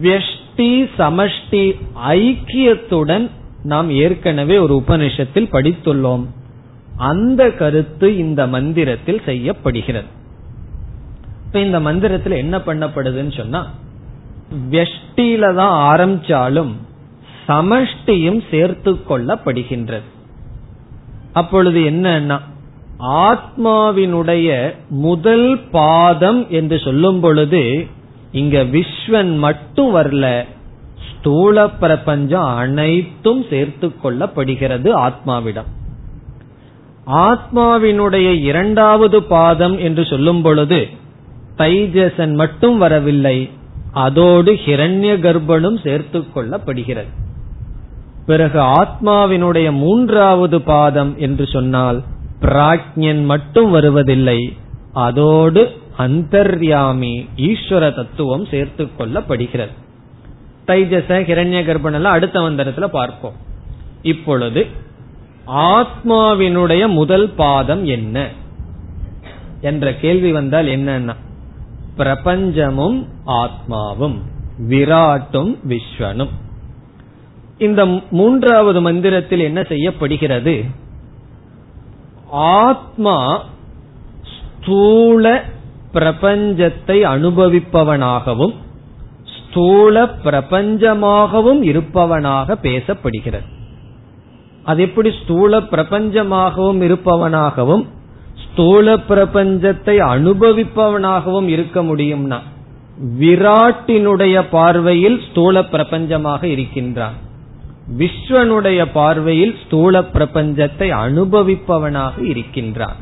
வெஷ்டி 0.02 0.90
சமஷ்டி 0.98 1.76
ஐக்கியத்துடன் 2.08 3.30
நாம் 3.64 3.90
ஏற்கனவே 3.90 4.58
ஒரு 4.58 4.84
உபனிஷத்தில் 4.88 5.52
படித்துள்ளோம். 5.52 6.26
அந்த 6.98 7.52
கருத்து 7.52 8.18
இந்த 8.18 8.48
மந்திரத்தில் 8.48 9.22
செய்யப்படுகிறது. 9.26 10.10
இப்ப 11.46 11.60
இந்த 11.60 11.80
மந்திரத்தில் 11.80 12.42
என்ன 12.44 12.58
பண்ணப்படுதுன்னு 12.58 13.38
சொன்னா 13.38 13.62
வெஷ்டியில 14.72 15.54
தான் 15.56 15.76
ஆரம்பிச்சாலும் 15.84 16.72
சமஷ்டியும் 17.48 18.42
சேர்த்து 18.52 18.92
கொள்ளப்படுகின்றது. 19.10 20.10
அப்பொழுது 21.34 21.80
என்னன்னா 21.80 22.40
ஆத்மாவினுடைய 23.00 24.50
முதல் 24.90 25.60
பாதம் 25.72 26.50
என்று 26.50 26.80
சொல்லும் 26.80 27.20
பொழுது 27.20 27.88
இங்க 28.32 28.64
விஸ்வன் 28.64 29.38
மட்டும் 29.38 29.96
வரல 29.96 30.46
ஸ்தூல 31.10 31.70
பிரபஞ்சம் 31.70 32.56
அனைத்தும் 32.56 33.46
சேர்த்து 33.50 33.92
கொள்ளப்படுகிறது 34.04 34.90
ஆத்மாவிடம். 35.06 35.70
ஆத்மாவினுடைய 37.08 38.42
இரண்டாவது 38.42 39.24
பாதம் 39.24 39.80
என்று 39.80 40.06
சொல்லும் 40.06 40.42
பொழுது 40.42 40.88
தைஜசன் 41.58 42.34
மட்டும் 42.34 42.78
வரவில்லை 42.78 43.50
அதோடு 43.92 44.54
ஹிரண்ய 44.54 45.16
கர்ப்பனும் 45.26 45.84
சேர்த்து 45.84 46.20
கொள்ளப்படுகிறது. 46.20 47.12
பிறகு 48.26 48.60
ஆத்மாவினுடைய 48.60 49.72
மூன்றாவது 49.72 50.62
பாதம் 50.62 51.14
என்று 51.18 51.48
சொன்னால் 51.48 52.04
பிராக்ஞன் 52.42 53.26
மட்டும் 53.26 53.72
வருவதில்லை 53.72 54.54
அதோடு 54.94 55.82
அந்தர்யாமி 55.98 57.28
ஈஸ்வர 57.38 57.96
தத்துவம் 57.96 58.46
சேர்த்து 58.46 58.88
கொள்ளப்படுகிறது. 58.98 59.82
தைஜச 60.68 61.22
ஹிரண்ய 61.22 61.62
கர்ப்பன் 61.62 61.94
எல்லாம் 61.94 62.14
அடுத்த 62.14 62.40
மந்திரத்துல 62.40 62.86
பார்ப்போம். 62.86 63.34
இப்பொழுது 64.02 64.68
ஆத்மாவினுடைய 65.48 66.88
முதல் 66.88 67.30
பாதம் 67.30 67.86
என்ன? 67.86 68.30
என்ற 69.62 69.96
கேள்வி 69.96 70.32
வந்தால் 70.32 70.66
என்னன்னா 70.66 71.16
பிரபஞ்சமும் 71.98 73.08
ஆத்மாவும் 73.26 74.18
விராட்டும் 74.70 75.58
விஸ்வனும். 75.68 76.30
இந்த 77.58 77.86
மூன்றாவது 78.12 78.82
மந்திரத்தில் 78.82 79.40
என்ன 79.40 79.64
செய்யப்படுகிறது? 79.64 80.66
ஆத்மா 82.28 83.44
ஸ்தூல 84.62 85.44
பிரபஞ்சத்தை 85.94 87.02
அனுபவிப்பவனாகவும் 87.14 88.56
ஸ்தூல 89.54 90.04
பிரபஞ்சமாகவும் 90.24 91.62
இருப்பவனாக 91.62 92.58
பேசப்படுகிறது. 92.62 93.48
அது 94.64 94.82
எப்படி 94.82 95.10
ஸ்தூல 95.24 95.60
பிரபஞ்சமாகவும் 95.60 96.82
இருப்பவனாகவும் 96.82 97.86
ஸ்தூல 98.44 98.96
பிரபஞ்சத்தை 99.10 99.96
அனுபவிப்பவனாகவும் 100.14 101.48
இருக்க 101.48 101.84
முடியும்னா 101.84 102.40
விராட்டினுடைய 103.20 104.46
பார்வையில் 104.52 105.22
ஸ்தூல 105.30 105.62
பிரபஞ்சமாக 105.62 106.44
இருக்கின்றான். 106.44 107.14
விஸ்வனுடைய 107.98 108.88
பார்வையில் 108.94 109.56
ஸ்தூல 109.66 110.02
பிரபஞ்சத்தை 110.02 110.90
அனுபவிப்பவனாக 111.06 112.24
இருக்கின்றான். 112.24 113.00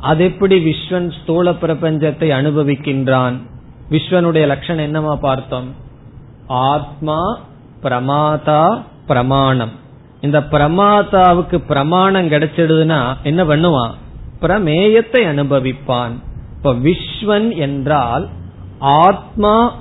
அது 0.00 0.24
எப்படி 0.24 0.64
விஸ்வன் 0.64 1.12
ஸ்தூல 1.22 1.50
பிரபஞ்சத்தை 1.50 2.28
அனுபவிக்கின்றான்? 2.40 3.38
விஸ்வனுடைய 3.92 4.46
லட்சணம் 4.46 4.84
என்னமா 4.84 5.16
பார்த்தோம்? 5.16 5.74
ஆத்மா 6.46 7.38
பிரமாதா 7.82 8.82
பிரமாணம். 9.06 9.70
இந்த 10.20 10.40
பிரமாதாவுக்கு 10.40 11.56
பிரமாணம் 11.56 12.28
கிடைச்சிடுதுன்னா 12.28 13.14
என்ன 13.22 13.44
பண்ணுவான்? 13.44 13.90
பிரமேயத்தை 14.40 15.28
அனுபவிப்பான். 15.28 16.12
இப்ப 16.56 16.72
விஸ்வன் 16.72 17.56
என்றால் 17.56 18.28
ஆத்மா 18.78 19.74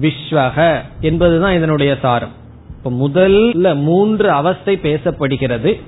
விஸ்வக 0.00 0.80
என்பதுதான் 1.00 1.54
இதனுடைய 1.54 1.96
சாரம். 2.02 2.34
இப்ப 2.68 3.08
முதல்ல 3.08 3.74
மூன்று 3.74 4.30
அவஸ்தை 4.30 4.78
பேசப்படுகிறது. 4.82 5.80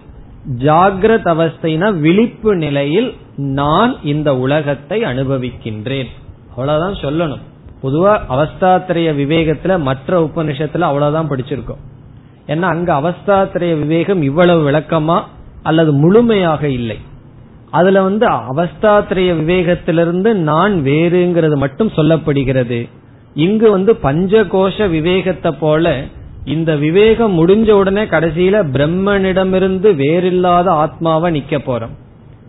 ஜாகிரத் 0.59 1.29
அவஸ்தைனா 1.35 1.99
விழிப்பு 1.99 2.57
நிலையில் 2.57 3.17
நான் 3.37 3.97
இந்த 4.03 4.37
உலகத்தை 4.37 5.03
அனுபவிக்கின்றேன். 5.03 6.11
அவ்வளவுதான் 6.57 7.01
சொல்லணும். 7.03 7.43
பொதுவா 7.83 8.13
அவஸ்தாத்திரைய 8.29 9.11
விவேகத்துல 9.21 9.79
மற்ற 9.81 10.21
உபநிஷத்துல 10.21 10.81
அவ்வளவுதான் 10.81 11.31
படிச்சிருக்கோம். 11.31 11.83
ஏன்னா 12.47 12.67
அங்க 12.75 12.93
அவஸ்தாத்திரைய 12.95 13.79
விவேகம் 13.79 14.23
இவ்வளவு 14.23 14.71
விளக்கமா 14.71 15.21
அல்லது 15.63 15.93
முழுமையாக 15.93 16.69
இல்லை. 16.69 16.99
அதுல 17.71 18.03
வந்து 18.03 18.27
அவஸ்தாத்திரைய 18.29 19.31
விவேகத்திலிருந்து 19.41 20.33
நான் 20.33 20.75
வேறுங்கிறது 20.85 21.57
மட்டும் 21.57 21.91
சொல்லப்படுகிறது. 21.97 22.89
இங்கு 23.35 23.71
வந்து 23.71 23.93
பஞ்சகோஷ 24.03 24.91
விவேகத்தை 24.91 25.53
போல 25.53 26.05
இந்த 26.45 26.77
விவேகம் 26.77 27.35
முடிஞ்ச 27.39 27.71
உடனே 27.71 28.05
கடைசியில 28.05 28.57
பிரம்மனிடமிருந்து 28.75 29.91
வேறில்லாத 29.95 30.67
ஆத்மாவை 30.67 31.29
நிக்க 31.35 31.55
போறோம். 31.59 31.95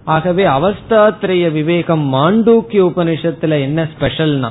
ஆகவே 0.05 0.45
அவஸ்தாத்திரைய 0.45 1.51
விவேகம் 1.51 2.13
மாண்டூக்கிய 2.13 2.81
உபனிஷத்துல 2.87 3.61
என்ன 3.61 3.87
ஸ்பெஷல்னா 3.99 4.49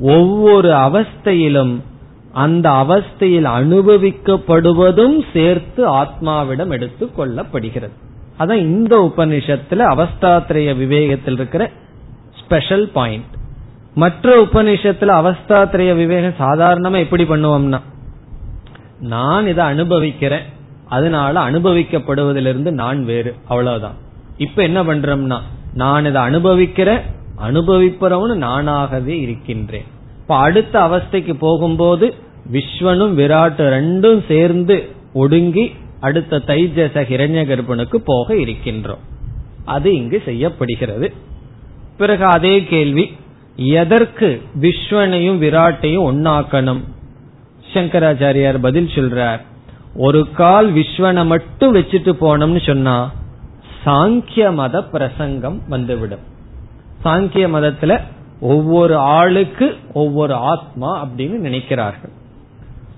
ஒவ்வொரு 0.00 0.68
அவஸ்தையிலும் 0.68 1.80
அந்த 2.32 2.70
அவஸ்தையில் 2.70 3.48
அனுபவிக்கப்படுவதும் 3.58 5.24
சேர்த்து 5.32 5.88
ஆத்மாவிடம் 5.88 6.68
எடுத்து 6.68 7.10
கொள்ளப்படுகிறது. 7.18 7.90
அதான் 8.38 8.64
இந்த 8.68 9.12
உபனிஷத்துல 9.16 9.84
அவஸ்தாத்திரைய 9.94 10.74
விவேகத்தில் 10.76 11.32
இருக்கிற 11.32 11.70
ஸ்பெஷல் 12.38 12.88
பாயிண்ட். 12.88 13.24
மற்ற 13.94 14.42
உபனிஷத்துல 14.42 15.12
அவஸ்தாத்திரைய 15.22 15.94
விவேகம் 15.94 16.48
சாதாரணமா 16.48 16.98
எப்படி 16.98 17.24
பண்ணுவோம்னா 17.24 17.80
நான் 19.00 19.46
இதை 19.46 19.64
அனுபவிக்கிறேன் 19.64 20.46
அதனால 20.88 21.50
அனுபவிக்கப்படுவதிலிருந்து 21.50 22.70
நான் 22.70 23.04
வேறு 23.04 23.34
அவ்வளவுதான். 23.48 24.08
இப்ப 24.40 24.62
என்ன 24.62 24.82
பண்றோம்னா 24.82 25.38
நான் 25.74 26.04
இதை 26.04 26.22
அனுபவிக்கிறேன் 26.22 27.00
அனுபவிப்பறவனு 27.46 28.34
நானாகவே 28.46 29.14
இருக்கின்றேன். 29.24 29.86
இப்ப 30.20 30.36
அடுத்த 30.36 30.74
அவஸ்தைக்கு 30.80 31.34
போகும்போது 31.34 32.14
விஸ்வனும் 32.52 33.14
விராட்டு 33.20 33.64
ரெண்டும் 33.76 34.20
சேர்ந்து 34.28 34.76
ஒடுங்கி 35.12 35.74
அடுத்த 36.00 36.42
தைஜச 36.46 37.02
ஹிரண்ய 37.10 37.42
கர்ப்பனுக்கு 37.50 37.96
போக 38.04 38.34
இருக்கின்றோம். 38.34 39.02
அது 39.64 39.94
இங்கு 39.94 40.22
செய்யப்படுகிறது. 40.24 41.12
பிறகு 41.96 42.24
அதே 42.24 42.64
கேள்வி 42.64 43.04
எதற்கு 43.56 44.42
விஸ்வனையும் 44.60 45.40
விராட்டையும் 45.44 46.06
ஒன்னாக்கணும் 46.10 46.82
சங்கராச்சாரியார் 47.72 48.58
பதில் 48.60 48.90
சொல்றார் 48.94 49.40
ஒரு 49.94 50.20
கால் 50.32 50.68
விஸ்வனை 50.74 51.26
மட்டும் 51.26 51.74
வச்சுட்டு 51.74 52.12
போனோம்னு 52.20 52.66
சொன்னா 52.66 52.96
சாங்கிய 53.84 54.54
மத 54.54 54.84
பிரசங்கம் 54.84 55.62
வந்துவிடும். 55.68 56.24
சாங்கிய 57.04 57.46
மதத்துல 57.56 58.00
ஒவ்வொரு 58.40 58.96
ஆளுக்கு 58.96 59.76
ஒவ்வொரு 59.92 60.34
ஆத்மா 60.34 61.04
அப்படின்னு 61.04 61.38
நினைக்கிறார்கள். 61.48 62.14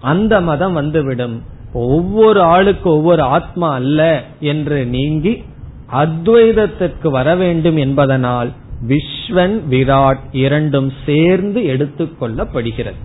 அந்த 0.00 0.40
மதம் 0.40 0.72
வந்துவிடும். 0.72 1.42
ஒவ்வொரு 1.72 2.42
ஆளுக்கு 2.42 2.90
ஒவ்வொரு 2.96 3.22
ஆத்மா 3.22 3.72
அல்ல 3.72 4.24
என்று 4.40 4.86
நீங்கி 4.86 5.44
அத்வைதத்திற்கு 5.92 7.08
வர 7.08 7.34
வேண்டும் 7.34 7.76
என்பதனால் 7.76 8.50
விஸ்வன் 8.88 9.56
விராட் 9.70 10.24
இரண்டும் 10.32 10.92
சேர்ந்து 11.06 11.60
எடுத்துக்கொள்ளப்படுகிறது 11.60 13.00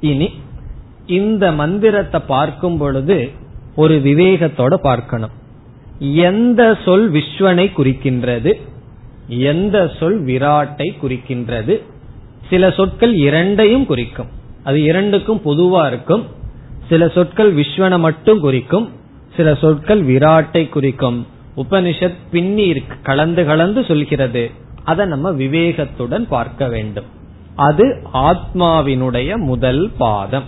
இனி 0.00 0.30
இந்த 1.06 1.52
மந்திரத்தை 1.52 2.20
பார்க்கும் 2.26 2.78
பொழுது 2.78 3.30
ஒரு 3.76 3.94
விவேகத்தோட 4.04 4.74
பார்க்கணும். 4.74 5.40
எந்த 5.98 6.78
சொல் 6.84 7.12
விஸ்வனை 7.12 7.70
குறிக்கின்றது? 7.76 8.60
எந்த 9.26 9.90
சொல் 9.98 10.24
விராட்டை 10.24 10.94
குறிக்கின்றது? 11.02 11.82
சில 12.50 12.70
சொற்கள் 12.70 13.14
இரண்டையும் 13.14 13.86
குறிக்கும். 13.86 14.26
அது 14.64 14.82
இரண்டுக்கும் 14.82 15.40
பொதுவா 15.44 15.86
இருக்கும். 15.86 16.26
சில 16.88 17.08
சொற்கள் 17.08 17.54
விஸ்வனை 17.54 17.98
மட்டும் 17.98 18.40
குறிக்கும். 18.40 18.88
சில 19.36 19.54
சொற்கள் 19.54 20.02
விராட்டை 20.02 20.68
குறிக்கும். 20.68 21.26
உபனிஷத் 21.56 22.14
பின்னி 22.30 22.82
கலந்து 23.02 23.44
கலந்து 23.44 23.84
சொல்கிறது. 23.84 24.50
அதை 24.84 25.06
நம்ம 25.06 25.30
விவேகத்துடன் 25.30 26.26
பார்க்க 26.28 26.68
வேண்டும். 26.68 27.04
அது 27.54 28.02
ஆத்மாவினுடைய 28.12 29.36
முதல் 29.36 29.90
பாதம். 29.98 30.44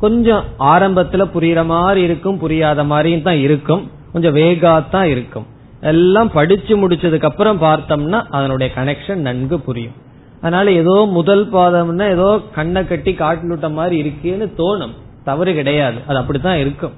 கொஞ்சம் 0.00 0.44
ஆரம்பத்துல 0.58 1.30
புரியுற 1.34 1.64
மாதிரி 1.64 2.02
இருக்கும் 2.02 2.38
புரியாத 2.38 2.84
மாதிரியும் 2.84 3.22
தான் 3.22 3.36
இருக்கும். 3.36 3.90
கொஞ்சம் 4.12 4.36
வேகாத்தான் 4.36 5.04
இருக்கும். 5.04 5.46
எல்லாம் 5.80 6.32
படிச்சு 6.32 6.88
முடிச்சதுக்கு 6.88 7.24
அப்புறம் 7.24 7.62
பார்த்தோம்னா 7.62 8.24
அதனுடைய 8.30 8.72
கனெக்ஷன் 8.76 9.14
நன்கு 9.14 9.60
புரியும். 9.60 9.92
அதனால 10.40 10.72
ஏதோ 10.72 11.08
முதல் 11.10 11.52
பாதம்னா 11.52 12.10
ஏதோ 12.10 12.40
கண்ணை 12.54 12.86
கட்டி 12.86 13.12
காட்டிலுட்ட 13.12 13.68
மாதிரி 13.68 14.08
இருக்கேன்னு 14.08 14.52
தோணும். 14.58 14.94
தவறு 15.24 15.54
கிடையாது. 15.54 15.96
அது 16.06 16.18
அப்படித்தான் 16.18 16.58
இருக்கும். 16.58 16.92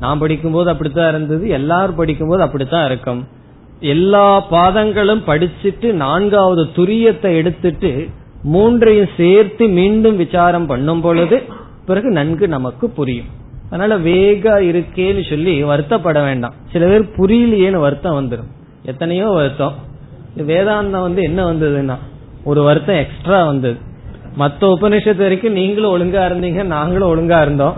நான் 0.00 0.18
படிக்கும்போது 0.18 0.70
அப்படித்தான் 0.70 1.08
இருந்தது. 1.08 1.48
எல்லாரும் 1.48 1.94
படிக்கும்போது 1.94 2.42
அப்படித்தான் 2.42 2.86
இருக்கும். 2.86 3.28
எல்லா 3.80 4.50
பாதங்களும் 4.50 5.22
படிச்சுட்டு 5.26 5.92
நான்காவது 5.92 6.62
துரியத்தை 6.62 7.34
எடுத்துட்டு 7.34 8.08
மூன்றையும் 8.42 9.08
சேர்த்து 9.16 9.68
மீண்டும் 9.68 10.16
விசாரம் 10.16 10.66
பண்ணும் 10.66 11.00
பொழுது 11.00 11.42
பிறகு 11.86 12.10
நன்கு 12.10 12.48
நமக்கு 12.48 12.90
புரியும். 12.90 13.42
அதனால 13.66 13.98
வேகா 13.98 14.54
இருக்கேன்னு 14.70 15.28
சொல்லி 15.28 15.64
வருத்தப்பட 15.64 16.22
வேண்டாம். 16.22 16.54
சில 16.72 16.86
பேர் 16.86 17.10
புரியலையேன்னு 17.16 17.84
வருத்தம் 17.86 18.18
வந்துடும் 18.20 18.50
எத்தனையோ 18.84 19.28
வருத்தம். 19.28 19.74
வேதாந்தம் 20.38 21.06
வந்து 21.08 21.22
என்ன 21.22 21.52
வந்ததுன்னா 21.52 21.96
ஒரு 22.44 22.62
வருத்தம் 22.62 22.96
எக்ஸ்ட்ரா 22.96 23.44
வந்தது. 23.44 23.76
மத்த 24.38 24.60
உபநிஷத்து 24.60 25.16
வரைக்கும் 25.16 25.52
நீங்களும் 25.52 25.94
ஒழுங்கா 25.94 26.22
இருந்தீங்க 26.30 26.62
நாங்களும் 26.64 27.10
ஒழுங்கா 27.10 27.40
இருந்தோம். 27.40 27.76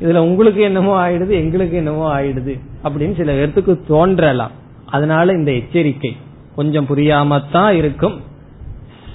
இதுல 0.00 0.16
உங்களுக்கு 0.16 0.60
என்னமோ 0.60 0.94
ஆயிடுது 1.04 1.28
எங்களுக்கு 1.28 1.76
என்னமோ 1.76 2.20
ஆயிடுது 2.20 2.54
அப்படின்னு 2.84 3.16
சில 3.16 3.32
பேர்த்துக்கு 3.32 3.86
தோன்றலாம். 3.86 4.50
அதனால 4.86 5.32
இந்த 5.32 5.52
எச்சரிக்கை 5.52 6.16
கொஞ்சம் 6.56 6.86
புரியாமத்தான் 6.86 7.70
இருக்கும். 7.70 8.16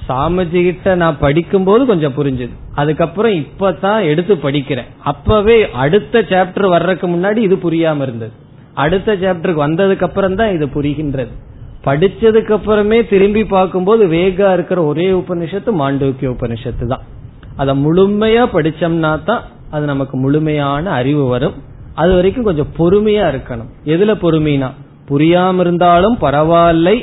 சாமிஜி 0.07 0.59
கிட்ட 0.63 0.95
நான் 0.95 1.17
படிக்கும் 1.19 1.63
போது 1.63 1.85
கொஞ்சம் 1.85 2.15
புரிஞ்சுது. 2.17 2.53
அதுக்கப்புறம் 2.75 3.31
இப்பதான் 3.31 4.01
எடுத்து 4.03 4.33
படிக்கிறேன். 4.35 4.89
அப்பவே 5.11 5.57
அடுத்த 5.83 6.21
சாப்டர் 6.31 6.67
வர்றதுக்கு 6.69 7.07
முன்னாடி 7.07 7.37
இது 7.37 7.55
புரியாம 7.55 8.01
இருந்தது. 8.01 8.31
அடுத்த 8.73 9.15
சாப்டருக்கு 9.15 9.65
வந்ததுக்கு 9.67 10.05
அப்புறம் 10.09 10.35
தான் 10.35 10.53
இது 10.53 10.65
புரிகின்றது. 10.65 11.33
படிச்சதுக்கு 11.85 12.51
அப்புறமே 12.51 12.99
திரும்பி 13.07 13.45
பார்க்கும்போது 13.45 14.03
வேகா 14.07 14.53
இருக்கிற 14.53 14.83
ஒரே 14.83 15.11
உபனிஷத்து 15.11 15.71
மாண்டூக்கிய 15.81 16.29
உபனிஷத்து 16.35 16.85
தான். 16.85 17.03
அதை 17.55 17.73
முழுமையா 17.85 18.43
படிச்சோம்னா 18.55 19.23
தான் 19.23 19.43
அது 19.71 19.85
நமக்கு 19.85 20.17
முழுமையான 20.17 20.91
அறிவு 20.91 21.25
வரும். 21.27 21.55
அது 21.93 22.11
வரைக்கும் 22.15 22.43
கொஞ்சம் 22.43 22.71
பொறுமையா 22.77 23.25
இருக்கணும். 23.33 23.69
எதுல 23.85 24.11
பொறுமைனா 24.23 24.69
புரியாம 25.09 25.59
இருந்தாலும் 25.59 26.17
பரவாயில்லை 26.17 26.95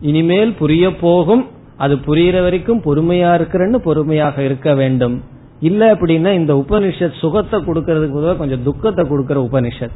இனிமேல் 0.00 0.54
புரிய 0.58 0.84
போகும் 0.96 1.44
அது 1.76 1.96
புரியுற 1.96 2.42
வரைக்கும் 2.42 2.82
பொறுமையா 2.82 3.34
இருக்கிறன்னு 3.34 3.74
பொறுமையாக 3.74 4.42
இருக்க 4.42 4.74
வேண்டும். 4.74 5.22
இல்ல 5.60 5.94
அப்படின்னா 5.94 6.32
இந்த 6.32 6.64
உபனிஷத் 6.68 7.18
சுகத்தை 7.18 7.60
கொடுக்கறதுக்கு 7.60 8.12
பொதுவாக 8.12 8.34
கொஞ்சம் 8.34 8.62
துக்கத்தை 8.62 9.04
கொடுக்கற 9.04 9.46
உபனிஷத். 9.52 9.90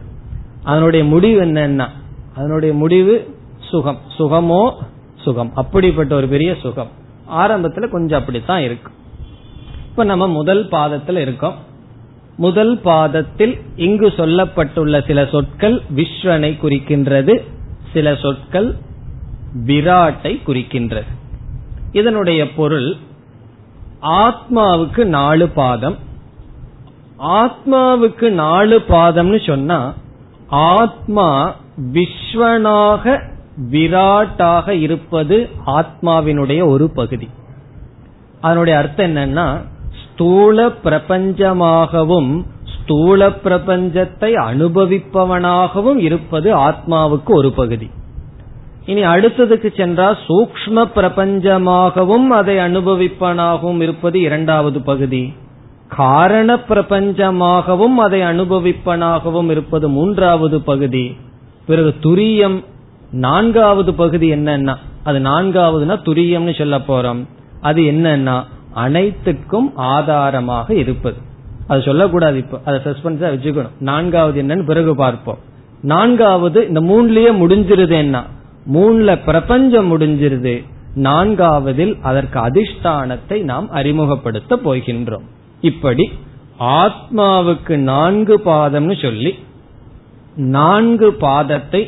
அதனுடைய 0.62 1.04
முடிவு 1.04 1.40
என்னன்னா 1.40 1.88
அதனுடைய 2.36 2.74
முடிவு 2.74 3.36
சுகம். 3.58 3.98
சுகமோ 4.16 4.74
சுகம். 5.16 5.52
அப்படிப்பட்ட 5.54 6.14
ஒரு 6.14 6.26
பெரிய 6.26 6.54
சுகம். 6.54 6.88
ஆரம்பத்துல 7.36 7.88
கொஞ்சம் 7.88 8.20
அப்படித்தான் 8.20 8.60
இருக்கு. 8.60 8.92
இப்ப 9.88 10.04
நம்ம 10.04 10.28
முதல் 10.28 10.68
பாதத்தில் 10.68 11.16
இருக்கோம். 11.16 11.54
முதல் 12.36 12.80
பாதத்தில் 12.80 13.58
இங்கு 13.76 14.08
சொல்லப்பட்டுள்ள 14.08 15.06
சில 15.06 15.26
சொற்கள் 15.26 15.82
விஸ்வனை 15.96 16.56
குறிக்கின்றது 16.62 17.42
சில 17.92 18.14
சொற்கள் 18.14 18.74
விராட்டை 19.66 20.38
குறிக்கின்றது. 20.46 21.06
இதனுடைய 21.93 22.53
பொருள் 22.53 22.97
ஆத்மாவுக்கு 24.03 25.05
நாலு 25.05 25.49
பாதம். 25.49 25.97
ஆத்மாவுக்கு 27.18 28.28
நாலு 28.30 28.82
பாதம்னு 28.89 29.47
சொன்னா 29.47 29.95
ஆத்மா 30.49 31.55
விஸ்வனாக 31.93 33.22
விராட்டாக 33.70 34.68
இருப்பது 34.68 35.49
ஆத்மாவினுடைய 35.66 36.66
ஒரு 36.66 36.91
பகுதி. 36.91 37.28
அதனுடைய 38.41 38.78
அர்த்தம் 38.78 39.16
என்னன்னா 39.16 39.64
ஸ்தூல 40.05 40.68
பிரபஞ்சமாகவும் 40.68 42.45
ஸ்தூல 42.64 43.28
பிரபஞ்சத்தை 43.28 44.32
அனுபவிப்பவனாகவும் 44.51 45.97
இருப்பது 45.97 46.57
ஆத்மாவுக்கு 46.57 47.30
ஒரு 47.30 47.53
பகுதி. 47.53 47.91
இனி 48.89 49.03
அடுத்ததுக்கு 49.03 49.76
சென்றால் 49.76 50.18
சூக்ம 50.28 50.84
பிரபஞ்சமாகவும் 50.95 52.26
அதை 52.26 52.57
அனுபவிப்பனாகவும் 52.57 53.80
இருப்பது 53.80 54.20
இரண்டாவது 54.20 54.80
பகுதி. 54.80 55.32
காரண 55.89 56.55
பிரபஞ்சமாகவும் 56.55 57.95
அதை 57.95 58.20
அனுபவிப்பனாகவும் 58.20 59.51
இருப்பது 59.51 59.89
மூன்றாவது 59.89 60.61
பகுதி. 60.61 61.16
பிறகு 61.66 61.95
துரியம் 62.01 62.64
நான்காவது 63.11 63.95
பகுதி 63.95 64.32
என்னன்னா 64.32 64.74
அது 65.05 65.18
நான்காவதுனா 65.18 65.99
துரியம்னு 66.05 66.59
சொல்ல 66.59 66.78
போறோம். 66.78 67.24
அது 67.61 67.82
என்னன்னா 67.82 68.45
அனைத்துக்கும் 68.74 69.76
ஆதாரமாக 69.76 70.74
இருப்பது. 70.74 71.16
அது 71.66 71.82
சொல்லக்கூடாது 71.82 72.36
இப்போ. 72.36 72.61
அதை 72.64 72.80
சஸ்பென்ஸா 72.84 73.34
வச்சுக்கணும். 73.34 73.80
நான்காவது 73.80 74.43
என்னன்னு 74.43 74.64
பிறகு 74.64 74.95
பார்ப்போம். 74.97 75.39
நான்காவது 75.80 76.68
இந்த 76.68 76.80
மூணுலயே 76.80 77.43
முடிஞ்சிருது 77.43 77.91
என்ன? 77.91 78.24
மூணுல 78.74 79.10
பிரபஞ்சம் 79.24 79.88
முடிஞ்சிருது. 79.90 80.54
நான்காவதில் 80.94 81.94
அதற்கு 82.02 82.38
அதிஷ்டானத்தை 82.40 83.38
நாம் 83.42 83.68
அறிமுகப்படுத்த 83.70 84.56
போகின்றோம். 84.64 85.26
இப்படி 85.60 86.04
ஆத்மாவுக்கு 86.80 87.74
நான்கு 87.92 88.36
பாதம்னு 88.44 88.96
சொல்லி 89.02 89.32
நான்கு 90.36 91.08
பாதத்தை 91.20 91.82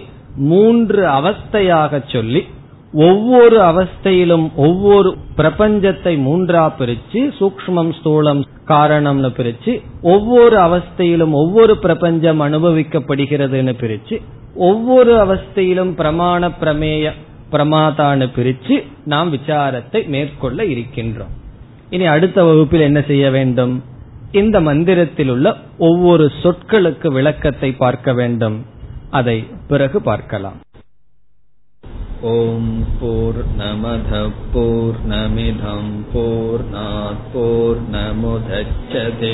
மூன்று 0.51 1.03
அவஸ்தையாக 1.09 2.03
சொல்லி 2.07 2.43
ஒவ்வொரு 2.93 3.57
அவஸ்தையிலும் 3.61 4.47
ஒவ்வொரு 4.57 5.11
பிரபஞ்சத்தை 5.37 6.13
மூன்றா 6.27 6.63
பிரிச்சு 6.79 7.21
சூக்மம் 7.39 7.93
ஸ்தூலம் 7.99 8.41
காரணம்னு 8.69 9.31
பிரிச்சு 9.39 9.73
ஒவ்வொரு 10.03 10.57
அவஸ்தையிலும் 10.59 11.35
ஒவ்வொரு 11.43 11.75
பிரபஞ்சம் 11.79 12.41
அனுபவிக்கப்படுகிறதுன்னு 12.41 13.75
பிரிச்சு 13.81 14.19
ஒவ்வொரு 14.62 15.20
அவஸ்தையிலும் 15.20 15.94
பிரமாண 15.94 16.54
பிரமேய 16.62 17.14
பிரமாதான்னு 17.52 18.36
பிரிச்சு 18.36 18.84
நாம் 19.06 19.30
விசாரத்தை 19.30 20.08
மேற்கொள்ள 20.08 20.66
இருக்கின்றோம் 20.66 21.30
இனி 21.90 22.08
அடுத்த 22.08 22.44
வகுப்பில் 22.44 22.82
என்ன 22.82 23.02
செய்ய 23.02 23.30
வேண்டும் 23.30 23.84
இந்த 24.34 24.62
மந்திரத்தில் 24.62 25.30
உள்ள 25.30 25.58
ஒவ்வொரு 25.80 26.32
சொற்களுக்கு 26.42 27.12
விளக்கத்தை 27.12 27.76
பார்க்க 27.76 28.14
வேண்டும் 28.14 28.66
அதை 29.12 29.48
பிறகு 29.68 30.02
பார்க்கலாம் 30.02 30.62
ॐ 32.26 32.68
पूर्णमधः 33.00 34.28
पूर्णमिधम् 34.54 36.04
पूर्णात् 36.12 37.26
पूर्णमुदच्छते 37.34 39.34